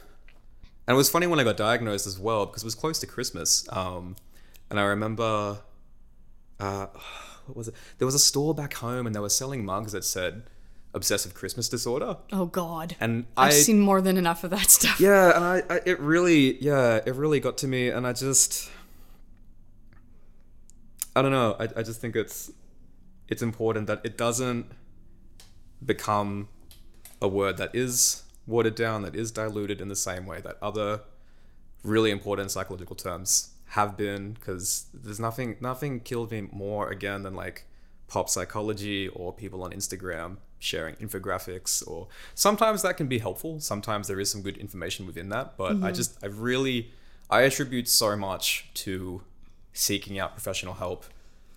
and 0.87 0.95
it 0.95 0.97
was 0.97 1.11
funny 1.11 1.27
when 1.27 1.41
I 1.41 1.45
got 1.45 1.57
diagnosed 1.57 2.07
as 2.07 2.19
well 2.19 2.47
because 2.47 2.63
it 2.63 2.67
was 2.67 2.75
close 2.75 2.99
to 3.01 3.07
Christmas. 3.07 3.67
Um, 3.71 4.17
and 4.71 4.79
I 4.79 4.85
remember, 4.85 5.59
uh, 6.61 6.87
what 7.47 7.57
was 7.57 7.69
it? 7.69 7.75
There 7.99 8.07
was 8.07 8.15
a 8.15 8.19
store 8.19 8.55
back 8.55 8.75
home 8.75 9.07
and 9.07 9.15
they 9.15 9.21
were 9.21 9.31
selling 9.31 9.65
mugs 9.65 9.93
that 9.93 10.05
said 10.05 10.43
obsessive 10.95 11.33
Christmas 11.35 11.69
disorder. 11.69 12.17
Oh 12.33 12.47
God. 12.47 12.97
And 13.01 13.27
I've 13.37 13.53
I 13.53 13.57
seen 13.57 13.81
more 13.81 14.01
than 14.03 14.17
enough 14.17 14.45
of 14.45 14.51
that 14.51 14.69
stuff. 14.71 15.01
yeah, 15.01 15.35
and 15.37 15.45
I, 15.45 15.63
I 15.77 15.81
it 15.87 15.99
really 16.01 16.63
yeah, 16.63 17.01
it 17.07 17.15
really 17.15 17.41
got 17.41 17.57
to 17.59 17.69
me 17.69 17.89
and 17.89 18.07
I 18.07 18.13
just 18.13 18.71
I 21.19 21.23
don't 21.23 21.33
know, 21.33 21.57
I, 21.59 21.65
I 21.81 21.83
just 21.83 22.01
think 22.01 22.15
it's 22.15 22.53
it's 23.29 23.43
important 23.43 23.89
that 23.89 24.01
it 24.05 24.17
doesn't 24.17 24.67
become 25.85 26.49
a 27.21 27.27
word 27.27 27.57
that 27.57 27.75
is 27.75 28.23
watered 28.47 28.77
down, 28.77 29.03
that 29.03 29.17
is 29.17 29.33
diluted 29.33 29.81
in 29.81 29.89
the 29.89 29.97
same 29.97 30.27
way 30.27 30.41
that 30.41 30.57
other 30.63 31.01
really 31.83 32.13
important 32.13 32.53
psychological 32.53 32.95
terms 32.95 33.51
have 33.71 33.97
been 33.97 34.33
because 34.33 34.87
there's 34.95 35.21
nothing 35.21 35.57
nothing 35.61 36.01
killed 36.01 36.31
me 36.31 36.49
more 36.53 36.89
again 36.89 37.25
than 37.25 37.35
like 37.35 37.65
pop 38.07 38.29
psychology 38.31 39.09
or 39.09 39.33
people 39.33 39.63
on 39.65 39.73
Instagram 39.73 40.37
sharing 40.61 40.95
infographics 40.97 41.87
or 41.87 42.09
sometimes 42.35 42.83
that 42.83 42.97
can 42.97 43.09
be 43.09 43.19
helpful. 43.19 43.61
Sometimes 43.61 44.09
there 44.09 44.19
is 44.19 44.31
some 44.31 44.43
good 44.43 44.57
information 44.57 45.05
within 45.05 45.29
that 45.31 45.57
but 45.57 45.73
I 45.73 45.75
mm-hmm. 45.75 45.93
just 45.95 46.17
I 46.23 46.27
really 46.27 46.93
I 47.29 47.43
attribute 47.43 47.89
so 47.89 48.17
much 48.17 48.71
to 48.75 49.23
seeking 49.79 50.19
out 50.19 50.33
professional 50.33 50.75
help 50.75 51.05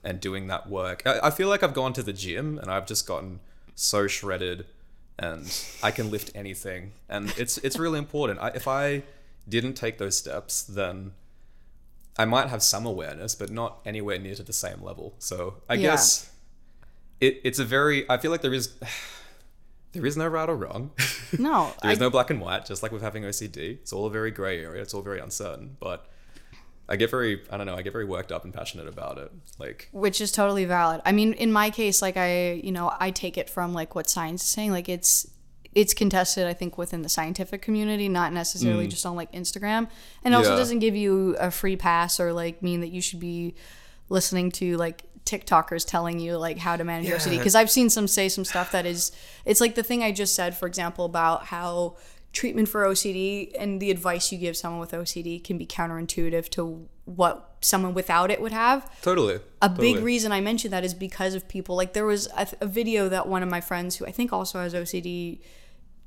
and 0.03 0.19
doing 0.19 0.47
that 0.47 0.69
work 0.69 1.01
I, 1.05 1.19
I 1.24 1.30
feel 1.32 1.47
like 1.49 1.63
I've 1.63 1.74
gone 1.74 1.93
to 1.93 2.03
the 2.03 2.13
gym 2.13 2.57
and 2.59 2.69
I've 2.69 2.86
just 2.86 3.07
gotten 3.07 3.39
so 3.76 4.07
shredded 4.07 4.65
and 5.17 5.51
I 5.84 5.91
can 5.91 6.09
lift 6.11 6.32
anything 6.36 6.91
and 7.09 7.34
it's 7.38 7.57
it's 7.59 7.78
really 7.80 7.99
important 7.99 8.39
I, 8.39 8.49
if 8.49 8.67
I 8.67 9.03
didn't 9.49 9.74
take 9.74 9.97
those 9.97 10.17
steps 10.17 10.61
then 10.63 11.13
I 12.17 12.26
might 12.26 12.49
have 12.49 12.61
some 12.61 12.86
awareness, 12.86 13.36
but 13.36 13.49
not 13.49 13.80
anywhere 13.86 14.19
near 14.19 14.36
to 14.36 14.43
the 14.43 14.51
same 14.53 14.84
level. 14.84 15.13
So 15.17 15.55
I 15.69 15.76
Yeah. 15.76 15.82
guess 15.91 16.30
it, 17.22 17.39
it's 17.45 17.57
a 17.57 17.63
very. 17.63 18.07
I 18.09 18.17
feel 18.17 18.32
like 18.32 18.41
there 18.41 18.53
is 18.53 18.74
there 19.93 20.05
is 20.05 20.17
no 20.17 20.28
right 20.28 20.47
or 20.49 20.55
wrong. 20.57 20.91
No, 21.39 21.74
there 21.82 21.91
is 21.91 21.97
I- 21.99 22.01
no 22.01 22.09
black 22.09 22.30
and 22.30 22.41
white. 22.41 22.65
Just 22.65 22.84
like 22.84 22.91
with 22.91 23.01
having 23.01 23.24
OCD, 23.24 23.57
it's 23.82 23.93
all 23.93 24.05
a 24.05 24.09
very 24.09 24.30
gray 24.30 24.61
area. 24.63 24.82
It's 24.82 24.93
all 24.93 25.01
very 25.01 25.19
uncertain. 25.22 25.78
But 25.80 26.05
I 26.91 26.97
get 26.97 27.09
very. 27.09 27.41
I 27.49 27.57
don't 27.57 27.65
know. 27.65 27.75
I 27.75 27.81
get 27.81 27.93
very 27.93 28.05
worked 28.05 28.31
up 28.31 28.43
and 28.43 28.53
passionate 28.53 28.87
about 28.87 29.17
it. 29.17 29.31
Like 29.57 29.87
which 29.93 30.19
is 30.19 30.31
totally 30.31 30.65
valid. 30.65 31.01
I 31.05 31.11
mean, 31.13 31.33
in 31.33 31.51
my 31.51 31.69
case, 31.69 32.01
like 32.01 32.17
I, 32.17 32.53
you 32.53 32.71
know, 32.71 32.91
I 32.99 33.11
take 33.11 33.37
it 33.37 33.49
from 33.49 33.73
like 33.73 33.95
what 33.95 34.09
science 34.09 34.43
is 34.43 34.49
saying. 34.49 34.71
Like 34.71 34.89
it's 34.89 35.25
it's 35.73 35.93
contested, 35.93 36.47
I 36.47 36.53
think, 36.53 36.77
within 36.77 37.01
the 37.01 37.07
scientific 37.07 37.61
community, 37.61 38.09
not 38.09 38.33
necessarily 38.33 38.87
just 38.87 39.05
on 39.05 39.15
like 39.15 39.31
Instagram, 39.31 39.89
and 40.23 40.35
also 40.35 40.49
Mm. 40.49 40.53
Yeah. 40.53 40.57
doesn't 40.57 40.79
give 40.79 40.95
you 40.97 41.37
a 41.39 41.49
free 41.49 41.77
pass 41.77 42.19
or 42.19 42.33
like 42.33 42.61
mean 42.61 42.81
that 42.81 42.89
you 42.89 43.01
should 43.01 43.21
be 43.21 43.55
listening 44.09 44.51
to 44.51 44.75
like 44.75 45.03
TikTokers 45.23 45.87
telling 45.87 46.19
you 46.19 46.35
like 46.37 46.57
how 46.57 46.75
to 46.75 46.83
manage 46.83 47.07
your 47.07 47.17
OCD. 47.17 47.37
Because 47.37 47.55
I've 47.55 47.71
seen 47.71 47.89
some 47.89 48.07
say 48.07 48.27
some 48.27 48.43
stuff 48.43 48.71
that 48.73 48.85
is, 48.85 49.11
it's 49.45 49.61
like 49.61 49.75
the 49.75 49.83
thing 49.83 50.03
I 50.03 50.11
just 50.11 50.35
said, 50.35 50.57
for 50.57 50.67
example, 50.67 51.05
about 51.05 51.45
how 51.45 51.95
treatment 52.34 52.69
for 52.69 52.86
OCD 52.86 53.51
and 53.59 53.82
the 53.82 53.91
advice 53.91 54.32
you 54.32 54.38
give 54.38 54.55
someone 54.55 54.79
with 54.79 54.91
OCD 54.91 55.43
can 55.43 55.57
be 55.57 55.65
counterintuitive 55.65 56.49
to 56.49 56.88
what 57.05 57.55
someone 57.61 57.93
without 57.93 58.32
it 58.32 58.41
would 58.41 58.53
have 58.53 58.89
totally. 59.01 59.39
a 59.61 59.69
big 59.69 59.97
reason 59.99 60.32
I 60.32 60.39
mentioned 60.41 60.73
that 60.73 60.84
is 60.84 60.93
because 60.93 61.36
of 61.36 61.47
people. 61.47 61.75
Like 61.75 61.93
there 61.93 62.05
was 62.05 62.27
a, 62.38 62.47
a 62.61 62.67
video 62.67 63.09
that 63.09 63.27
one 63.27 63.43
of 63.43 63.49
my 63.49 63.61
friends, 63.61 63.97
who 63.97 64.05
I 64.05 64.11
think 64.11 64.32
also 64.32 64.59
has 64.59 64.73
OCD, 64.73 65.39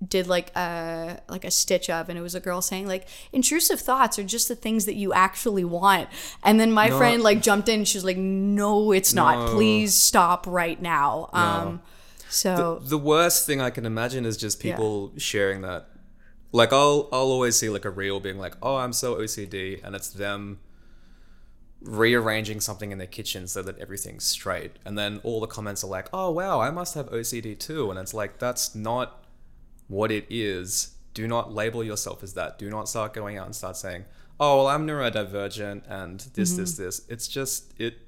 did 0.07 0.27
like 0.27 0.55
a 0.57 1.20
like 1.29 1.45
a 1.45 1.51
stitch 1.51 1.89
of, 1.89 2.09
and 2.09 2.18
it 2.18 2.22
was 2.22 2.35
a 2.35 2.41
girl 2.41 2.61
saying 2.61 2.87
like 2.87 3.07
intrusive 3.33 3.81
thoughts 3.81 4.18
are 4.18 4.25
just 4.25 4.49
the 4.49 4.57
things 4.57 4.87
that 4.87 4.95
you 4.95 5.12
actually 5.12 5.64
want. 5.64 6.09
And 6.43 6.59
then 6.59 6.72
my 6.72 6.91
friend 6.91 7.22
like 7.22 7.43
jumped 7.43 7.68
in. 7.68 7.81
and 7.81 7.89
She 7.89 7.99
was 7.99 8.05
like, 8.05 8.16
"No, 8.16 8.93
it's 8.93 9.14
not. 9.14 9.51
Please 9.51 9.95
stop 9.95 10.47
right 10.47 10.81
now." 10.81 11.29
Um, 11.33 11.83
so 12.29 12.81
the 12.83 12.99
worst 12.99 13.47
thing 13.47 13.61
I 13.61 13.70
can 13.70 13.87
imagine 13.87 14.25
is 14.25 14.37
just 14.37 14.61
people 14.61 15.12
sharing 15.16 15.62
that. 15.62 15.89
Like 16.55 16.73
I'll 16.73 17.09
I'll 17.11 17.33
always 17.33 17.57
see 17.57 17.69
like 17.69 17.85
a 17.85 17.91
reel 17.91 18.21
being 18.21 18.39
like, 18.39 18.55
"Oh, 18.63 18.77
I'm 18.77 18.93
so 18.93 19.17
OCD," 19.17 19.83
and 19.83 19.97
it's 19.97 20.09
them 20.09 20.61
rearranging 21.83 22.61
something 22.61 22.93
in 22.93 22.99
their 22.99 23.09
kitchen 23.09 23.49
so 23.49 23.61
that 23.63 23.77
everything's 23.81 24.23
straight. 24.23 24.79
And 24.85 24.97
then 24.97 25.21
all 25.25 25.41
the 25.41 25.49
comments 25.49 25.83
are 25.83 25.89
like, 25.89 26.09
"Oh, 26.13 26.31
wow, 26.31 26.61
I 26.61 26.71
must 26.71 26.95
have 26.95 27.11
OCD 27.11 27.59
too." 27.59 27.91
And 27.91 27.99
it's 27.99 28.15
like 28.15 28.39
that's 28.39 28.73
not 28.73 29.25
what 29.89 30.13
it 30.13 30.27
is. 30.31 30.95
Do 31.13 31.27
not 31.27 31.53
label 31.53 31.83
yourself 31.83 32.23
as 32.23 32.35
that. 32.35 32.57
Do 32.57 32.71
not 32.71 32.89
start 32.89 33.13
going 33.15 33.37
out 33.37 33.47
and 33.47 33.57
start 33.57 33.77
saying, 33.77 34.05
"Oh, 34.39 34.59
well, 34.59 34.69
I'm 34.69 34.87
neurodivergent 34.87 35.83
and 35.89 36.21
this 36.35 36.53
this 36.53 36.77
this." 36.77 37.03
It's 37.09 37.27
just 37.27 37.75
it 37.81 37.99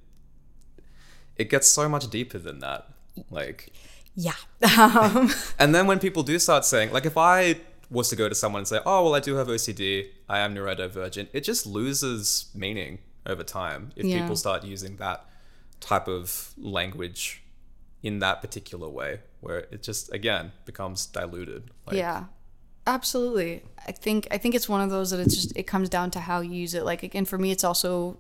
it 1.35 1.51
gets 1.51 1.67
so 1.67 1.89
much 1.89 2.09
deeper 2.11 2.39
than 2.39 2.61
that. 2.61 2.87
Like 3.29 3.73
yeah, 4.15 4.33
um, 4.79 5.31
and 5.59 5.75
then 5.75 5.89
when 5.89 5.99
people 5.99 6.23
do 6.23 6.39
start 6.39 6.65
saying, 6.65 6.93
like, 6.93 7.05
if 7.05 7.19
I 7.19 7.57
was 7.91 8.09
to 8.09 8.17
go 8.17 8.29
to 8.29 8.35
someone 8.35 8.61
and 8.61 8.69
say, 8.69 8.81
"Oh, 8.85 9.05
well, 9.05 9.15
I 9.15 9.21
do 9.21 9.37
have 9.37 9.49
OCD. 9.49 10.11
I 10.29 10.39
am 10.41 10.55
neurodivergent," 10.55 11.29
it 11.33 11.43
just 11.43 11.67
loses 11.67 12.47
meaning 12.55 12.99
over 13.25 13.43
time 13.43 13.93
if 13.97 14.05
Yeah. 14.07 14.21
people 14.21 14.37
start 14.37 14.65
using 14.65 14.97
that 14.97 15.25
type 15.81 16.09
of 16.09 16.53
language 16.57 17.43
in 18.03 18.19
that 18.21 18.41
particular 18.41 18.89
way, 18.89 19.21
where 19.41 19.61
it 19.71 19.83
just 19.83 20.13
again 20.13 20.53
becomes 20.65 21.07
diluted. 21.07 21.71
Like, 21.87 21.97
yeah 21.97 22.25
absolutely 22.89 23.63
i 23.89 23.91
think 23.91 24.29
i 24.31 24.39
think 24.39 24.55
it's 24.55 24.69
one 24.69 24.81
of 24.81 24.91
those 24.91 25.11
that 25.11 25.19
it's 25.19 25.35
just 25.35 25.57
it 25.57 25.65
comes 25.65 25.89
down 25.89 26.09
to 26.09 26.21
how 26.21 26.41
you 26.41 26.53
use 26.53 26.73
it 26.73 26.85
like 26.85 27.03
again 27.03 27.25
for 27.25 27.37
me 27.37 27.51
it's 27.51 27.65
also 27.65 28.17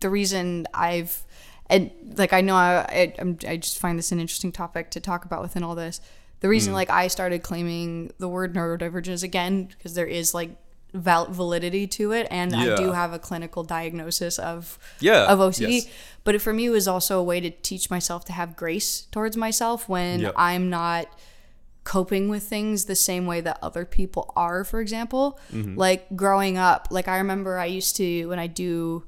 the 0.00 0.10
reason 0.10 0.66
i've 0.74 1.24
and 1.70 1.92
like 2.16 2.32
i 2.32 2.40
know 2.40 2.56
i 2.56 2.80
I, 2.88 3.14
I'm, 3.20 3.38
I 3.46 3.56
just 3.58 3.78
find 3.78 3.96
this 3.96 4.10
an 4.10 4.18
interesting 4.18 4.50
topic 4.50 4.90
to 4.90 5.00
talk 5.00 5.24
about 5.24 5.40
within 5.40 5.62
all 5.62 5.76
this 5.76 6.00
the 6.40 6.48
reason 6.48 6.72
like 6.72 6.90
i 6.90 7.08
started 7.08 7.42
claiming 7.42 8.12
the 8.18 8.28
word 8.28 8.54
neurodivergence 8.54 9.22
again 9.22 9.64
because 9.66 9.94
there 9.94 10.06
is 10.06 10.34
like 10.34 10.50
val- 10.94 11.26
validity 11.30 11.86
to 11.86 12.12
it 12.12 12.26
and 12.30 12.54
i 12.56 12.74
do 12.76 12.92
have 12.92 13.12
a 13.12 13.18
clinical 13.18 13.62
diagnosis 13.62 14.38
of 14.38 14.78
Yeah, 15.00 15.24
of 15.26 15.38
ocd 15.40 15.60
yes. 15.68 15.86
but 16.24 16.34
it, 16.34 16.38
for 16.40 16.52
me 16.52 16.66
it 16.66 16.70
was 16.70 16.88
also 16.88 17.18
a 17.18 17.22
way 17.22 17.40
to 17.40 17.50
teach 17.50 17.90
myself 17.90 18.24
to 18.26 18.32
have 18.32 18.56
grace 18.56 19.02
towards 19.10 19.36
myself 19.36 19.88
when 19.88 20.20
Yep. 20.20 20.34
i'm 20.36 20.70
not 20.70 21.06
coping 21.84 22.28
with 22.28 22.42
things 22.42 22.84
the 22.84 22.94
same 22.94 23.24
way 23.26 23.40
that 23.40 23.58
other 23.62 23.84
people 23.84 24.32
are 24.36 24.62
for 24.64 24.80
example 24.80 25.38
Mm-hmm. 25.52 25.76
like 25.76 26.14
growing 26.16 26.58
up 26.58 26.88
like 26.90 27.08
i 27.08 27.18
remember 27.18 27.58
i 27.58 27.64
used 27.66 27.96
to 27.96 28.26
when 28.26 28.38
i 28.38 28.46
do 28.46 29.04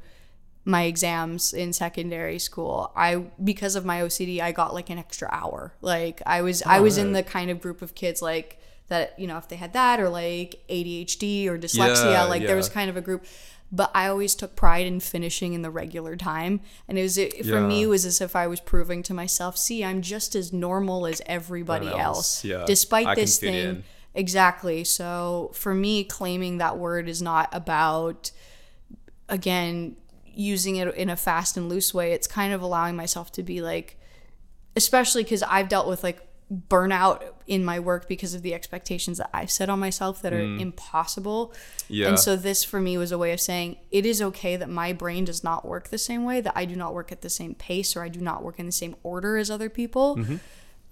my 0.71 0.85
exams 0.85 1.53
in 1.53 1.73
secondary 1.73 2.39
school 2.39 2.93
i 2.97 3.17
because 3.43 3.75
of 3.77 3.85
my 3.85 4.01
ocd 4.01 4.41
i 4.41 4.53
got 4.53 4.73
like 4.73 4.89
an 4.91 4.99
extra 4.99 5.29
hour. 5.33 5.75
Like 5.81 6.23
i 6.27 6.43
was 6.43 6.63
i 6.63 6.79
oh, 6.79 6.83
was 6.83 6.97
in 6.99 7.13
the 7.13 7.23
kind 7.23 7.51
of 7.51 7.61
group 7.61 7.83
of 7.83 7.95
kids 7.95 8.23
like 8.23 8.61
that 8.89 9.19
you 9.19 9.27
know 9.27 9.39
if 9.39 9.49
they 9.49 9.57
had 9.57 9.73
that 9.73 10.01
or 10.01 10.09
like 10.09 10.57
adhd 10.69 11.47
or 11.47 11.59
dyslexia 11.59 12.13
Yeah, 12.13 12.25
like 12.25 12.43
there 12.47 12.57
was 12.57 12.69
kind 12.69 12.91
of 12.91 12.97
a 12.97 13.01
group. 13.01 13.25
But 13.73 13.91
i 13.95 14.09
always 14.09 14.35
took 14.35 14.57
pride 14.57 14.87
in 14.87 15.01
finishing 15.01 15.53
in 15.53 15.63
the 15.63 15.71
regular 15.71 16.17
time. 16.17 16.61
And 16.89 16.99
it 16.99 17.03
was 17.03 17.19
it, 17.19 17.47
for 17.47 17.61
me 17.61 17.85
it 17.85 17.87
was 17.87 18.05
as 18.05 18.21
if 18.21 18.35
i 18.35 18.47
was 18.47 18.61
proving 18.61 19.03
to 19.05 19.15
myself 19.15 19.57
see 19.57 19.85
i'm 19.85 20.03
just 20.03 20.35
as 20.35 20.53
normal 20.53 21.07
as 21.07 21.23
everybody 21.27 21.87
else, 21.87 21.99
else. 21.99 22.45
yeah. 22.45 22.65
despite 22.67 23.07
I 23.07 23.15
this 23.15 23.39
thing 23.39 23.55
in. 23.55 23.85
exactly. 24.15 24.85
So 24.85 25.51
for 25.55 25.75
me 25.75 26.05
claiming 26.05 26.59
that 26.59 26.79
word 26.79 27.09
is 27.09 27.23
not 27.23 27.49
about 27.53 28.33
again 29.29 29.97
using 30.41 30.77
it 30.77 30.95
in 30.95 31.11
a 31.11 31.17
fast 31.17 31.57
and 31.57 31.69
loose 31.69 31.93
way 31.93 32.13
it's 32.13 32.27
kind 32.27 32.53
of 32.53 32.63
allowing 32.63 32.97
myself 32.97 33.31
to 33.31 33.43
be 33.43 33.61
like 33.61 33.99
especially 34.77 35.23
because 35.23 35.43
i've 35.45 35.69
dealt 35.69 35.87
with 35.87 36.03
like 36.03 36.27
burnout 36.69 37.23
in 37.47 37.65
my 37.65 37.79
work 37.79 38.09
because 38.09 38.35
of 38.35 38.43
the 38.43 38.53
expectations 38.53 39.19
that 39.19 39.31
i've 39.33 39.51
set 39.51 39.69
on 39.69 39.79
myself 39.79 40.21
that 40.23 40.33
are 40.33 40.41
mm. 40.41 40.59
impossible. 40.59 41.55
Yeah. 41.89 42.09
and 42.09 42.19
so 42.19 42.35
this 42.35 42.65
for 42.65 42.81
me 42.81 42.99
was 42.99 43.13
a 43.13 43.19
way 43.19 43.33
of 43.33 43.41
saying 43.41 43.77
it 43.93 44.05
is 44.05 44.21
okay 44.21 44.57
that 44.57 44.69
my 44.69 44.93
brain 44.93 45.25
does 45.25 45.45
not 45.45 45.65
work 45.65 45.89
the 45.89 45.99
same 45.99 46.25
way 46.25 46.41
that 46.41 46.55
i 46.57 46.65
do 46.65 46.75
not 46.75 46.93
work 46.93 47.13
at 47.13 47.21
the 47.21 47.31
same 47.31 47.55
pace 47.55 47.95
or 47.95 48.03
i 48.03 48.09
do 48.09 48.21
not 48.21 48.43
work 48.43 48.59
in 48.59 48.67
the 48.67 48.73
same 48.73 48.97
order 49.03 49.37
as 49.37 49.51
other 49.51 49.69
people. 49.69 50.17
Mm-hmm. 50.17 50.37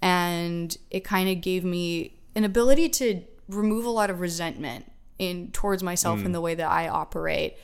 And 0.01 0.77
it 0.89 1.03
kind 1.03 1.29
of 1.29 1.41
gave 1.41 1.65
me 1.65 2.19
an 2.35 2.45
ability 2.45 2.87
to 2.87 3.21
remove 3.49 3.85
a 3.85 3.89
lot 3.89 4.09
of 4.09 4.21
resentment 4.21 4.89
in 5.17 5.51
towards 5.51 5.83
myself 5.83 6.19
in 6.19 6.29
mm. 6.29 6.33
the 6.33 6.41
way 6.41 6.55
that 6.55 6.69
I 6.69 6.87
operate 6.87 7.57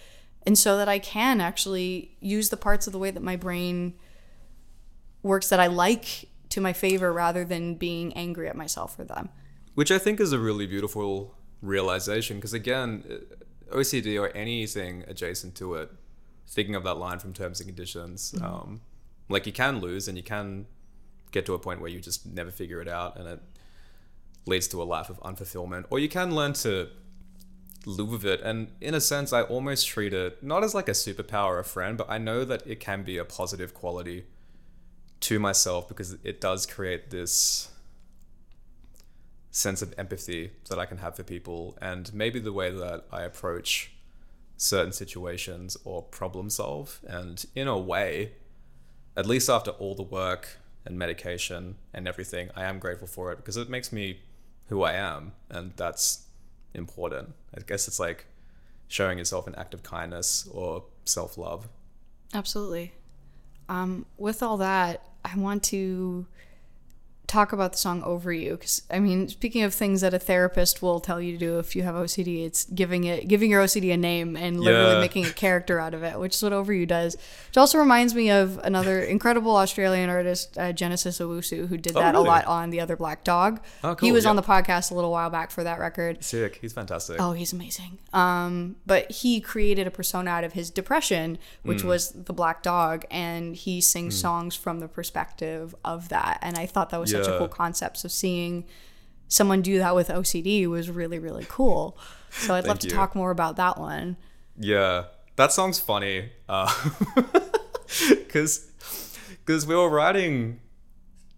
and 0.46 0.58
so 0.58 0.78
that 0.78 0.88
I 0.88 1.00
can 1.00 1.42
actually 1.42 2.16
use 2.20 2.50
the 2.50 2.58
parts 2.58 2.88
of 2.88 2.94
the 2.94 3.00
way 3.00 3.12
that 3.12 3.24
my 3.24 3.36
brain 3.36 3.96
works 5.24 5.50
that 5.50 5.60
I 5.60 5.68
like 5.68 6.30
to 6.50 6.62
my 6.62 6.74
favor 6.74 7.12
rather 7.12 7.44
than 7.44 7.76
being 7.76 8.14
angry 8.14 8.48
at 8.48 8.56
myself 8.56 8.96
for 8.96 9.04
them. 9.04 9.30
which 9.74 9.92
I 9.92 9.98
think 9.98 10.20
is 10.22 10.32
a 10.32 10.40
really 10.40 10.68
beautiful 10.68 11.36
realization 11.62 12.38
because 12.38 12.54
again, 12.54 13.04
uh, 13.10 13.76
OCD 13.76 14.22
or 14.22 14.30
anything 14.30 15.04
adjacent 15.08 15.56
to 15.56 15.76
it, 15.76 15.92
thinking 16.48 16.76
of 16.76 16.84
that 16.84 16.96
line 16.96 17.20
from 17.20 17.34
Terms 17.34 17.60
and 17.60 17.68
Conditions, 17.68 18.36
um, 18.42 18.82
like 19.28 19.46
you 19.46 19.52
can 19.52 19.80
lose 19.82 20.08
and 20.08 20.18
you 20.18 20.24
can 20.24 20.68
get 21.32 21.46
to 21.48 21.54
a 21.56 21.60
point 21.60 21.82
where 21.82 21.90
you 21.90 22.00
just 22.00 22.26
never 22.26 22.52
figure 22.52 22.80
it 22.80 22.88
out 22.88 23.18
and 23.18 23.28
it 23.28 23.42
leads 24.46 24.68
to 24.70 24.82
a 24.82 24.86
life 24.86 25.10
of 25.10 25.20
unfulfillment 25.22 25.86
or 25.90 26.00
you 26.00 26.08
can 26.08 26.34
learn 26.34 26.54
to 26.54 26.88
live 27.86 28.12
with 28.12 28.26
it. 28.26 28.42
And 28.42 28.70
in 28.82 28.94
a 28.94 29.02
sense 29.02 29.34
i 29.34 29.42
almost 29.42 29.88
treat 29.88 30.14
it 30.14 30.42
not 30.44 30.64
as 30.64 30.74
like 30.74 30.90
a 30.90 30.94
superpower 30.94 31.60
a 31.60 31.64
friend 31.64 31.98
but 31.98 32.10
i 32.10 32.18
know 32.18 32.46
that 32.46 32.66
it 32.66 32.80
can 32.80 33.04
be 33.04 33.18
a 33.18 33.26
positive 33.26 33.74
quality 33.74 34.26
to 35.22 35.40
myself 35.40 35.88
because 35.88 36.18
it 36.24 36.40
does 36.42 36.66
create 36.66 37.10
this 37.10 37.70
sense 39.52 39.82
of 39.82 39.94
empathy 39.98 40.52
that 40.70 40.78
i 40.80 40.86
can 40.86 40.98
have 40.98 41.16
for 41.16 41.24
people. 41.24 41.78
And 41.82 42.14
maybe 42.14 42.40
the 42.40 42.54
way 42.54 42.72
that 42.72 43.06
i 43.12 43.22
approach 43.24 43.92
certain 44.58 44.94
situations 44.94 45.76
or 45.84 46.02
problem 46.02 46.50
solve 46.50 47.00
and 47.06 47.46
in 47.56 47.68
a 47.68 47.78
way 47.78 48.32
at 49.18 49.26
least 49.26 49.50
after 49.50 49.72
all 49.72 49.96
the 49.96 50.04
work 50.04 50.58
and 50.86 50.98
medication 50.98 51.76
and 51.94 52.08
everything 52.08 52.50
i 52.56 52.64
am 52.64 52.80
grateful 52.80 53.08
for 53.08 53.32
it 53.32 53.38
because 53.38 53.58
it 53.58 53.70
makes 53.70 53.92
me 53.92 54.20
who 54.68 54.84
i 54.84 54.94
am. 54.94 55.34
And 55.50 55.74
that's 55.76 56.25
important 56.76 57.34
i 57.56 57.62
guess 57.62 57.88
it's 57.88 58.00
like 58.00 58.26
showing 58.88 59.18
yourself 59.18 59.48
an 59.48 59.56
act 59.56 59.74
of 59.74 59.82
kindness 59.82 60.48
or 60.52 60.84
self-love 61.06 61.68
Absolutely. 62.36 62.92
Um, 63.70 64.06
with 64.18 64.44
all 64.44 64.58
that, 64.58 65.08
I 65.24 65.38
want 65.38 65.64
to 65.66 66.28
talk 67.28 67.52
about 67.54 67.72
the 67.72 67.78
song 67.78 68.04
over 68.04 68.32
you 68.32 68.52
because 68.52 68.82
i 68.92 69.00
mean 69.00 69.28
speaking 69.28 69.64
of 69.64 69.74
things 69.74 70.02
that 70.02 70.14
a 70.14 70.20
therapist 70.20 70.82
will 70.82 71.00
tell 71.00 71.20
you 71.20 71.32
to 71.34 71.38
do 71.38 71.60
if 71.60 71.76
you 71.76 71.82
have 71.84 71.96
ocd 71.96 72.46
it's 72.46 72.66
giving 72.66 73.04
it 73.06 73.28
giving 73.28 73.50
your 73.50 73.64
ocd 73.64 73.92
a 73.94 73.98
name 73.98 74.36
and 74.36 74.60
literally 74.60 74.94
Yeah. 74.94 75.00
making 75.00 75.26
a 75.26 75.32
character 75.32 75.80
out 75.80 75.94
of 75.94 76.04
it 76.04 76.20
which 76.20 76.36
is 76.36 76.44
what 76.44 76.54
over 76.54 76.72
you 76.72 76.86
does 76.86 77.16
which 77.48 77.58
also 77.58 77.78
reminds 77.80 78.14
me 78.14 78.30
of 78.30 78.60
another 78.64 79.00
incredible 79.02 79.56
australian 79.56 80.10
artist 80.10 80.58
uh, 80.58 80.72
genesis 80.72 81.20
owusu 81.20 81.68
who 81.68 81.78
did 81.78 81.96
Oh, 81.98 82.00
that 82.02 82.14
really? 82.14 82.28
a 82.28 82.32
lot 82.32 82.46
on 82.46 82.70
the 82.70 82.80
other 82.80 82.96
black 82.96 83.24
dog 83.24 83.60
Oh, 83.84 83.92
he 83.92 83.96
cool, 83.96 84.12
was 84.12 84.26
on 84.26 84.36
the 84.36 84.44
podcast 84.44 84.92
a 84.92 84.94
little 84.94 85.12
while 85.12 85.30
back 85.30 85.50
for 85.52 85.64
that 85.64 85.80
record 85.80 86.24
sick 86.24 86.60
he's 86.62 86.74
fantastic 86.74 87.16
Oh, 87.20 87.32
he's 87.32 87.54
amazing. 87.54 87.98
Um, 88.14 88.76
but 88.86 89.10
he 89.12 89.40
created 89.42 89.88
a 89.88 89.92
persona 89.92 90.30
out 90.30 90.44
of 90.44 90.54
his 90.54 90.70
depression, 90.70 91.38
which 91.64 91.82
Hmm. 91.82 91.88
was 91.88 92.10
the 92.12 92.34
black 92.34 92.62
dog, 92.64 93.06
and 93.10 93.56
he 93.56 93.80
sings 93.82 94.20
songs 94.20 94.56
from 94.56 94.80
the 94.80 94.88
perspective 94.88 95.74
of 95.84 96.10
that. 96.10 96.40
And 96.42 96.58
I 96.58 96.66
thought 96.66 96.90
that 96.90 97.00
was 97.00 97.12
such 97.24 97.34
a 97.34 97.38
cool 97.38 97.48
concept. 97.48 97.98
So 97.98 98.08
seeing 98.08 98.66
someone 99.28 99.62
do 99.62 99.78
that 99.80 99.96
with 99.96 100.10
OCD 100.10 100.68
was 100.68 100.90
really, 100.90 101.20
really 101.20 101.46
cool. 101.50 101.98
So 102.32 102.54
I'd 102.54 102.66
love 102.66 102.80
Thank 102.80 102.92
to 102.92 102.96
talk 102.96 103.16
more 103.16 103.32
about 103.32 103.56
that 103.58 103.80
one. 103.80 104.18
Yeah, 104.58 105.06
that 105.36 105.52
song's 105.52 105.80
funny. 105.80 106.32
Because 108.20 108.72
because 109.46 109.66
we 109.68 109.76
were 109.76 109.90
writing, 109.90 110.60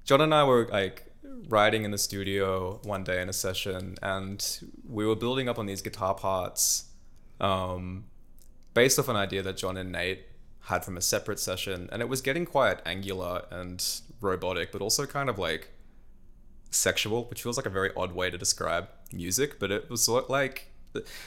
John 0.05 0.21
and 0.21 0.33
I 0.33 0.43
were 0.43 0.67
like 0.71 1.05
writing 1.49 1.83
in 1.83 1.91
the 1.91 1.97
studio 1.97 2.79
one 2.83 3.03
day 3.03 3.21
in 3.21 3.29
a 3.29 3.33
session, 3.33 3.95
and 4.01 4.61
we 4.87 5.05
were 5.05 5.15
building 5.15 5.49
up 5.49 5.59
on 5.59 5.65
these 5.65 5.81
guitar 5.81 6.15
parts, 6.15 6.85
um, 7.39 8.05
based 8.73 8.97
off 8.97 9.09
an 9.09 9.15
idea 9.15 9.43
that 9.43 9.57
John 9.57 9.77
and 9.77 9.91
Nate 9.91 10.25
had 10.67 10.85
from 10.85 10.97
a 10.97 11.01
separate 11.01 11.39
session, 11.39 11.89
and 11.91 12.01
it 12.01 12.09
was 12.09 12.21
getting 12.21 12.45
quite 12.45 12.79
angular 12.85 13.45
and 13.51 13.83
robotic, 14.21 14.71
but 14.71 14.81
also 14.81 15.05
kind 15.05 15.29
of 15.29 15.37
like 15.37 15.69
sexual, 16.69 17.25
which 17.25 17.41
feels 17.43 17.57
like 17.57 17.65
a 17.65 17.71
very 17.71 17.91
odd 17.95 18.13
way 18.13 18.29
to 18.29 18.37
describe 18.37 18.87
music, 19.11 19.59
but 19.59 19.71
it 19.71 19.89
was 19.89 20.03
sort 20.03 20.25
of 20.25 20.29
like 20.29 20.71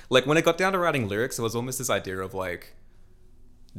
like 0.09 0.27
when 0.27 0.37
it 0.37 0.45
got 0.45 0.59
down 0.59 0.73
to 0.73 0.79
writing 0.79 1.09
lyrics, 1.09 1.39
it 1.39 1.43
was 1.43 1.55
almost 1.55 1.79
this 1.79 1.91
idea 1.91 2.19
of 2.19 2.35
like 2.35 2.75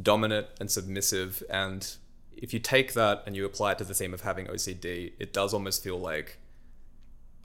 dominant 0.01 0.47
and 0.59 0.71
submissive 0.71 1.43
and 1.49 1.97
if 2.41 2.53
you 2.53 2.59
take 2.59 2.93
that 2.93 3.23
and 3.25 3.35
you 3.35 3.45
apply 3.45 3.73
it 3.73 3.77
to 3.77 3.83
the 3.83 3.93
theme 3.93 4.13
of 4.13 4.21
having 4.21 4.47
OCD, 4.47 5.13
it 5.19 5.31
does 5.31 5.53
almost 5.53 5.83
feel 5.83 5.97
like 5.97 6.39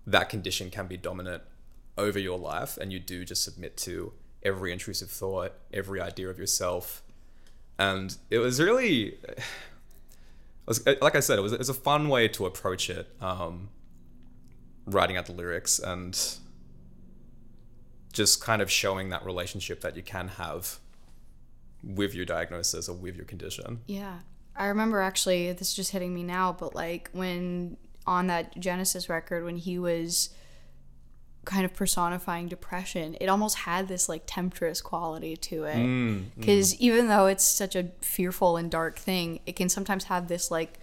that 0.06 0.28
condition 0.30 0.70
can 0.70 0.86
be 0.86 0.96
dominant 0.96 1.42
over 1.98 2.18
your 2.18 2.38
life 2.38 2.78
and 2.78 2.92
you 2.92 2.98
do 2.98 3.24
just 3.24 3.44
submit 3.44 3.76
to 3.76 4.14
every 4.42 4.72
intrusive 4.72 5.10
thought, 5.10 5.52
every 5.72 6.00
idea 6.00 6.28
of 6.28 6.38
yourself. 6.38 7.02
And 7.78 8.16
it 8.30 8.38
was 8.38 8.60
really 8.60 9.18
it 10.66 10.70
was, 10.70 10.84
like 11.00 11.14
I 11.14 11.20
said, 11.20 11.38
it 11.38 11.42
was, 11.42 11.52
it 11.52 11.58
was 11.58 11.68
a 11.68 11.74
fun 11.74 12.08
way 12.08 12.26
to 12.28 12.44
approach 12.44 12.90
it, 12.90 13.08
um, 13.20 13.68
writing 14.84 15.16
out 15.16 15.26
the 15.26 15.32
lyrics 15.32 15.78
and 15.78 16.18
just 18.12 18.40
kind 18.40 18.60
of 18.60 18.70
showing 18.70 19.10
that 19.10 19.24
relationship 19.24 19.80
that 19.82 19.94
you 19.94 20.02
can 20.02 20.26
have 20.26 20.80
with 21.84 22.14
your 22.14 22.24
diagnosis 22.24 22.88
or 22.88 22.96
with 22.96 23.14
your 23.14 23.26
condition. 23.26 23.80
Yeah. 23.86 24.18
I 24.56 24.66
remember 24.66 25.00
actually, 25.00 25.52
this 25.52 25.68
is 25.68 25.74
just 25.74 25.92
hitting 25.92 26.12
me 26.12 26.24
now, 26.24 26.56
but 26.58 26.74
like 26.74 27.10
when 27.12 27.76
on 28.04 28.26
that 28.26 28.58
Genesis 28.58 29.08
record, 29.08 29.44
when 29.44 29.56
he 29.56 29.78
was 29.78 30.30
kind 31.46 31.64
of 31.64 31.72
personifying 31.72 32.48
depression, 32.48 33.16
it 33.20 33.28
almost 33.28 33.56
had 33.58 33.88
this 33.88 34.08
like 34.08 34.24
temptress 34.26 34.82
quality 34.82 35.36
to 35.36 35.64
it. 35.64 35.76
Mm, 35.76 36.24
Because 36.36 36.74
even 36.78 37.08
though 37.08 37.26
it's 37.26 37.44
such 37.44 37.74
a 37.74 37.84
fearful 38.02 38.58
and 38.58 38.70
dark 38.70 38.98
thing, 38.98 39.40
it 39.46 39.56
can 39.56 39.70
sometimes 39.70 40.04
have 40.04 40.28
this 40.28 40.50
like 40.50 40.78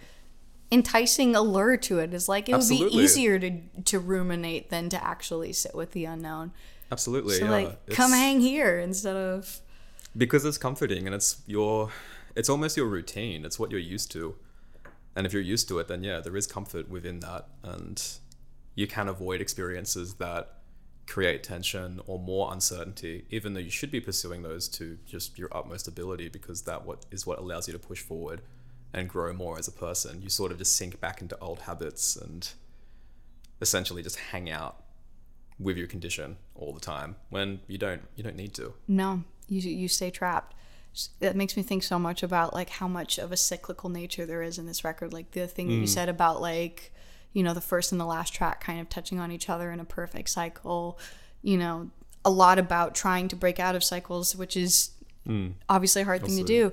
enticing 0.72 1.36
allure 1.36 1.76
to 1.76 2.00
it. 2.00 2.12
It's 2.12 2.28
like 2.28 2.48
it 2.48 2.56
would 2.56 2.68
be 2.68 2.88
easier 2.90 3.38
to 3.38 3.60
to 3.84 4.00
ruminate 4.00 4.70
than 4.70 4.88
to 4.88 5.04
actually 5.04 5.52
sit 5.52 5.74
with 5.74 5.92
the 5.92 6.06
unknown. 6.06 6.52
Absolutely. 6.90 7.36
So 7.36 7.44
yeah. 7.44 7.50
like, 7.50 7.86
come 7.90 8.10
hang 8.10 8.40
here 8.40 8.78
instead 8.78 9.16
of 9.16 9.60
because 10.16 10.44
it's 10.44 10.58
comforting 10.58 11.06
and 11.06 11.14
it's 11.14 11.42
your 11.46 11.90
it's 12.34 12.48
almost 12.48 12.76
your 12.76 12.86
routine. 12.86 13.44
It's 13.44 13.58
what 13.58 13.70
you're 13.70 13.80
used 13.80 14.10
to. 14.12 14.34
And 15.16 15.26
if 15.26 15.32
you're 15.32 15.42
used 15.42 15.68
to 15.68 15.78
it, 15.78 15.86
then 15.86 16.02
yeah, 16.02 16.18
there 16.20 16.36
is 16.36 16.46
comfort 16.46 16.88
within 16.90 17.20
that 17.20 17.46
and 17.62 18.02
you 18.74 18.86
can 18.86 19.08
avoid 19.08 19.40
experiences 19.40 20.14
that 20.14 20.58
create 21.06 21.42
tension 21.42 22.00
or 22.06 22.18
more 22.18 22.52
uncertainty, 22.52 23.24
even 23.30 23.54
though 23.54 23.60
you 23.60 23.70
should 23.70 23.90
be 23.90 24.00
pursuing 24.00 24.42
those 24.42 24.68
to 24.68 24.98
just 25.06 25.38
your 25.38 25.48
utmost 25.52 25.86
ability 25.86 26.28
because 26.28 26.62
that 26.62 26.84
what 26.84 27.04
is 27.10 27.26
what 27.26 27.38
allows 27.38 27.66
you 27.68 27.72
to 27.72 27.78
push 27.78 28.00
forward 28.00 28.40
and 28.92 29.08
grow 29.08 29.32
more 29.32 29.58
as 29.58 29.68
a 29.68 29.72
person. 29.72 30.22
You 30.22 30.28
sort 30.28 30.52
of 30.52 30.58
just 30.58 30.76
sink 30.76 31.00
back 31.00 31.20
into 31.20 31.38
old 31.40 31.60
habits 31.60 32.16
and 32.16 32.48
essentially 33.60 34.02
just 34.02 34.16
hang 34.16 34.50
out 34.50 34.84
with 35.58 35.76
your 35.76 35.86
condition 35.86 36.36
all 36.54 36.72
the 36.72 36.80
time 36.80 37.16
when 37.30 37.60
you 37.66 37.78
don't 37.78 38.02
you 38.16 38.24
don't 38.24 38.36
need 38.36 38.54
to. 38.54 38.74
No, 38.88 39.24
you 39.48 39.60
you 39.60 39.88
stay 39.88 40.10
trapped. 40.10 40.54
That 41.18 41.34
makes 41.34 41.56
me 41.56 41.64
think 41.64 41.82
so 41.82 41.98
much 41.98 42.22
about 42.22 42.54
like 42.54 42.70
how 42.70 42.86
much 42.86 43.18
of 43.18 43.32
a 43.32 43.36
cyclical 43.36 43.90
nature 43.90 44.26
there 44.26 44.42
is 44.42 44.58
in 44.58 44.66
this 44.66 44.84
record. 44.84 45.12
Like 45.12 45.32
the 45.32 45.48
thing 45.48 45.66
that 45.68 45.74
you 45.74 45.82
mm. 45.82 45.88
said 45.88 46.08
about 46.08 46.40
like, 46.40 46.92
you 47.34 47.42
know, 47.42 47.52
the 47.52 47.60
first 47.60 47.92
and 47.92 48.00
the 48.00 48.06
last 48.06 48.32
track 48.32 48.62
kind 48.62 48.80
of 48.80 48.88
touching 48.88 49.18
on 49.18 49.30
each 49.30 49.50
other 49.50 49.70
in 49.70 49.80
a 49.80 49.84
perfect 49.84 50.30
cycle. 50.30 50.98
You 51.42 51.58
know, 51.58 51.90
a 52.24 52.30
lot 52.30 52.58
about 52.58 52.94
trying 52.94 53.28
to 53.28 53.36
break 53.36 53.60
out 53.60 53.74
of 53.74 53.84
cycles, 53.84 54.34
which 54.34 54.56
is 54.56 54.92
mm. 55.28 55.52
obviously 55.68 56.02
a 56.02 56.04
hard 56.06 56.24
thing 56.24 56.38
to 56.38 56.44
do. 56.44 56.72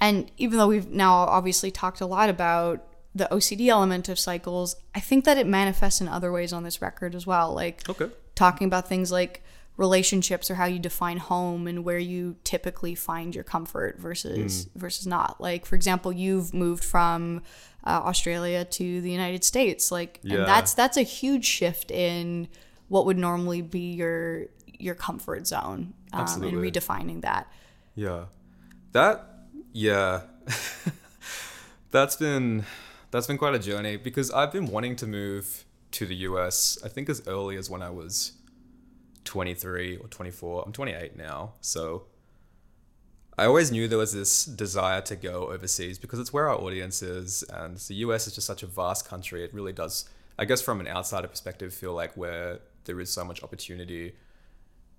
And 0.00 0.30
even 0.36 0.58
though 0.58 0.66
we've 0.66 0.90
now 0.90 1.14
obviously 1.14 1.70
talked 1.70 2.00
a 2.00 2.06
lot 2.06 2.28
about 2.28 2.84
the 3.14 3.28
OCD 3.30 3.68
element 3.68 4.08
of 4.08 4.18
cycles, 4.18 4.76
I 4.94 5.00
think 5.00 5.24
that 5.24 5.38
it 5.38 5.46
manifests 5.46 6.00
in 6.00 6.08
other 6.08 6.32
ways 6.32 6.52
on 6.52 6.64
this 6.64 6.82
record 6.82 7.14
as 7.14 7.26
well. 7.26 7.54
Like 7.54 7.88
Okay. 7.88 8.10
talking 8.34 8.66
about 8.66 8.88
things 8.88 9.12
like 9.12 9.42
relationships 9.76 10.50
or 10.50 10.56
how 10.56 10.66
you 10.66 10.78
define 10.78 11.16
home 11.16 11.66
and 11.66 11.84
where 11.84 11.98
you 11.98 12.36
typically 12.44 12.94
find 12.94 13.34
your 13.34 13.44
comfort 13.44 13.98
versus 13.98 14.66
mm. 14.66 14.80
versus 14.80 15.06
not. 15.06 15.40
Like 15.40 15.64
for 15.64 15.76
example, 15.76 16.12
you've 16.12 16.52
moved 16.52 16.84
from 16.84 17.42
uh, 17.84 18.00
Australia 18.04 18.64
to 18.64 19.00
the 19.00 19.10
United 19.10 19.44
States, 19.44 19.90
like, 19.90 20.20
Yeah. 20.22 20.38
and 20.38 20.46
that's 20.46 20.74
that's 20.74 20.96
a 20.96 21.02
huge 21.02 21.44
shift 21.44 21.90
in 21.90 22.48
what 22.88 23.06
would 23.06 23.18
normally 23.18 23.62
be 23.62 23.92
your 23.92 24.46
your 24.78 24.94
comfort 24.94 25.46
zone, 25.46 25.94
um, 26.12 26.42
and 26.42 26.52
redefining 26.54 27.22
that. 27.22 27.46
Yeah. 27.94 28.26
That 28.92 29.46
yeah. 29.72 30.22
that's 31.90 32.16
been 32.16 32.64
that's 33.10 33.26
been 33.26 33.38
quite 33.38 33.54
a 33.54 33.58
journey 33.58 33.96
because 33.96 34.30
I've 34.30 34.52
been 34.52 34.66
wanting 34.66 34.96
to 34.96 35.06
move 35.06 35.64
to 35.92 36.06
the 36.06 36.14
US 36.16 36.78
I 36.84 36.88
think 36.88 37.08
as 37.08 37.22
early 37.26 37.56
as 37.56 37.68
when 37.68 37.82
I 37.82 37.90
was 37.90 38.32
23 39.24 39.98
or 39.98 40.08
24. 40.08 40.64
I'm 40.66 40.72
28 40.72 41.16
now. 41.16 41.54
So 41.60 42.06
I 43.42 43.46
always 43.46 43.72
knew 43.72 43.88
there 43.88 43.98
was 43.98 44.12
this 44.12 44.44
desire 44.44 45.00
to 45.00 45.16
go 45.16 45.48
overseas 45.48 45.98
because 45.98 46.20
it's 46.20 46.32
where 46.32 46.48
our 46.48 46.54
audience 46.60 47.02
is 47.02 47.42
and 47.42 47.76
the 47.76 47.94
US 47.94 48.28
is 48.28 48.36
just 48.36 48.46
such 48.46 48.62
a 48.62 48.68
vast 48.68 49.04
country. 49.04 49.42
It 49.42 49.52
really 49.52 49.72
does 49.72 50.08
I 50.38 50.44
guess 50.44 50.62
from 50.62 50.78
an 50.78 50.86
outsider 50.86 51.26
perspective 51.26 51.74
feel 51.74 51.92
like 51.92 52.16
where 52.16 52.60
there 52.84 53.00
is 53.00 53.12
so 53.12 53.24
much 53.24 53.42
opportunity. 53.42 54.14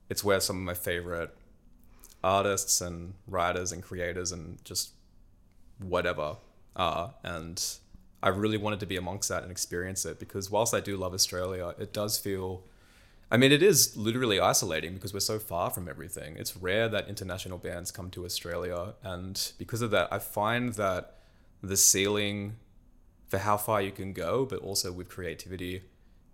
It's 0.09 0.25
where 0.25 0.41
some 0.41 0.57
of 0.57 0.63
my 0.63 0.73
favorite 0.73 1.33
artists 2.21 2.81
and 2.81 3.13
writers 3.27 3.71
and 3.71 3.81
creators 3.81 4.33
and 4.33 4.63
just 4.65 4.91
whatever 5.79 6.35
are. 6.75 7.13
And 7.23 7.63
I 8.21 8.27
really 8.27 8.57
wanted 8.57 8.81
to 8.81 8.85
be 8.85 8.97
amongst 8.97 9.29
that 9.29 9.43
and 9.43 9.53
experience 9.53 10.03
it 10.03 10.19
because 10.19 10.51
whilst 10.51 10.73
I 10.73 10.81
do 10.81 10.97
love 10.97 11.13
Australia, 11.13 11.75
it 11.79 11.93
does 11.93 12.17
feel. 12.17 12.65
I 13.33 13.37
mean, 13.37 13.51
it 13.51 13.63
is 13.63 13.97
literally 13.97 14.39
isolating 14.39 14.93
because 14.93 15.11
we're 15.11 15.19
so 15.19 15.39
far 15.39 15.71
from 15.71 15.89
everything. 15.89 16.37
It's 16.37 16.55
rare 16.55 16.87
that 16.89 17.09
international 17.09 17.57
bands 17.57 17.89
come 17.89 18.11
to 18.11 18.25
Australia. 18.25 18.93
And 19.01 19.51
because 19.57 19.81
of 19.81 19.89
that, 19.89 20.07
I 20.13 20.19
find 20.19 20.73
that 20.75 21.15
the 21.63 21.75
ceiling 21.75 22.57
for 23.25 23.39
how 23.39 23.57
far 23.57 23.81
you 23.81 23.89
can 23.91 24.13
go, 24.13 24.45
but 24.45 24.59
also 24.59 24.91
with 24.91 25.09
creativity 25.09 25.81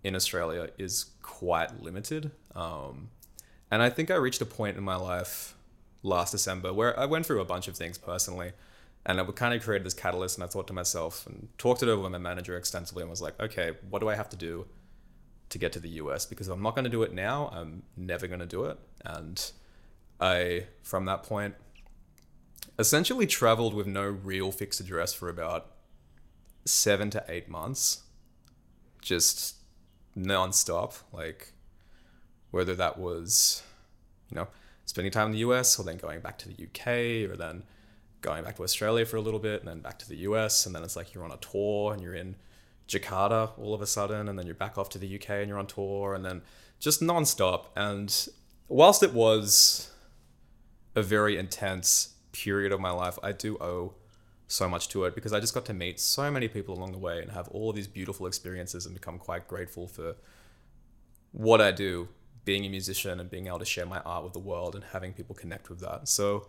in 0.04 0.14
Australia 0.14 0.68
is 0.76 1.06
quite 1.22 1.82
limited. 1.82 2.32
Um, 2.54 3.08
and 3.70 3.80
I 3.80 3.88
think 3.88 4.10
I 4.10 4.16
reached 4.16 4.42
a 4.42 4.46
point 4.46 4.76
in 4.76 4.84
my 4.84 4.96
life 4.96 5.54
last 6.02 6.32
December 6.32 6.70
where 6.70 7.00
I 7.00 7.06
went 7.06 7.24
through 7.24 7.40
a 7.40 7.46
bunch 7.46 7.66
of 7.66 7.78
things 7.78 7.96
personally. 7.96 8.52
And 9.06 9.18
I 9.18 9.24
kind 9.24 9.54
of 9.54 9.62
created 9.62 9.86
this 9.86 9.94
catalyst, 9.94 10.36
and 10.36 10.44
I 10.44 10.48
thought 10.48 10.66
to 10.66 10.74
myself 10.74 11.26
and 11.26 11.48
talked 11.56 11.82
it 11.82 11.88
over 11.88 12.02
with 12.02 12.12
my 12.12 12.18
manager 12.18 12.58
extensively, 12.58 13.00
and 13.00 13.08
was 13.08 13.22
like, 13.22 13.40
okay, 13.40 13.72
what 13.88 14.00
do 14.00 14.10
I 14.10 14.14
have 14.14 14.28
to 14.28 14.36
do 14.36 14.66
to 15.50 15.58
get 15.58 15.72
to 15.72 15.80
the 15.80 15.90
US? 15.90 16.26
Because 16.26 16.48
if 16.48 16.54
I'm 16.54 16.62
not 16.62 16.74
going 16.74 16.84
to 16.84 16.90
do 16.90 17.02
it 17.02 17.12
now, 17.12 17.50
I'm 17.52 17.82
never 17.96 18.26
going 18.26 18.40
to 18.40 18.46
do 18.46 18.64
it. 18.64 18.78
And 19.04 19.50
I, 20.20 20.66
from 20.82 21.04
that 21.04 21.22
point, 21.22 21.54
essentially 22.78 23.26
traveled 23.26 23.74
with 23.74 23.86
no 23.86 24.04
real 24.04 24.50
fixed 24.52 24.80
address 24.80 25.12
for 25.12 25.28
about 25.28 25.72
seven 26.64 27.10
to 27.10 27.24
eight 27.28 27.48
months, 27.48 28.02
just 29.02 29.56
non-stop. 30.14 30.94
Like, 31.12 31.52
whether 32.50 32.74
that 32.74 32.98
was, 32.98 33.62
you 34.30 34.36
know, 34.36 34.48
spending 34.86 35.12
time 35.12 35.26
in 35.26 35.32
the 35.32 35.38
US 35.38 35.78
or 35.78 35.84
then 35.84 35.96
going 35.96 36.20
back 36.20 36.38
to 36.38 36.48
the 36.48 36.64
UK 36.64 37.30
or 37.30 37.36
then 37.36 37.62
going 38.20 38.44
back 38.44 38.56
to 38.56 38.62
Australia 38.62 39.06
for 39.06 39.16
a 39.16 39.20
little 39.20 39.38
bit 39.38 39.60
and 39.60 39.68
then 39.68 39.80
back 39.80 39.98
to 40.00 40.08
the 40.08 40.16
US. 40.16 40.66
And 40.66 40.74
then 40.74 40.82
it's 40.82 40.96
like 40.96 41.14
you're 41.14 41.24
on 41.24 41.32
a 41.32 41.36
tour 41.38 41.92
and 41.92 42.02
you're 42.02 42.14
in 42.14 42.36
Jakarta 42.90 43.52
all 43.58 43.72
of 43.72 43.80
a 43.80 43.86
sudden. 43.86 44.28
And 44.28 44.38
then 44.38 44.46
you're 44.46 44.54
back 44.54 44.76
off 44.76 44.88
to 44.90 44.98
the 44.98 45.16
UK 45.16 45.30
and 45.30 45.48
you're 45.48 45.58
on 45.58 45.66
tour 45.66 46.14
and 46.14 46.24
then 46.24 46.42
just 46.78 47.00
nonstop. 47.00 47.66
And 47.76 48.28
whilst 48.68 49.02
it 49.02 49.14
was 49.14 49.90
a 50.94 51.02
very 51.02 51.38
intense 51.38 52.14
period 52.32 52.72
of 52.72 52.80
my 52.80 52.90
life, 52.90 53.18
I 53.22 53.32
do 53.32 53.56
owe 53.60 53.94
so 54.48 54.68
much 54.68 54.88
to 54.88 55.04
it 55.04 55.14
because 55.14 55.32
I 55.32 55.38
just 55.38 55.54
got 55.54 55.64
to 55.66 55.74
meet 55.74 56.00
so 56.00 56.30
many 56.30 56.48
people 56.48 56.76
along 56.76 56.90
the 56.92 56.98
way 56.98 57.22
and 57.22 57.30
have 57.30 57.46
all 57.48 57.70
of 57.70 57.76
these 57.76 57.86
beautiful 57.86 58.26
experiences 58.26 58.84
and 58.84 58.94
become 58.94 59.18
quite 59.18 59.46
grateful 59.46 59.86
for 59.86 60.16
what 61.30 61.60
I 61.60 61.70
do, 61.70 62.08
being 62.44 62.64
a 62.64 62.68
musician 62.68 63.20
and 63.20 63.30
being 63.30 63.46
able 63.46 63.60
to 63.60 63.64
share 63.64 63.86
my 63.86 64.00
art 64.00 64.24
with 64.24 64.32
the 64.32 64.40
world 64.40 64.74
and 64.74 64.82
having 64.92 65.12
people 65.12 65.36
connect 65.36 65.70
with 65.70 65.78
that. 65.80 66.08
So 66.08 66.48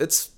it's 0.00 0.30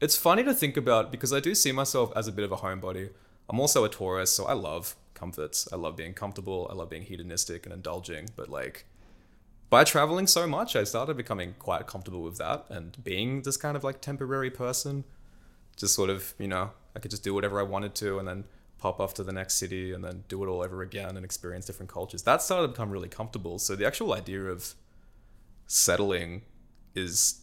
it's 0.00 0.16
funny 0.16 0.42
to 0.44 0.54
think 0.54 0.76
about 0.76 1.10
because 1.10 1.32
I 1.32 1.40
do 1.40 1.54
see 1.54 1.72
myself 1.72 2.12
as 2.16 2.26
a 2.26 2.32
bit 2.32 2.44
of 2.44 2.52
a 2.52 2.56
homebody. 2.56 3.10
I'm 3.48 3.60
also 3.60 3.84
a 3.84 3.88
Taurus, 3.88 4.30
so 4.30 4.46
I 4.46 4.54
love 4.54 4.96
comforts. 5.14 5.68
I 5.72 5.76
love 5.76 5.96
being 5.96 6.14
comfortable. 6.14 6.66
I 6.70 6.74
love 6.74 6.88
being 6.88 7.02
hedonistic 7.02 7.66
and 7.66 7.74
indulging. 7.74 8.30
But 8.34 8.48
like 8.48 8.86
by 9.68 9.84
traveling 9.84 10.26
so 10.26 10.46
much, 10.46 10.74
I 10.74 10.84
started 10.84 11.16
becoming 11.16 11.54
quite 11.58 11.86
comfortable 11.86 12.22
with 12.22 12.38
that 12.38 12.66
and 12.70 13.02
being 13.04 13.42
this 13.42 13.56
kind 13.56 13.76
of 13.76 13.84
like 13.84 14.00
temporary 14.00 14.50
person. 14.50 15.04
Just 15.76 15.94
sort 15.94 16.10
of, 16.10 16.34
you 16.38 16.48
know, 16.48 16.70
I 16.96 16.98
could 16.98 17.10
just 17.10 17.22
do 17.22 17.34
whatever 17.34 17.60
I 17.60 17.62
wanted 17.62 17.94
to 17.96 18.18
and 18.18 18.26
then 18.26 18.44
pop 18.78 18.98
off 19.00 19.12
to 19.14 19.22
the 19.22 19.32
next 19.32 19.54
city 19.54 19.92
and 19.92 20.02
then 20.02 20.24
do 20.28 20.42
it 20.42 20.48
all 20.48 20.62
over 20.62 20.80
again 20.80 21.16
and 21.16 21.24
experience 21.24 21.66
different 21.66 21.90
cultures. 21.90 22.22
That 22.22 22.40
started 22.40 22.68
to 22.68 22.72
become 22.72 22.90
really 22.90 23.08
comfortable. 23.08 23.58
So 23.58 23.76
the 23.76 23.86
actual 23.86 24.14
idea 24.14 24.44
of 24.44 24.74
settling 25.66 26.42
is 26.94 27.40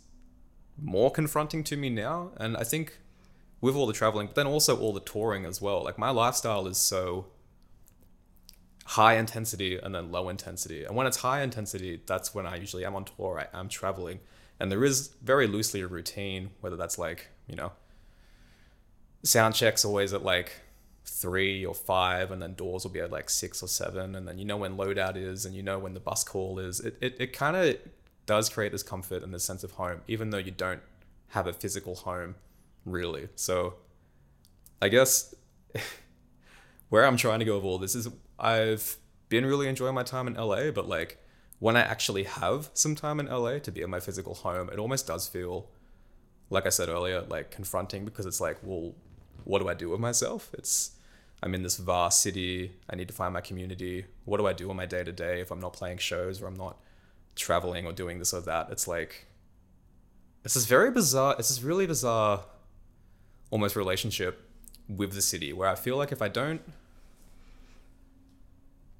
more 0.82 1.12
confronting 1.12 1.64
to 1.66 1.78
me 1.78 1.90
now. 1.90 2.32
And 2.38 2.58
I 2.58 2.64
think 2.64 3.00
with 3.62 3.76
all 3.76 3.88
the 3.88 3.94
traveling, 3.94 4.28
but 4.28 4.36
then 4.36 4.48
also 4.48 4.78
all 4.80 4.94
the 4.94 5.00
touring 5.00 5.46
as 5.46 5.62
well. 5.62 5.84
Like 5.84 5.98
my 5.98 6.10
lifestyle 6.10 6.68
is 6.68 6.78
so 6.78 7.28
high 8.86 9.16
intensity 9.16 9.78
and 9.78 9.94
then 9.94 10.12
low 10.12 10.30
intensity. 10.30 10.84
And 10.84 10.96
when 10.96 11.08
it's 11.08 11.18
high 11.18 11.42
intensity, 11.42 12.02
that's 12.06 12.34
when 12.34 12.46
I 12.46 12.56
usually 12.56 12.86
am 12.86 12.96
on 12.96 13.06
tour, 13.06 13.44
I 13.54 13.58
am 13.58 13.68
traveling. 13.68 14.20
And 14.60 14.72
there 14.72 14.84
is 14.84 15.10
very 15.22 15.48
loosely 15.48 15.82
a 15.82 15.88
routine, 15.88 16.52
whether 16.62 16.78
that's 16.78 16.98
like, 16.98 17.28
you 17.48 17.56
know, 17.56 17.74
sound 19.24 19.56
checks 19.56 19.84
always 19.84 20.14
at 20.14 20.24
like 20.24 20.62
three 21.06 21.66
or 21.66 21.74
five, 21.74 22.32
and 22.32 22.42
then 22.42 22.54
doors 22.54 22.84
will 22.84 22.92
be 22.92 23.00
at 23.00 23.12
like 23.12 23.30
six 23.30 23.64
or 23.64 23.68
seven, 23.68 24.16
and 24.16 24.28
then 24.28 24.38
you 24.38 24.46
know 24.46 24.58
when 24.58 24.78
loadout 24.78 25.16
is, 25.16 25.46
and 25.46 25.56
you 25.56 25.64
know 25.64 25.80
when 25.80 25.94
the 25.94 26.00
bus 26.00 26.24
call 26.24 26.60
is. 26.60 26.80
It, 26.80 26.98
it, 27.02 27.16
it 27.20 27.34
kind 27.34 27.56
of 27.56 27.78
does 28.28 28.50
create 28.50 28.72
this 28.72 28.84
comfort 28.84 29.24
and 29.24 29.34
this 29.34 29.44
sense 29.44 29.64
of 29.64 29.72
home, 29.72 30.02
even 30.08 30.30
though 30.30 30.38
you 30.38 30.52
don't 30.52 30.82
have 31.30 31.48
a 31.48 31.54
physical 31.54 31.96
home, 31.96 32.36
really. 32.86 33.30
So, 33.36 33.76
I 34.80 34.90
guess 34.90 35.34
where 36.90 37.06
I'm 37.06 37.18
trying 37.18 37.40
to 37.40 37.46
go 37.46 37.56
with 37.56 37.66
all 37.66 37.80
this 37.80 37.96
is 37.96 38.08
I've 38.38 38.98
been 39.30 39.46
really 39.46 39.68
enjoying 39.68 39.96
my 39.96 40.04
time 40.04 40.28
in 40.28 40.36
LA, 40.36 40.70
but 40.70 40.88
like 40.88 41.18
when 41.60 41.76
I 41.76 41.82
actually 41.82 42.24
have 42.24 42.70
some 42.74 42.94
time 42.94 43.20
in 43.20 43.26
LA 43.26 43.60
to 43.60 43.72
be 43.72 43.82
in 43.82 43.90
my 43.90 44.00
physical 44.00 44.36
home, 44.36 44.70
it 44.72 44.78
almost 44.78 45.08
does 45.08 45.28
feel, 45.28 45.70
like 46.50 46.66
I 46.66 46.70
said 46.70 46.90
earlier, 46.90 47.22
like 47.22 47.50
confronting 47.50 48.06
because 48.06 48.26
it's 48.26 48.40
like, 48.40 48.58
well, 48.62 48.94
what 49.44 49.60
do 49.60 49.68
I 49.68 49.74
do 49.74 49.90
with 49.90 50.00
myself? 50.00 50.52
It's 50.54 50.92
I'm 51.42 51.56
in 51.56 51.64
this 51.64 51.78
vast 51.78 52.22
city. 52.22 52.74
I 52.90 52.96
need 52.96 53.08
to 53.08 53.14
find 53.14 53.34
my 53.34 53.42
community. 53.42 54.06
What 54.26 54.38
do 54.38 54.48
I 54.48 54.54
do 54.54 54.70
on 54.70 54.76
my 54.76 54.86
day 54.86 55.04
to 55.04 55.12
day 55.12 55.42
if 55.42 55.52
I'm 55.52 55.60
not 55.60 55.74
playing 55.74 55.98
shows 55.98 56.42
or 56.42 56.48
I'm 56.48 56.56
not 56.56 56.78
traveling 57.38 57.86
or 57.86 57.92
doing 57.92 58.20
this 58.20 58.34
or 58.34 58.42
that? 58.42 58.70
It's 58.72 58.88
like 58.88 59.26
it's 60.44 60.54
this 60.54 60.66
very 60.66 60.92
bizarre. 60.92 61.36
It's 61.40 61.50
this 61.50 61.62
really 61.62 61.88
bizarre, 61.88 62.44
almost 63.52 63.76
relationship 63.76 64.44
with 64.88 65.14
the 65.14 65.22
city 65.22 65.52
where 65.52 65.68
I 65.68 65.76
feel 65.76 65.98
like 65.98 66.12
if 66.12 66.22
I 66.22 66.30
don't 66.30 66.62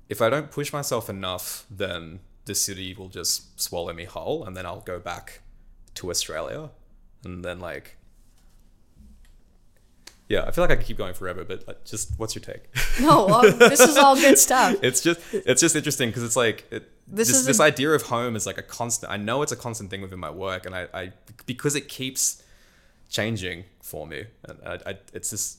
if 0.10 0.22
I 0.22 0.30
don't 0.30 0.52
push 0.52 0.72
myself 0.72 1.10
enough, 1.10 1.66
then 1.70 2.20
the 2.46 2.56
city 2.56 2.94
will 2.94 3.10
just 3.10 3.60
swallow 3.60 3.94
me 3.94 4.06
whole, 4.06 4.46
and 4.46 4.56
then 4.56 4.66
I'll 4.66 4.80
go 4.80 5.00
back 5.00 5.42
to 5.96 6.10
Australia, 6.10 6.70
and 7.24 7.44
then 7.44 7.60
like 7.60 7.98
yeah, 10.30 10.44
I 10.44 10.52
feel 10.52 10.64
like 10.64 10.72
I 10.72 10.76
could 10.76 10.86
keep 10.86 10.98
going 10.98 11.14
forever, 11.14 11.46
but 11.46 11.66
like, 11.68 11.86
just 11.86 12.12
what's 12.18 12.36
your 12.36 12.44
take? 12.44 12.64
No, 13.00 13.28
well, 13.28 13.44
this 13.44 13.80
is 13.80 13.96
all 13.96 14.16
good 14.16 14.38
stuff. 14.38 14.76
it's 14.82 15.02
just 15.02 15.22
it's 15.32 15.62
just 15.62 15.76
interesting 15.76 16.10
because 16.10 16.24
it's 16.24 16.36
like 16.36 16.66
it, 16.72 16.90
This 17.08 17.30
this 17.30 17.38
is 17.38 17.46
this 17.46 17.60
idea 17.60 17.92
of 17.92 18.04
home 18.04 18.36
is 18.36 18.46
like 18.46 18.58
a 18.58 18.64
constant. 18.64 19.12
I 19.12 19.18
know 19.18 19.42
it's 19.42 19.52
a 19.52 19.56
constant 19.56 19.90
thing 19.90 20.02
within 20.02 20.20
my 20.20 20.30
work, 20.30 20.66
and 20.66 20.76
I, 20.76 20.88
I 20.94 21.12
because 21.46 21.76
it 21.76 21.88
keeps 21.88 22.44
changing 23.10 23.64
for 23.82 24.06
me, 24.06 24.26
and 24.44 24.60
I, 24.66 24.92
I, 24.92 24.98
it's 25.14 25.30
this 25.32 25.58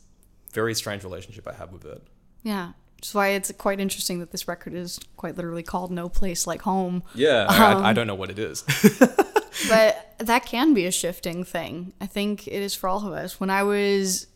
very 0.52 0.74
strange 0.74 1.04
relationship 1.04 1.48
I 1.48 1.54
have 1.54 1.72
with 1.72 1.84
it. 1.84 2.02
Yeah. 2.42 2.72
Which 2.96 3.08
is 3.08 3.14
why 3.14 3.28
it's 3.28 3.52
quite 3.52 3.78
interesting 3.78 4.18
that 4.18 4.32
this 4.32 4.48
record 4.48 4.74
is 4.74 4.98
quite 5.16 5.36
literally 5.36 5.62
called 5.62 5.92
No 5.92 6.08
Place 6.08 6.46
Like 6.48 6.62
Home. 6.62 7.04
Yeah, 7.14 7.44
Um, 7.44 7.84
I, 7.84 7.90
I 7.90 7.92
don't 7.92 8.08
know 8.08 8.16
what 8.16 8.28
it 8.28 8.40
is. 8.40 8.62
but 9.68 10.14
that 10.18 10.46
can 10.46 10.74
be 10.74 10.84
a 10.84 10.90
shifting 10.90 11.44
thing. 11.44 11.92
I 12.00 12.06
think 12.06 12.48
it 12.48 12.60
is 12.60 12.74
for 12.74 12.88
all 12.88 13.06
of 13.06 13.12
us. 13.12 13.38
When 13.38 13.50
I 13.50 13.62
was 13.62 14.26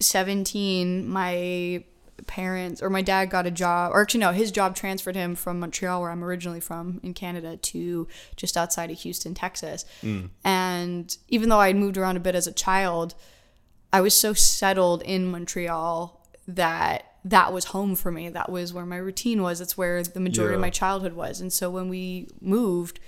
17, 0.00 1.08
my 1.08 1.84
parents 2.32 2.80
or 2.80 2.88
my 2.88 3.02
dad 3.02 3.26
got 3.26 3.46
a 3.46 3.50
job, 3.50 3.92
or 3.92 4.00
actually, 4.00 4.20
no, 4.20 4.32
his 4.32 4.50
job 4.50 4.74
transferred 4.74 5.14
him 5.14 5.34
from 5.34 5.60
Montreal, 5.60 6.00
where 6.00 6.10
I'm 6.10 6.24
originally 6.24 6.60
from 6.60 6.98
in 7.02 7.12
Canada, 7.12 7.58
to 7.58 8.08
just 8.36 8.56
outside 8.56 8.90
of 8.90 8.98
Houston, 9.00 9.34
Texas. 9.34 9.84
Mm. 10.02 10.30
And 10.42 11.14
even 11.28 11.50
though 11.50 11.60
I'd 11.60 11.76
moved 11.76 11.98
around 11.98 12.16
a 12.16 12.20
bit 12.20 12.34
as 12.34 12.46
a 12.46 12.52
child, 12.52 13.14
I 13.92 14.00
was 14.00 14.16
so 14.16 14.32
settled 14.32 15.02
in 15.02 15.30
Montreal 15.30 16.26
that 16.48 17.04
that 17.22 17.52
was 17.52 17.66
home 17.66 17.94
for 17.94 18.10
me. 18.10 18.30
That 18.30 18.50
was 18.50 18.72
where 18.72 18.86
my 18.86 18.96
routine 18.96 19.42
was. 19.42 19.60
It's 19.60 19.76
where 19.76 20.02
the 20.02 20.18
majority 20.18 20.54
of 20.54 20.60
my 20.60 20.70
childhood 20.70 21.12
was. 21.12 21.38
And 21.38 21.52
so 21.52 21.68
when 21.68 21.90
we 21.90 22.28
moved, 22.40 22.98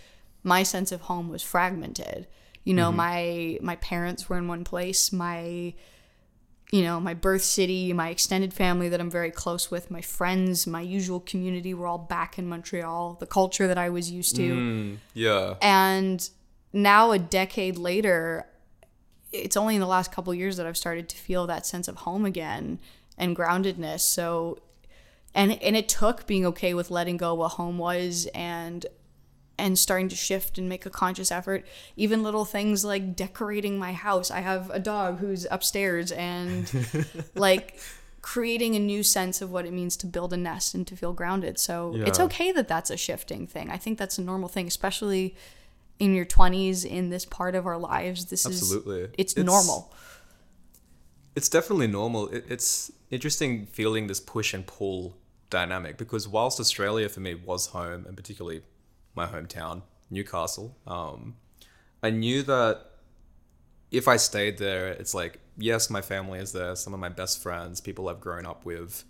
my 0.42 0.62
sense 0.62 0.92
of 0.92 1.00
home 1.00 1.30
was 1.30 1.42
fragmented. 1.42 2.26
You 2.62 2.74
know, 2.74 2.88
mm-hmm. 2.88 2.96
my 2.98 3.58
my 3.62 3.76
parents 3.76 4.28
were 4.28 4.36
in 4.36 4.48
one 4.48 4.64
place. 4.64 5.12
My 5.12 5.72
you 6.74 6.82
know, 6.82 6.98
my 6.98 7.14
birth 7.14 7.42
city, 7.42 7.92
my 7.92 8.08
extended 8.08 8.52
family 8.52 8.88
that 8.88 9.00
I'm 9.00 9.08
very 9.08 9.30
close 9.30 9.70
with, 9.70 9.92
my 9.92 10.00
friends, 10.00 10.66
my 10.66 10.80
usual 10.80 11.20
community 11.20 11.72
were 11.72 11.86
all 11.86 11.98
back 11.98 12.36
in 12.36 12.48
Montreal, 12.48 13.16
the 13.20 13.26
culture 13.26 13.68
that 13.68 13.78
I 13.78 13.90
was 13.90 14.10
used 14.10 14.34
to. 14.34 14.56
Mm, 14.56 14.96
yeah, 15.12 15.54
And 15.62 16.28
now, 16.72 17.12
a 17.12 17.18
decade 17.20 17.78
later, 17.78 18.46
it's 19.30 19.56
only 19.56 19.76
in 19.76 19.80
the 19.80 19.86
last 19.86 20.10
couple 20.10 20.34
years 20.34 20.56
that 20.56 20.66
I've 20.66 20.76
started 20.76 21.08
to 21.10 21.16
feel 21.16 21.46
that 21.46 21.64
sense 21.64 21.86
of 21.86 21.98
home 21.98 22.24
again 22.24 22.80
and 23.16 23.36
groundedness. 23.36 24.00
So, 24.00 24.58
and 25.32 25.52
and 25.62 25.76
it 25.76 25.88
took 25.88 26.26
being 26.26 26.44
okay 26.44 26.74
with 26.74 26.90
letting 26.90 27.18
go 27.18 27.34
what 27.34 27.50
home 27.50 27.78
was 27.78 28.26
and 28.34 28.84
and 29.58 29.78
starting 29.78 30.08
to 30.08 30.16
shift 30.16 30.58
and 30.58 30.68
make 30.68 30.84
a 30.86 30.90
conscious 30.90 31.30
effort. 31.30 31.64
Even 31.96 32.22
little 32.22 32.44
things 32.44 32.84
like 32.84 33.14
decorating 33.14 33.78
my 33.78 33.92
house. 33.92 34.30
I 34.30 34.40
have 34.40 34.70
a 34.70 34.80
dog 34.80 35.18
who's 35.18 35.46
upstairs 35.50 36.10
and 36.12 36.68
like 37.34 37.78
creating 38.20 38.74
a 38.74 38.78
new 38.78 39.02
sense 39.02 39.42
of 39.42 39.50
what 39.52 39.66
it 39.66 39.72
means 39.72 39.96
to 39.98 40.06
build 40.06 40.32
a 40.32 40.36
nest 40.36 40.74
and 40.74 40.86
to 40.86 40.96
feel 40.96 41.12
grounded. 41.12 41.58
So 41.58 41.92
it's 41.94 42.18
okay 42.18 42.52
that 42.52 42.66
that's 42.68 42.90
a 42.90 42.96
shifting 42.96 43.46
thing. 43.46 43.70
I 43.70 43.76
think 43.76 43.98
that's 43.98 44.18
a 44.18 44.22
normal 44.22 44.48
thing, 44.48 44.66
especially 44.66 45.36
in 46.00 46.14
your 46.14 46.24
20s 46.24 46.84
in 46.84 47.10
this 47.10 47.24
part 47.24 47.54
of 47.54 47.66
our 47.66 47.78
lives. 47.78 48.24
This 48.26 48.46
Absolutely. 48.46 49.02
is 49.02 49.08
it's, 49.18 49.32
It's- 49.34 49.46
normal. 49.46 49.92
it's 51.36 51.48
definitely 51.48 51.86
normal. 51.86 52.28
It, 52.28 52.44
it's 52.48 52.90
interesting 53.10 53.66
feeling 53.66 54.06
this 54.06 54.20
push 54.20 54.54
and 54.54 54.66
pull 54.66 55.16
dynamic 55.50 55.96
because 55.98 56.26
whilst 56.26 56.58
Australia 56.58 57.08
for 57.08 57.20
me 57.20 57.34
was 57.34 57.66
home, 57.68 58.04
and 58.06 58.16
particularly 58.16 58.62
my 59.14 59.26
hometown, 59.26 59.82
Newcastle, 60.10 60.76
um, 60.86 61.36
I 62.02 62.10
knew 62.10 62.42
that 62.42 62.82
if 63.90 64.08
I 64.08 64.16
stayed 64.16 64.58
there, 64.58 64.88
it's 64.88 65.14
like, 65.14 65.40
yes, 65.56 65.88
my 65.88 66.02
family 66.02 66.38
is 66.38 66.52
there, 66.52 66.74
some 66.76 66.92
of 66.92 67.00
my 67.00 67.08
best 67.08 67.42
friends, 67.42 67.80
people 67.80 68.08
I've 68.08 68.20
grown 68.20 68.44
up 68.44 68.64
with. 68.64 69.04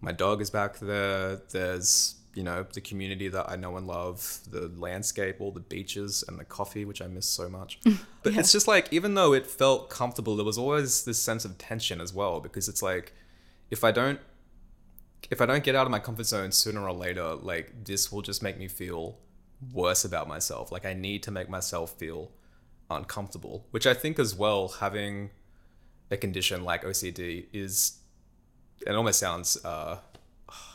My 0.00 0.12
dog 0.12 0.40
is 0.40 0.50
back 0.50 0.78
there. 0.78 1.40
There's, 1.50 2.16
you 2.34 2.42
know, 2.42 2.64
the 2.72 2.80
community 2.80 3.28
that 3.28 3.50
I 3.50 3.56
know 3.56 3.76
and 3.76 3.86
love, 3.86 4.40
the 4.50 4.70
landscape, 4.76 5.40
all 5.40 5.50
the 5.52 5.60
beaches, 5.60 6.22
and 6.28 6.38
the 6.38 6.44
coffee, 6.44 6.84
which 6.84 7.02
I 7.02 7.06
miss 7.06 7.26
so 7.26 7.48
much. 7.48 7.80
But 8.22 8.36
it's 8.36 8.52
just 8.52 8.68
like, 8.68 8.92
even 8.92 9.14
though 9.14 9.32
it 9.32 9.46
felt 9.46 9.88
comfortable, 9.88 10.36
there 10.36 10.44
was 10.44 10.58
always 10.58 11.04
this 11.06 11.20
sense 11.20 11.46
of 11.46 11.56
tension 11.56 12.02
as 12.02 12.12
well, 12.12 12.38
because 12.38 12.68
it's 12.68 12.82
like, 12.82 13.14
if 13.70 13.82
I 13.82 13.92
don't 13.92 14.20
if 15.30 15.40
I 15.40 15.46
don't 15.46 15.62
get 15.62 15.74
out 15.76 15.86
of 15.86 15.90
my 15.90 15.98
comfort 15.98 16.24
zone 16.24 16.50
sooner 16.50 16.80
or 16.80 16.92
later, 16.92 17.34
like 17.34 17.84
this 17.84 18.10
will 18.10 18.22
just 18.22 18.42
make 18.42 18.58
me 18.58 18.68
feel 18.68 19.18
worse 19.72 20.04
about 20.04 20.28
myself. 20.28 20.72
Like 20.72 20.84
I 20.86 20.94
need 20.94 21.22
to 21.24 21.30
make 21.30 21.48
myself 21.48 21.98
feel 21.98 22.30
uncomfortable, 22.90 23.66
which 23.70 23.86
I 23.86 23.94
think 23.94 24.18
as 24.18 24.34
well 24.34 24.68
having 24.68 25.30
a 26.10 26.16
condition 26.16 26.64
like 26.64 26.82
OCD 26.84 27.46
is 27.52 27.98
it 28.86 28.94
almost 28.94 29.18
sounds 29.20 29.62
uh 29.64 29.98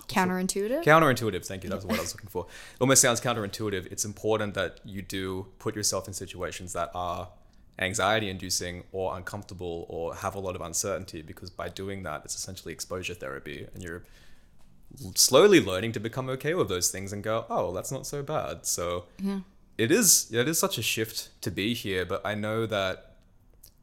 Counterintuitive? 0.07 0.83
counterintuitive. 0.83 1.45
Thank 1.45 1.63
you. 1.63 1.69
That's 1.69 1.83
what 1.83 1.97
I 1.97 2.01
was 2.01 2.13
looking 2.13 2.29
for. 2.29 2.45
It 2.45 2.81
almost 2.81 3.01
sounds 3.01 3.19
counterintuitive. 3.19 3.87
It's 3.91 4.05
important 4.05 4.53
that 4.53 4.79
you 4.85 5.01
do 5.01 5.47
put 5.57 5.75
yourself 5.75 6.07
in 6.07 6.13
situations 6.13 6.73
that 6.73 6.91
are 6.93 7.29
anxiety 7.79 8.29
inducing 8.29 8.83
or 8.91 9.17
uncomfortable 9.17 9.85
or 9.89 10.15
have 10.15 10.35
a 10.35 10.39
lot 10.39 10.55
of 10.55 10.61
uncertainty 10.61 11.21
because 11.21 11.49
by 11.49 11.69
doing 11.69 12.03
that, 12.03 12.21
it's 12.23 12.35
essentially 12.35 12.71
exposure 12.71 13.15
therapy 13.15 13.67
and 13.73 13.83
you're 13.83 14.03
slowly 15.15 15.59
learning 15.63 15.91
to 15.93 15.99
become 15.99 16.29
okay 16.29 16.53
with 16.53 16.69
those 16.69 16.89
things 16.91 17.11
and 17.13 17.23
go, 17.23 17.45
oh, 17.49 17.73
that's 17.73 17.91
not 17.91 18.05
so 18.07 18.21
bad. 18.23 18.65
So 18.65 19.05
Yeah. 19.21 19.39
it 19.77 19.91
is 19.91 20.29
it 20.31 20.47
is 20.47 20.57
such 20.59 20.77
a 20.77 20.81
shift 20.81 21.29
to 21.41 21.51
be 21.51 21.73
here, 21.73 22.05
but 22.05 22.21
I 22.25 22.35
know 22.35 22.65
that 22.65 23.11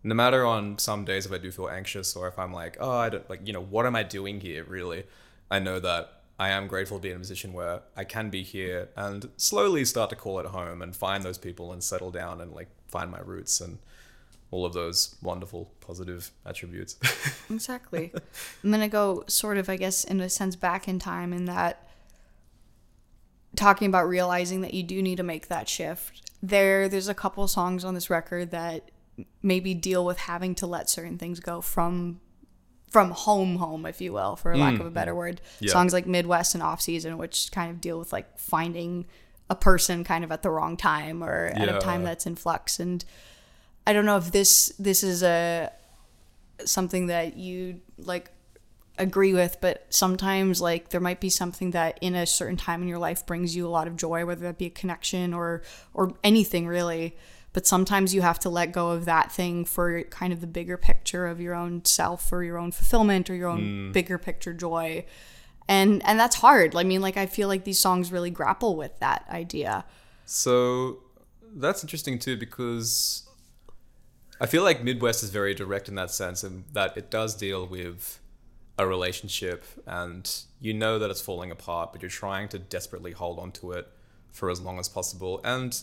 no 0.05 0.15
matter 0.15 0.45
on 0.45 0.79
some 0.79 1.05
days 1.05 1.27
if 1.27 1.33
I 1.33 1.39
do 1.39 1.51
feel 1.53 1.69
anxious 1.69 2.17
or 2.17 2.27
if 2.29 2.39
I'm 2.39 2.53
like, 2.53 2.77
oh, 2.81 2.91
I 2.91 3.09
don't 3.09 3.29
like, 3.31 3.47
you 3.47 3.53
know, 3.53 3.63
what 3.63 3.87
am 3.87 3.95
I 3.97 4.03
doing 4.03 4.41
here 4.41 4.65
really? 4.65 5.05
I 5.51 5.59
know 5.59 5.79
that 5.81 6.23
I 6.41 6.49
am 6.49 6.67
grateful 6.67 6.99
to 6.99 7.03
be 7.03 7.11
in 7.11 7.17
a 7.17 7.21
position 7.21 7.53
where 7.53 7.83
I 7.97 8.05
can 8.05 8.31
be 8.31 8.43
here 8.43 8.89
and 8.97 9.29
slowly 9.37 9.85
start 9.85 10.11
to 10.11 10.17
call 10.17 10.41
it 10.41 10.47
home 10.47 10.83
and 10.83 10.97
find 10.97 11.23
those 11.23 11.39
people 11.39 11.73
and 11.73 11.85
settle 11.85 12.11
down 12.11 12.41
and 12.41 12.53
like 12.53 12.69
find 12.89 13.11
my 13.11 13.21
roots 13.21 13.61
and 13.61 13.79
all 14.53 14.65
of 14.67 14.75
those 14.75 15.17
wonderful 15.23 15.73
positive 15.81 16.31
attributes. 16.47 16.97
Exactly. 17.51 18.13
I'm 18.63 18.71
gonna 18.71 18.89
go 18.89 19.25
sort 19.27 19.59
of, 19.59 19.69
I 19.69 19.77
guess, 19.77 20.05
in 20.05 20.21
a 20.21 20.31
sense, 20.31 20.57
back 20.57 20.89
in 20.89 20.99
time 20.99 21.33
in 21.33 21.47
that 21.47 21.89
talking 23.57 23.89
about 23.89 24.09
realizing 24.09 24.63
that 24.63 24.73
you 24.73 24.83
do 24.83 25.03
need 25.03 25.17
to 25.17 25.23
make 25.23 25.49
that 25.49 25.69
shift. 25.69 26.33
There, 26.43 26.89
there's 26.89 27.09
a 27.09 27.15
couple 27.15 27.47
songs 27.49 27.85
on 27.85 27.95
this 27.95 28.09
record 28.09 28.51
that 28.53 28.91
maybe 29.43 29.75
deal 29.75 30.05
with 30.05 30.19
having 30.19 30.55
to 30.57 30.67
let 30.67 30.89
certain 30.89 31.19
things 31.19 31.41
go 31.41 31.61
from 31.61 32.21
from 32.89 33.11
home 33.11 33.57
home 33.57 33.87
if 33.87 34.03
you 34.03 34.13
will 34.13 34.37
for 34.37 34.55
lack 34.55 34.79
of 34.79 34.85
a 34.85 34.91
mm. 34.91 34.93
better 34.93 35.15
word 35.15 35.41
Yeah. 35.61 35.73
songs 35.73 35.95
like 35.95 36.07
midwest 36.07 36.55
and 36.55 36.63
off 36.63 36.83
season 36.83 37.17
which 37.17 37.51
kind 37.51 37.71
of 37.71 37.81
deal 37.81 37.99
with 37.99 38.13
like 38.13 38.39
finding 38.39 39.07
a 39.49 39.55
person 39.55 40.05
kind 40.05 40.25
of 40.25 40.31
at 40.33 40.43
the 40.43 40.51
wrong 40.51 40.77
time 40.77 41.25
or 41.25 41.47
at 41.55 41.71
a 41.71 41.79
time 41.79 42.05
that's 42.05 42.27
in 42.27 42.37
flux 42.37 42.79
and 42.79 43.03
i 43.87 43.93
don't 43.93 44.07
know 44.07 44.17
if 44.17 44.33
this 44.33 44.73
this 44.79 45.03
is 45.03 45.23
a 45.23 45.71
something 46.65 47.07
that 47.07 47.37
you 47.37 47.81
like 47.99 48.31
agree 48.99 49.33
with 49.33 49.57
but 49.61 49.87
sometimes 49.89 50.61
like 50.61 50.91
there 50.91 51.01
might 51.01 51.21
be 51.21 51.31
something 51.31 51.71
that 51.71 51.99
in 52.01 52.15
a 52.15 52.27
certain 52.27 52.57
time 52.57 52.83
in 52.83 52.89
your 52.89 52.99
life 52.99 53.25
brings 53.25 53.57
you 53.57 53.67
a 53.67 53.71
lot 53.71 53.87
of 53.87 53.97
joy 53.97 54.25
whether 54.27 54.43
that 54.43 54.59
be 54.59 54.67
a 54.67 54.71
connection 54.71 55.33
or 55.35 55.63
or 55.95 56.15
anything 56.23 56.67
really. 56.67 57.17
But 57.55 57.67
sometimes 57.67 58.15
you 58.15 58.23
have 58.23 58.39
to 58.41 58.49
let 58.49 58.73
go 58.73 58.93
of 58.93 59.05
that 59.05 59.31
thing 59.31 59.67
for 59.67 60.05
kind 60.05 60.33
of 60.33 60.41
the 60.41 60.47
bigger 60.47 60.79
picture 60.79 61.27
of 61.27 61.39
your 61.39 61.55
own 61.55 61.85
self 61.85 62.33
or 62.33 62.43
your 62.43 62.57
own 62.57 62.73
fulfillment 62.73 63.29
or 63.29 63.35
your 63.35 63.51
own 63.51 63.61
mm. 63.61 63.93
bigger 63.93 64.17
picture 64.17 64.55
joy. 64.55 65.05
And 65.69 66.03
and 66.07 66.19
that's 66.19 66.37
hard. 66.37 66.75
I 66.75 66.83
mean 66.83 67.01
like 67.03 67.17
i 67.17 67.27
feel 67.27 67.49
like 67.49 67.65
these 67.65 67.79
songs 67.79 68.11
really 68.11 68.31
grapple 68.31 68.77
with 68.77 68.99
that 69.01 69.27
idea. 69.31 69.85
So 70.25 70.99
that's 71.55 71.83
interesting 71.83 72.19
too 72.19 72.39
because 72.39 73.29
I 74.43 74.47
feel 74.47 74.65
like 74.65 74.83
Midwest 74.83 75.23
is 75.23 75.31
very 75.31 75.55
direct 75.55 75.89
in 75.89 75.95
that 75.95 76.11
sense 76.11 76.43
and 76.43 76.65
that 76.73 76.97
it 76.97 77.13
does 77.13 77.37
deal 77.37 77.65
with 77.65 78.19
a 78.77 78.85
relationship 78.85 79.65
and 79.87 80.29
you 80.61 80.75
know 80.75 80.99
that 80.99 81.11
it's 81.11 81.21
falling 81.21 81.53
apart, 81.53 81.93
but 81.93 82.03
you're 82.03 82.11
trying 82.11 82.49
to 82.49 82.59
desperately 82.59 83.13
hold 83.13 83.39
on 83.39 83.53
to 83.53 83.71
it 83.71 83.87
for 84.33 84.51
as 84.51 84.61
long 84.61 84.81
as 84.81 84.89
possible. 84.89 85.41
And 85.45 85.81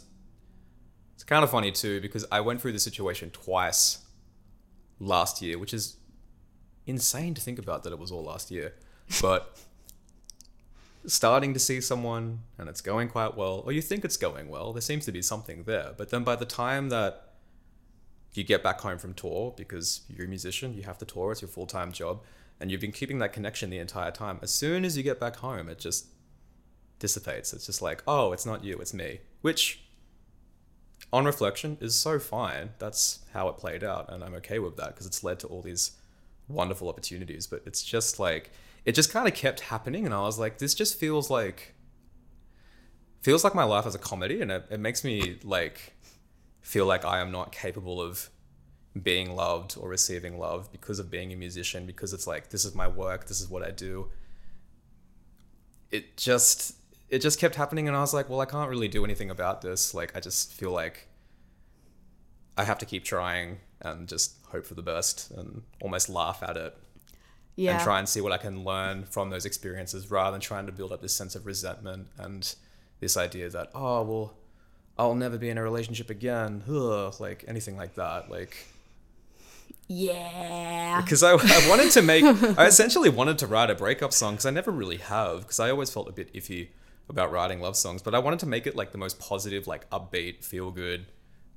it's 1.13 1.23
kind 1.25 1.41
of 1.41 1.49
funny 1.49 1.71
too 1.71 2.01
because 2.01 2.25
I 2.33 2.41
went 2.41 2.59
through 2.59 2.73
this 2.73 2.83
situation 2.83 3.29
twice 3.29 3.99
last 4.99 5.41
year, 5.41 5.57
which 5.57 5.73
is 5.73 5.95
insane 6.85 7.33
to 7.35 7.41
think 7.41 7.59
about 7.59 7.83
that 7.83 7.93
it 7.93 7.99
was 7.99 8.11
all 8.11 8.25
last 8.25 8.51
year. 8.51 8.73
But 9.21 9.57
starting 11.05 11.53
to 11.53 11.59
see 11.59 11.79
someone 11.79 12.39
and 12.57 12.67
it's 12.67 12.81
going 12.81 13.07
quite 13.07 13.37
well, 13.37 13.63
or 13.65 13.71
you 13.71 13.81
think 13.81 14.03
it's 14.03 14.17
going 14.17 14.49
well, 14.49 14.73
there 14.73 14.81
seems 14.81 15.05
to 15.05 15.13
be 15.13 15.21
something 15.21 15.63
there. 15.63 15.93
But 15.95 16.09
then 16.09 16.25
by 16.25 16.35
the 16.35 16.45
time 16.45 16.89
that 16.89 17.28
you 18.33 18.43
get 18.43 18.63
back 18.63 18.79
home 18.81 18.97
from 18.97 19.13
tour, 19.13 19.53
because 19.57 20.01
you're 20.07 20.25
a 20.25 20.29
musician, 20.29 20.73
you 20.73 20.83
have 20.83 20.97
to 20.99 21.05
tour, 21.05 21.31
it's 21.31 21.41
your 21.41 21.49
full 21.49 21.65
time 21.65 21.91
job, 21.91 22.21
and 22.59 22.69
you've 22.69 22.81
been 22.81 22.91
keeping 22.91 23.19
that 23.19 23.33
connection 23.33 23.69
the 23.69 23.79
entire 23.79 24.11
time, 24.11 24.39
as 24.41 24.51
soon 24.51 24.85
as 24.85 24.97
you 24.97 25.03
get 25.03 25.19
back 25.19 25.37
home, 25.37 25.69
it 25.69 25.79
just 25.79 26.07
dissipates. 26.99 27.53
It's 27.53 27.65
just 27.65 27.81
like, 27.81 28.03
oh, 28.07 28.33
it's 28.33 28.45
not 28.45 28.63
you, 28.63 28.77
it's 28.77 28.93
me. 28.93 29.21
Which, 29.41 29.81
on 31.11 31.25
reflection, 31.25 31.77
is 31.81 31.95
so 31.95 32.19
fine. 32.19 32.71
That's 32.77 33.19
how 33.33 33.47
it 33.47 33.57
played 33.57 33.83
out, 33.83 34.11
and 34.11 34.23
I'm 34.23 34.35
okay 34.35 34.59
with 34.59 34.77
that 34.77 34.89
because 34.89 35.07
it's 35.07 35.23
led 35.23 35.39
to 35.39 35.47
all 35.47 35.61
these 35.61 35.91
wonderful 36.47 36.89
opportunities. 36.89 37.47
But 37.47 37.63
it's 37.65 37.83
just 37.83 38.19
like, 38.19 38.51
it 38.85 38.93
just 38.93 39.11
kind 39.11 39.27
of 39.27 39.33
kept 39.33 39.61
happening, 39.61 40.05
and 40.05 40.13
I 40.13 40.21
was 40.21 40.37
like, 40.37 40.57
this 40.57 40.75
just 40.75 40.99
feels 40.99 41.29
like, 41.29 41.73
feels 43.21 43.43
like 43.43 43.55
my 43.55 43.63
life 43.63 43.85
as 43.85 43.95
a 43.95 43.99
comedy, 43.99 44.41
and 44.41 44.51
it, 44.51 44.65
it 44.69 44.79
makes 44.79 45.03
me 45.03 45.39
like 45.43 45.93
feel 46.69 46.85
like 46.85 47.03
I 47.03 47.19
am 47.19 47.31
not 47.31 47.51
capable 47.51 47.99
of 47.99 48.29
being 49.01 49.35
loved 49.35 49.75
or 49.75 49.89
receiving 49.89 50.37
love 50.37 50.71
because 50.71 50.99
of 50.99 51.09
being 51.09 51.33
a 51.33 51.35
musician 51.35 51.87
because 51.87 52.13
it's 52.13 52.27
like 52.27 52.51
this 52.51 52.63
is 52.63 52.75
my 52.75 52.87
work 52.87 53.25
this 53.25 53.41
is 53.41 53.49
what 53.49 53.63
I 53.63 53.71
do. 53.71 54.11
It 55.89 56.15
just 56.15 56.75
it 57.09 57.19
just 57.23 57.39
kept 57.39 57.55
happening 57.55 57.87
and 57.87 57.97
I 57.97 58.01
was 58.01 58.13
like 58.13 58.29
well 58.29 58.39
I 58.39 58.45
can't 58.45 58.69
really 58.69 58.87
do 58.87 59.03
anything 59.03 59.31
about 59.31 59.63
this. 59.63 59.95
Like 59.95 60.15
I 60.15 60.19
just 60.19 60.53
feel 60.53 60.69
like 60.69 61.07
I 62.55 62.65
have 62.65 62.77
to 62.79 62.85
keep 62.85 63.03
trying 63.03 63.57
and 63.81 64.07
just 64.07 64.35
hope 64.49 64.67
for 64.67 64.75
the 64.75 64.83
best 64.83 65.31
and 65.31 65.63
almost 65.81 66.07
laugh 66.07 66.43
at 66.43 66.55
it. 66.55 66.77
Yeah. 67.55 67.73
and 67.73 67.83
try 67.83 67.97
and 67.97 68.07
see 68.07 68.21
what 68.21 68.31
I 68.31 68.37
can 68.37 68.63
learn 68.63 69.05
from 69.05 69.31
those 69.31 69.45
experiences 69.45 70.11
rather 70.11 70.31
than 70.31 70.39
trying 70.39 70.67
to 70.67 70.71
build 70.71 70.91
up 70.91 71.01
this 71.01 71.15
sense 71.15 71.35
of 71.35 71.47
resentment 71.47 72.07
and 72.19 72.55
this 72.99 73.17
idea 73.17 73.49
that 73.49 73.71
oh 73.73 74.03
well 74.03 74.38
I'll 74.99 75.15
never 75.15 75.37
be 75.37 75.49
in 75.49 75.57
a 75.57 75.63
relationship 75.63 76.09
again. 76.09 76.61
Ugh, 76.69 77.15
like 77.19 77.45
anything 77.47 77.77
like 77.77 77.95
that 77.95 78.29
like. 78.29 78.55
Yeah. 79.87 81.01
Because 81.01 81.23
I, 81.23 81.31
I 81.31 81.67
wanted 81.69 81.89
to 81.91 82.01
make 82.03 82.23
I 82.59 82.67
essentially 82.67 83.09
wanted 83.09 83.37
to 83.39 83.47
write 83.47 83.69
a 83.71 83.75
breakup 83.75 84.13
song 84.13 84.33
because 84.33 84.45
I 84.45 84.51
never 84.51 84.71
really 84.71 84.97
have 84.97 85.41
because 85.41 85.59
I 85.59 85.71
always 85.71 85.89
felt 85.89 86.07
a 86.07 86.11
bit 86.11 86.31
iffy 86.33 86.67
about 87.07 87.31
writing 87.31 87.59
love 87.59 87.75
songs 87.75 88.01
but 88.03 88.13
I 88.13 88.19
wanted 88.19 88.37
to 88.39 88.45
make 88.45 88.67
it 88.67 88.75
like 88.75 88.91
the 88.91 88.99
most 88.99 89.19
positive 89.19 89.65
like 89.65 89.89
upbeat 89.89 90.43
feel 90.43 90.69
good 90.69 91.07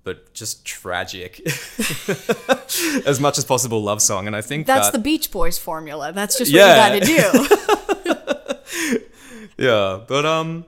but 0.03 0.33
just 0.33 0.65
tragic 0.65 1.41
as 3.07 3.21
much 3.21 3.37
as 3.37 3.45
possible 3.45 3.83
love 3.83 4.01
song 4.01 4.27
and 4.27 4.35
I 4.35 4.41
think 4.41 4.67
that's 4.67 4.87
that, 4.87 4.93
the 4.95 5.03
beach 5.03 5.31
boys 5.31 5.59
formula. 5.59 6.13
That's 6.13 6.39
just 6.39 6.51
Yeah. 6.51 6.89
what 6.89 7.07
you 7.07 7.19
gotta 7.19 7.49
do. 7.51 8.99
Yeah 9.59 10.01
but 10.09 10.25
um 10.25 10.65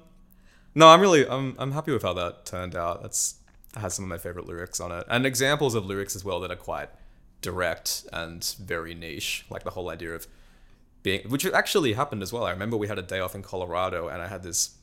no 0.74 0.88
i'm 0.88 1.00
really 1.00 1.26
i'm, 1.28 1.54
I'm 1.58 1.72
happy 1.72 1.92
with 1.92 2.02
how 2.02 2.12
that 2.14 2.44
turned 2.46 2.76
out. 2.76 3.02
That's 3.02 3.36
has 3.76 3.94
some 3.94 4.04
of 4.04 4.08
my 4.08 4.18
favorite 4.18 4.46
lyrics 4.46 4.80
on 4.80 4.92
it. 4.92 5.04
And 5.08 5.26
examples 5.26 5.74
of 5.74 5.84
lyrics 5.86 6.14
as 6.14 6.24
well 6.24 6.40
that 6.40 6.50
are 6.50 6.56
quite 6.56 6.90
direct 7.40 8.06
and 8.12 8.44
very 8.60 8.94
niche 8.94 9.44
like 9.50 9.64
the 9.64 9.70
whole 9.70 9.90
idea 9.90 10.14
of 10.14 10.26
being 11.02 11.28
which 11.28 11.44
actually 11.46 11.92
happened 11.92 12.22
as 12.22 12.32
well. 12.32 12.44
I 12.44 12.50
remember 12.50 12.76
we 12.76 12.88
had 12.88 12.98
a 12.98 13.02
day 13.02 13.20
off 13.20 13.34
in 13.34 13.42
colorado 13.42 14.08
and 14.08 14.22
i 14.22 14.28
had 14.28 14.42
this 14.42 14.76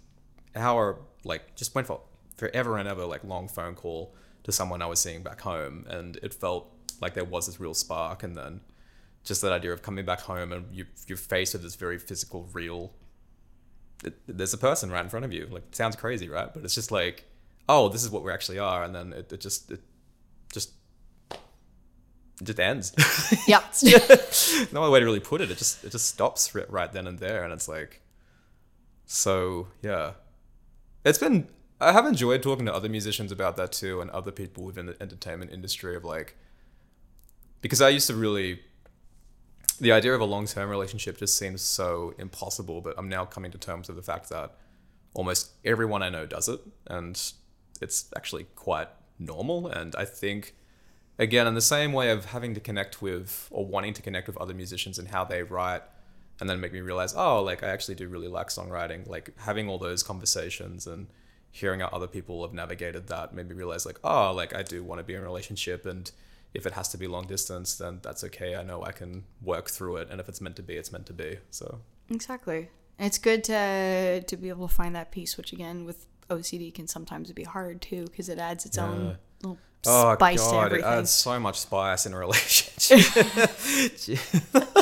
hour 0.56 1.00
like 1.24 1.56
just 1.56 1.74
went 1.74 1.88
for 1.88 2.02
forever 2.36 2.78
and 2.78 2.88
ever 2.88 3.06
like 3.06 3.24
long 3.24 3.48
phone 3.48 3.76
call 3.76 4.14
to 4.44 4.52
someone 4.52 4.82
i 4.82 4.86
was 4.86 5.00
seeing 5.00 5.24
back 5.24 5.42
home. 5.42 5.86
And 5.90 6.18
it 6.18 6.34
felt 6.34 6.72
like 7.02 7.14
there 7.14 7.26
was 7.26 7.48
this 7.48 7.60
real 7.60 7.74
spark 7.74 8.24
and 8.24 8.36
then 8.38 8.62
just 9.24 9.42
that 9.42 9.52
idea 9.52 9.72
of 9.72 9.82
coming 9.82 10.06
back 10.06 10.22
home 10.22 10.52
and 10.52 10.66
you, 10.72 10.86
you're 11.08 11.18
faced 11.18 11.54
with 11.54 11.64
this 11.64 11.76
very 11.76 11.98
physical 11.98 12.50
real 12.54 12.92
it, 14.04 14.14
there's 14.28 14.54
a 14.54 14.58
person 14.58 14.92
right 14.92 15.04
in 15.04 15.10
front 15.10 15.26
of 15.26 15.34
you. 15.34 15.48
Like, 15.50 15.64
it 15.64 15.76
sounds 15.76 15.96
crazy, 15.96 16.28
right? 16.30 16.54
But 16.54 16.64
it's 16.64 16.76
just 16.76 16.92
like, 16.92 17.26
oh, 17.70 17.90
this 17.90 18.04
is 18.04 18.10
what 18.10 18.24
we 18.24 18.32
actually 18.32 18.60
are, 18.60 18.84
and 18.84 18.94
then 18.94 19.14
it, 19.14 19.32
it 19.32 19.42
just 19.42 19.72
it 19.72 19.82
just 20.54 20.72
it 21.32 22.46
just 22.46 22.60
ends. 22.60 22.94
yep 23.48 23.64
no 24.72 24.84
other 24.84 24.92
way 24.92 25.00
to 25.00 25.06
really 25.06 25.20
put 25.20 25.42
it. 25.42 25.52
It 25.52 25.58
just 25.58 25.84
it 25.84 25.92
just 25.92 26.08
stops 26.08 26.54
right 26.56 26.92
then 26.92 27.08
and 27.08 27.20
there, 27.20 27.44
and 27.44 27.54
it's 27.54 27.68
like, 27.68 28.02
so 29.06 29.68
yeah, 29.82 30.14
it's 31.06 31.20
been. 31.20 31.48
I 31.80 31.94
have 31.94 32.06
enjoyed 32.06 32.44
talking 32.44 32.68
to 32.68 32.74
other 32.74 32.90
musicians 32.90 33.32
about 33.32 33.58
that 33.58 33.72
too, 33.72 34.02
and 34.02 34.12
other 34.12 34.32
people 34.32 34.64
within 34.64 34.86
the 34.86 35.02
entertainment 35.02 35.52
industry 35.52 35.96
of 35.96 36.04
like 36.04 36.36
because 37.62 37.82
I 37.82 37.90
used 37.90 38.08
to 38.08 38.16
really 38.16 38.60
the 39.82 39.92
idea 39.92 40.14
of 40.14 40.22
a 40.22 40.26
long 40.26 40.46
term 40.46 40.70
relationship 40.70 41.18
just 41.18 41.36
seems 41.36 41.62
so 41.62 42.14
impossible. 42.18 42.80
But 42.82 42.96
I'm 42.98 43.10
now 43.10 43.26
coming 43.26 43.52
to 43.52 43.58
terms 43.58 43.88
with 43.88 43.98
the 43.98 44.04
fact 44.04 44.30
that 44.30 44.56
almost 45.14 45.52
everyone 45.66 46.04
I 46.04 46.10
know 46.10 46.26
does 46.26 46.48
it, 46.48 46.62
and 46.88 47.20
it's 47.82 48.06
actually 48.16 48.46
quite 48.56 48.88
normal. 49.18 49.68
And 49.68 49.96
I 49.96 50.06
think, 50.06 50.56
again, 51.18 51.48
in 51.48 51.56
the 51.56 51.62
same 51.62 51.94
way 51.94 52.12
of 52.12 52.26
having 52.26 52.54
to 52.54 52.60
connect 52.60 53.02
with 53.02 53.48
or 53.50 53.66
wanting 53.66 53.94
to 53.96 54.02
connect 54.04 54.28
with 54.28 54.38
other 54.38 54.54
musicians 54.54 55.00
and 55.00 55.08
how 55.08 55.26
they 55.26 55.42
write, 55.42 55.82
and 56.40 56.48
then 56.48 56.60
make 56.60 56.74
me 56.74 56.82
realize, 56.82 57.16
oh, 57.16 57.42
like 57.42 57.64
I 57.64 57.70
actually 57.70 57.96
do 57.96 58.08
really 58.08 58.28
like 58.28 58.48
songwriting. 58.48 59.08
Like 59.08 59.32
having 59.40 59.68
all 59.68 59.80
those 59.80 60.04
conversations 60.04 60.86
and 60.86 61.08
hearing 61.50 61.80
how 61.80 61.88
other 61.88 62.08
people 62.08 62.44
have 62.44 62.54
navigated 62.54 63.08
that 63.08 63.34
made 63.34 63.50
me 63.50 63.56
realize, 63.56 63.86
like, 63.86 64.00
oh, 64.04 64.32
like 64.32 64.56
I 64.56 64.62
do 64.62 64.84
want 64.84 65.00
to 65.00 65.04
be 65.04 65.16
in 65.16 65.22
a 65.22 65.24
relationship 65.24 65.88
and 65.88 66.12
if 66.54 66.66
it 66.66 66.74
has 66.74 66.90
to 66.90 66.98
be 66.98 67.08
long 67.08 67.28
distance, 67.28 67.76
then 67.76 68.00
that's 68.02 68.24
okay. 68.26 68.56
I 68.56 68.64
know 68.64 68.84
I 68.84 68.92
can 68.92 69.24
work 69.42 69.70
through 69.70 69.98
it, 69.98 70.10
and 70.10 70.20
if 70.20 70.28
it's 70.30 70.42
meant 70.42 70.56
to 70.58 70.64
be, 70.64 70.76
it's 70.76 70.92
meant 70.92 71.06
to 71.08 71.14
be. 71.14 71.38
So 71.50 71.80
exactly, 72.10 72.70
it's 73.00 73.18
good 73.18 73.44
to 73.46 74.22
to 74.22 74.38
be 74.38 74.50
able 74.50 74.68
to 74.68 74.74
find 74.74 74.96
that 74.96 75.12
peace, 75.12 75.38
which 75.38 75.54
again 75.54 75.86
with 75.86 76.08
OCD 76.30 76.74
can 76.74 76.88
sometimes 76.88 77.32
be 77.32 77.44
hard 77.44 77.82
too, 77.82 78.06
because 78.06 78.30
it 78.30 78.40
adds 78.40 78.66
its 78.66 78.78
yeah. 78.78 78.86
own 78.86 79.18
little 79.42 79.58
oh, 79.88 80.16
spice 80.16 80.42
God, 80.42 80.52
to 80.52 80.66
everything. 80.66 80.88
It 80.88 80.94
adds 80.94 81.12
so 81.12 81.40
much 81.40 81.60
spice 81.60 82.06
in 82.06 82.14
a 82.14 82.18
relationship. 82.18 83.00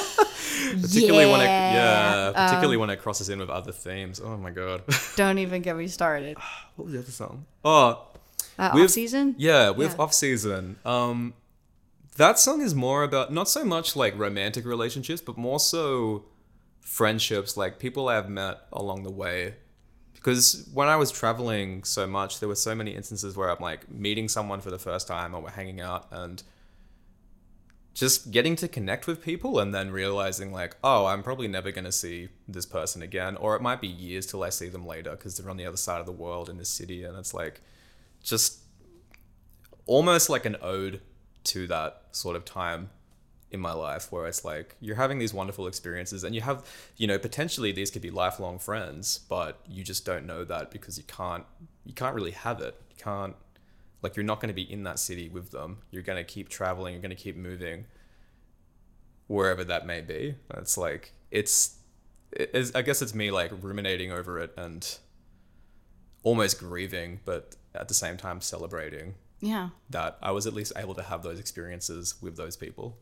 particularly 0.81 1.25
yeah. 1.25 1.31
when 1.31 1.41
it 1.41 1.45
yeah, 1.45 2.31
particularly 2.35 2.75
um, 2.75 2.81
when 2.81 2.89
it 2.89 3.01
crosses 3.01 3.29
in 3.29 3.39
with 3.39 3.49
other 3.49 3.71
themes. 3.71 4.19
Oh 4.23 4.37
my 4.37 4.51
god! 4.51 4.83
don't 5.15 5.37
even 5.37 5.61
get 5.61 5.75
me 5.75 5.87
started. 5.87 6.37
what 6.75 6.85
was 6.85 6.93
the 6.93 6.99
other 6.99 7.11
song? 7.11 7.45
Oh, 7.63 8.05
uh, 8.57 8.71
off 8.73 8.89
season. 8.89 9.35
Yeah, 9.37 9.71
with 9.71 9.91
yeah. 9.91 10.03
off 10.03 10.13
season. 10.13 10.77
Um, 10.85 11.33
that 12.19 12.37
song 12.37 12.59
is 12.59 12.75
more 12.75 13.03
about 13.03 13.31
not 13.31 13.47
so 13.47 13.63
much 13.63 13.95
like 13.95 14.17
romantic 14.19 14.65
relationships, 14.65 15.21
but 15.21 15.37
more 15.37 15.57
so 15.57 16.25
friendships, 16.81 17.55
like 17.55 17.79
people 17.79 18.09
I've 18.09 18.29
met 18.29 18.57
along 18.73 19.03
the 19.03 19.11
way. 19.11 19.55
Because 20.15 20.69
when 20.73 20.89
I 20.89 20.97
was 20.97 21.11
traveling 21.11 21.85
so 21.85 22.05
much, 22.05 22.41
there 22.41 22.49
were 22.49 22.55
so 22.55 22.75
many 22.75 22.93
instances 22.93 23.37
where 23.37 23.49
I'm 23.49 23.61
like 23.61 23.89
meeting 23.89 24.27
someone 24.27 24.59
for 24.59 24.69
the 24.69 24.77
first 24.77 25.07
time 25.07 25.33
or 25.33 25.41
we're 25.41 25.51
hanging 25.51 25.79
out 25.79 26.07
and 26.11 26.43
just 27.93 28.31
getting 28.31 28.57
to 28.57 28.67
connect 28.67 29.07
with 29.07 29.23
people 29.23 29.57
and 29.57 29.73
then 29.73 29.89
realizing 29.89 30.51
like, 30.51 30.75
oh, 30.83 31.05
I'm 31.05 31.23
probably 31.23 31.47
never 31.47 31.71
going 31.71 31.85
to 31.85 31.91
see 31.91 32.27
this 32.49 32.65
person 32.65 33.01
again. 33.01 33.37
Or 33.37 33.55
it 33.55 33.61
might 33.61 33.79
be 33.79 33.87
years 33.87 34.25
till 34.25 34.43
I 34.43 34.49
see 34.49 34.67
them 34.67 34.85
later 34.85 35.11
because 35.11 35.37
they're 35.37 35.49
on 35.49 35.55
the 35.55 35.65
other 35.65 35.77
side 35.77 36.01
of 36.01 36.05
the 36.05 36.11
world 36.11 36.49
in 36.49 36.57
this 36.57 36.69
city. 36.69 37.05
And 37.05 37.17
it's 37.17 37.33
like 37.33 37.61
just 38.21 38.59
almost 39.85 40.29
like 40.29 40.45
an 40.45 40.57
ode 40.61 40.99
to 41.45 41.67
that 41.67 42.03
sort 42.11 42.35
of 42.35 42.45
time 42.45 42.89
in 43.51 43.59
my 43.59 43.73
life 43.73 44.11
where 44.11 44.27
it's 44.27 44.45
like 44.45 44.75
you're 44.79 44.95
having 44.95 45.17
these 45.17 45.33
wonderful 45.33 45.65
experiences 45.65 46.23
and 46.23 46.35
you 46.35 46.41
have 46.41 46.63
you 46.97 47.07
know 47.07 47.17
potentially 47.17 47.71
these 47.71 47.89
could 47.89 48.01
be 48.01 48.11
lifelong 48.11 48.59
friends 48.59 49.21
but 49.27 49.59
you 49.67 49.83
just 49.83 50.05
don't 50.05 50.25
know 50.25 50.43
that 50.43 50.69
because 50.69 50.99
you 50.99 51.03
can't 51.05 51.45
you 51.85 51.93
can't 51.93 52.13
really 52.13 52.31
have 52.31 52.61
it. 52.61 52.79
You 52.91 53.03
can't 53.03 53.35
like 54.01 54.15
you're 54.15 54.23
not 54.23 54.39
going 54.39 54.49
to 54.49 54.53
be 54.53 54.71
in 54.71 54.83
that 54.83 54.99
city 54.99 55.27
with 55.27 55.51
them. 55.51 55.79
You're 55.89 56.03
going 56.03 56.17
to 56.17 56.23
keep 56.23 56.47
traveling 56.49 56.93
you're 56.93 57.01
going 57.01 57.15
to 57.15 57.21
keep 57.21 57.35
moving 57.35 57.85
wherever 59.27 59.63
that 59.63 59.85
may 59.85 60.01
be. 60.01 60.35
It's 60.55 60.77
like 60.77 61.13
it's, 61.31 61.77
it's 62.31 62.73
i 62.75 62.83
guess 62.83 63.01
it's 63.01 63.15
me 63.15 63.31
like 63.31 63.51
ruminating 63.61 64.11
over 64.11 64.39
it 64.39 64.53
and 64.55 64.99
almost 66.21 66.59
grieving 66.59 67.19
but 67.25 67.55
at 67.73 67.87
the 67.87 67.93
same 67.93 68.17
time 68.17 68.39
celebrating 68.39 69.15
yeah. 69.39 69.69
That 69.89 70.17
I 70.21 70.31
was 70.31 70.47
at 70.47 70.53
least 70.53 70.73
able 70.75 70.95
to 70.95 71.03
have 71.03 71.23
those 71.23 71.39
experiences 71.39 72.15
with 72.21 72.37
those 72.37 72.57
people. 72.57 72.97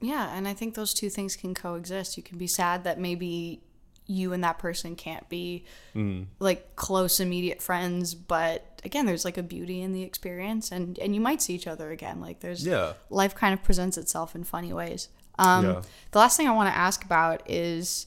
Yeah, 0.00 0.34
and 0.34 0.46
I 0.46 0.54
think 0.54 0.74
those 0.74 0.92
two 0.92 1.08
things 1.08 1.36
can 1.36 1.54
coexist. 1.54 2.16
You 2.16 2.22
can 2.22 2.38
be 2.38 2.46
sad 2.46 2.84
that 2.84 2.98
maybe 2.98 3.62
you 4.06 4.32
and 4.32 4.44
that 4.44 4.58
person 4.58 4.94
can't 4.94 5.28
be 5.28 5.64
mm. 5.94 6.26
like 6.38 6.76
close 6.76 7.18
immediate 7.18 7.60
friends 7.60 8.14
but 8.14 8.80
again 8.84 9.04
there's 9.04 9.24
like 9.24 9.36
a 9.36 9.42
beauty 9.42 9.82
in 9.82 9.92
the 9.92 10.02
experience 10.02 10.70
and 10.70 10.98
and 11.00 11.14
you 11.14 11.20
might 11.20 11.42
see 11.42 11.54
each 11.54 11.66
other 11.66 11.90
again 11.90 12.20
like 12.20 12.40
there's 12.40 12.64
yeah 12.64 12.92
life 13.10 13.34
kind 13.34 13.52
of 13.52 13.62
presents 13.62 13.98
itself 13.98 14.34
in 14.34 14.44
funny 14.44 14.72
ways 14.72 15.08
um 15.38 15.64
yeah. 15.66 15.82
the 16.12 16.18
last 16.18 16.36
thing 16.36 16.46
i 16.46 16.52
want 16.52 16.72
to 16.72 16.76
ask 16.76 17.04
about 17.04 17.42
is 17.50 18.06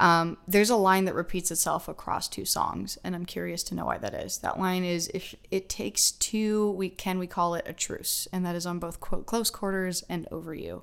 um, 0.00 0.38
there's 0.48 0.70
a 0.70 0.76
line 0.76 1.04
that 1.04 1.14
repeats 1.14 1.50
itself 1.50 1.86
across 1.86 2.26
two 2.26 2.46
songs, 2.46 2.96
and 3.04 3.14
I'm 3.14 3.26
curious 3.26 3.62
to 3.64 3.74
know 3.74 3.84
why 3.84 3.98
that 3.98 4.14
is. 4.14 4.38
That 4.38 4.58
line 4.58 4.82
is 4.82 5.08
if 5.12 5.34
it 5.50 5.68
takes 5.68 6.10
two, 6.10 6.70
we 6.70 6.88
can 6.88 7.18
we 7.18 7.26
call 7.26 7.54
it 7.54 7.66
a 7.68 7.74
truce, 7.74 8.26
and 8.32 8.44
that 8.46 8.56
is 8.56 8.64
on 8.64 8.78
both 8.78 8.98
quote 8.98 9.26
close 9.26 9.50
quarters 9.50 10.02
and 10.08 10.26
over 10.32 10.54
you. 10.54 10.82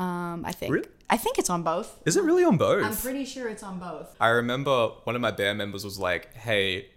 Um, 0.00 0.44
I 0.44 0.50
think. 0.50 0.72
Really? 0.72 0.88
I 1.08 1.16
think 1.16 1.38
it's 1.38 1.48
on 1.48 1.62
both. 1.62 2.02
Is 2.06 2.16
it 2.16 2.24
really 2.24 2.42
on 2.42 2.56
both? 2.56 2.84
I'm 2.84 2.96
pretty 2.96 3.24
sure 3.24 3.48
it's 3.48 3.62
on 3.62 3.78
both. 3.78 4.16
I 4.20 4.30
remember 4.30 4.88
one 5.04 5.14
of 5.14 5.22
my 5.22 5.30
band 5.30 5.58
members 5.58 5.84
was 5.84 6.00
like, 6.00 6.34
"Hey, 6.34 6.88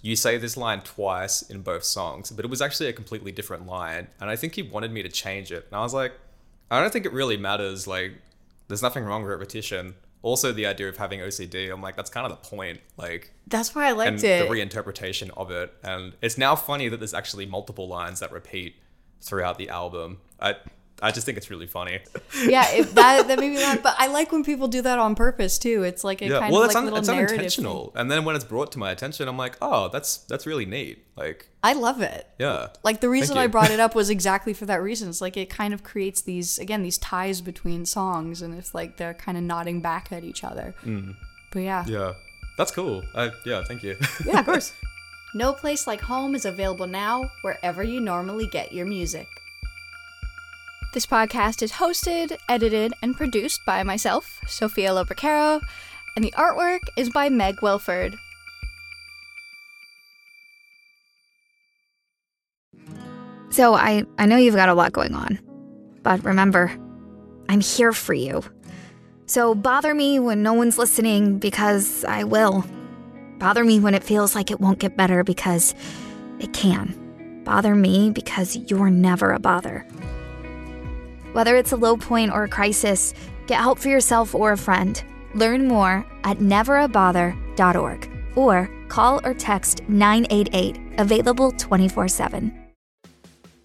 you 0.00 0.14
say 0.14 0.38
this 0.38 0.56
line 0.56 0.82
twice 0.82 1.42
in 1.42 1.62
both 1.62 1.82
songs, 1.82 2.30
but 2.30 2.44
it 2.44 2.48
was 2.48 2.62
actually 2.62 2.88
a 2.88 2.92
completely 2.92 3.32
different 3.32 3.66
line." 3.66 4.06
And 4.20 4.30
I 4.30 4.36
think 4.36 4.54
he 4.54 4.62
wanted 4.62 4.92
me 4.92 5.02
to 5.02 5.08
change 5.08 5.50
it, 5.50 5.66
and 5.66 5.74
I 5.74 5.80
was 5.80 5.92
like, 5.92 6.12
"I 6.70 6.80
don't 6.80 6.92
think 6.92 7.04
it 7.04 7.12
really 7.12 7.36
matters. 7.36 7.88
Like, 7.88 8.12
there's 8.68 8.82
nothing 8.82 9.02
wrong 9.02 9.22
with 9.22 9.32
repetition." 9.32 9.96
Also 10.22 10.52
the 10.52 10.66
idea 10.66 10.88
of 10.88 10.96
having 10.96 11.20
OCD, 11.20 11.72
I'm 11.72 11.82
like, 11.82 11.96
that's 11.96 12.10
kind 12.10 12.30
of 12.30 12.30
the 12.30 12.48
point. 12.48 12.80
Like 12.96 13.32
that's 13.46 13.74
why 13.74 13.88
I 13.88 13.92
liked 13.92 14.08
and 14.08 14.24
it. 14.24 14.48
The 14.48 14.54
reinterpretation 14.54 15.30
of 15.36 15.50
it, 15.50 15.72
and 15.82 16.14
it's 16.22 16.38
now 16.38 16.56
funny 16.56 16.88
that 16.88 16.98
there's 16.98 17.14
actually 17.14 17.46
multiple 17.46 17.88
lines 17.88 18.20
that 18.20 18.32
repeat 18.32 18.76
throughout 19.20 19.58
the 19.58 19.68
album. 19.68 20.18
I 20.40 20.56
I 21.00 21.10
just 21.12 21.26
think 21.26 21.38
it's 21.38 21.50
really 21.50 21.66
funny. 21.66 22.00
yeah, 22.44 22.66
if 22.72 22.94
that 22.94 23.28
that 23.28 23.38
made 23.38 23.50
me 23.50 23.58
laugh. 23.62 23.82
But 23.82 23.94
I 23.98 24.08
like 24.08 24.32
when 24.32 24.44
people 24.44 24.68
do 24.68 24.82
that 24.82 24.98
on 24.98 25.14
purpose 25.14 25.58
too. 25.58 25.82
It's 25.82 26.04
like 26.04 26.22
a 26.22 26.26
yeah. 26.26 26.40
kind 26.40 26.52
well, 26.52 26.62
of 26.62 26.68
like 26.68 26.76
un- 26.76 26.84
little 26.84 26.98
it's 26.98 27.08
narrative 27.08 27.30
unintentional. 27.38 27.90
Thing. 27.90 28.00
And 28.00 28.10
then 28.10 28.24
when 28.24 28.36
it's 28.36 28.44
brought 28.44 28.72
to 28.72 28.78
my 28.78 28.90
attention, 28.90 29.28
I'm 29.28 29.36
like, 29.36 29.56
oh, 29.62 29.88
that's 29.88 30.18
that's 30.18 30.46
really 30.46 30.66
neat. 30.66 31.04
Like 31.16 31.48
I 31.62 31.72
love 31.74 32.00
it. 32.00 32.26
Yeah. 32.38 32.68
Like 32.82 33.00
the 33.00 33.08
reason 33.08 33.38
I 33.38 33.46
brought 33.46 33.70
it 33.70 33.80
up 33.80 33.94
was 33.94 34.10
exactly 34.10 34.52
for 34.52 34.66
that 34.66 34.82
reason. 34.82 35.08
It's 35.08 35.20
like 35.20 35.36
it 35.36 35.50
kind 35.50 35.72
of 35.72 35.82
creates 35.82 36.22
these 36.22 36.58
again 36.58 36.82
these 36.82 36.98
ties 36.98 37.40
between 37.40 37.86
songs, 37.86 38.42
and 38.42 38.54
it's 38.54 38.74
like 38.74 38.96
they're 38.96 39.14
kind 39.14 39.38
of 39.38 39.44
nodding 39.44 39.80
back 39.80 40.12
at 40.12 40.24
each 40.24 40.44
other. 40.44 40.74
Mm. 40.84 41.14
But 41.52 41.60
yeah. 41.60 41.84
Yeah, 41.86 42.12
that's 42.56 42.70
cool. 42.70 43.02
I, 43.14 43.30
yeah, 43.46 43.62
thank 43.66 43.82
you. 43.82 43.96
yeah, 44.24 44.40
of 44.40 44.46
course. 44.46 44.72
No 45.34 45.52
Place 45.52 45.86
Like 45.86 46.00
Home 46.00 46.34
is 46.34 46.46
available 46.46 46.86
now 46.86 47.30
wherever 47.42 47.82
you 47.82 48.00
normally 48.00 48.46
get 48.46 48.72
your 48.72 48.86
music. 48.86 49.28
This 50.94 51.04
podcast 51.04 51.62
is 51.62 51.72
hosted, 51.72 52.38
edited, 52.48 52.94
and 53.02 53.14
produced 53.14 53.60
by 53.66 53.82
myself, 53.82 54.40
Sophia 54.46 54.88
Lopercaro, 54.88 55.60
and 56.16 56.24
the 56.24 56.32
artwork 56.32 56.80
is 56.96 57.10
by 57.10 57.28
Meg 57.28 57.60
Wilford. 57.60 58.16
So 63.50 63.74
I, 63.74 64.04
I 64.16 64.24
know 64.24 64.38
you've 64.38 64.54
got 64.54 64.70
a 64.70 64.74
lot 64.74 64.92
going 64.92 65.14
on, 65.14 65.38
but 66.02 66.24
remember, 66.24 66.72
I'm 67.50 67.60
here 67.60 67.92
for 67.92 68.14
you. 68.14 68.42
So 69.26 69.54
bother 69.54 69.94
me 69.94 70.18
when 70.18 70.42
no 70.42 70.54
one's 70.54 70.78
listening 70.78 71.38
because 71.38 72.02
I 72.06 72.24
will. 72.24 72.64
Bother 73.38 73.62
me 73.62 73.78
when 73.78 73.92
it 73.92 74.02
feels 74.02 74.34
like 74.34 74.50
it 74.50 74.58
won't 74.58 74.78
get 74.78 74.96
better 74.96 75.22
because 75.22 75.74
it 76.40 76.54
can. 76.54 77.42
Bother 77.44 77.74
me 77.74 78.10
because 78.10 78.56
you're 78.56 78.90
never 78.90 79.32
a 79.32 79.38
bother. 79.38 79.86
Whether 81.32 81.56
it's 81.56 81.72
a 81.72 81.76
low 81.76 81.96
point 81.96 82.32
or 82.32 82.44
a 82.44 82.48
crisis, 82.48 83.12
get 83.46 83.60
help 83.60 83.78
for 83.78 83.88
yourself 83.88 84.34
or 84.34 84.52
a 84.52 84.56
friend. 84.56 85.02
Learn 85.34 85.68
more 85.68 86.06
at 86.24 86.38
neverabother.org 86.38 88.10
or 88.34 88.70
call 88.88 89.20
or 89.24 89.34
text 89.34 89.82
988, 89.88 90.80
available 90.98 91.52
24 91.52 92.08
7. 92.08 92.58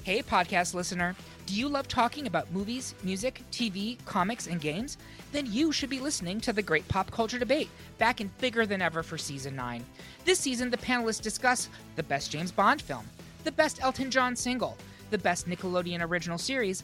Hey, 0.04 0.22
podcast 0.22 0.74
listener. 0.74 1.16
Do 1.46 1.56
you 1.56 1.70
love 1.70 1.88
talking 1.88 2.28
about 2.28 2.52
movies, 2.52 2.96
music, 3.04 3.42
TV, 3.52 3.98
comics, 4.06 4.48
and 4.48 4.60
games? 4.60 4.98
Then 5.32 5.46
you 5.46 5.72
should 5.72 5.90
be 5.90 6.00
listening 6.00 6.42
to 6.42 6.52
the 6.52 6.62
Great 6.62 6.86
Pop 6.90 7.12
Culture 7.12 7.40
Debate, 7.40 7.70
back 7.98 8.20
and 8.20 8.38
bigger 8.40 8.66
than 8.66 8.82
ever 8.82 9.04
for 9.04 9.18
season 9.18 9.56
9. 9.56 9.84
This 10.26 10.40
season, 10.40 10.70
the 10.70 10.78
panelists 10.78 11.22
discuss 11.22 11.70
the 11.96 12.04
best 12.04 12.32
James 12.32 12.52
Bond 12.52 12.82
film, 12.82 13.06
the 13.46 13.52
best 13.52 13.82
Elton 13.82 14.12
John 14.12 14.36
single, 14.36 14.78
the 15.10 15.18
best 15.18 15.48
Nickelodeon 15.48 16.02
original 16.02 16.38
series, 16.38 16.84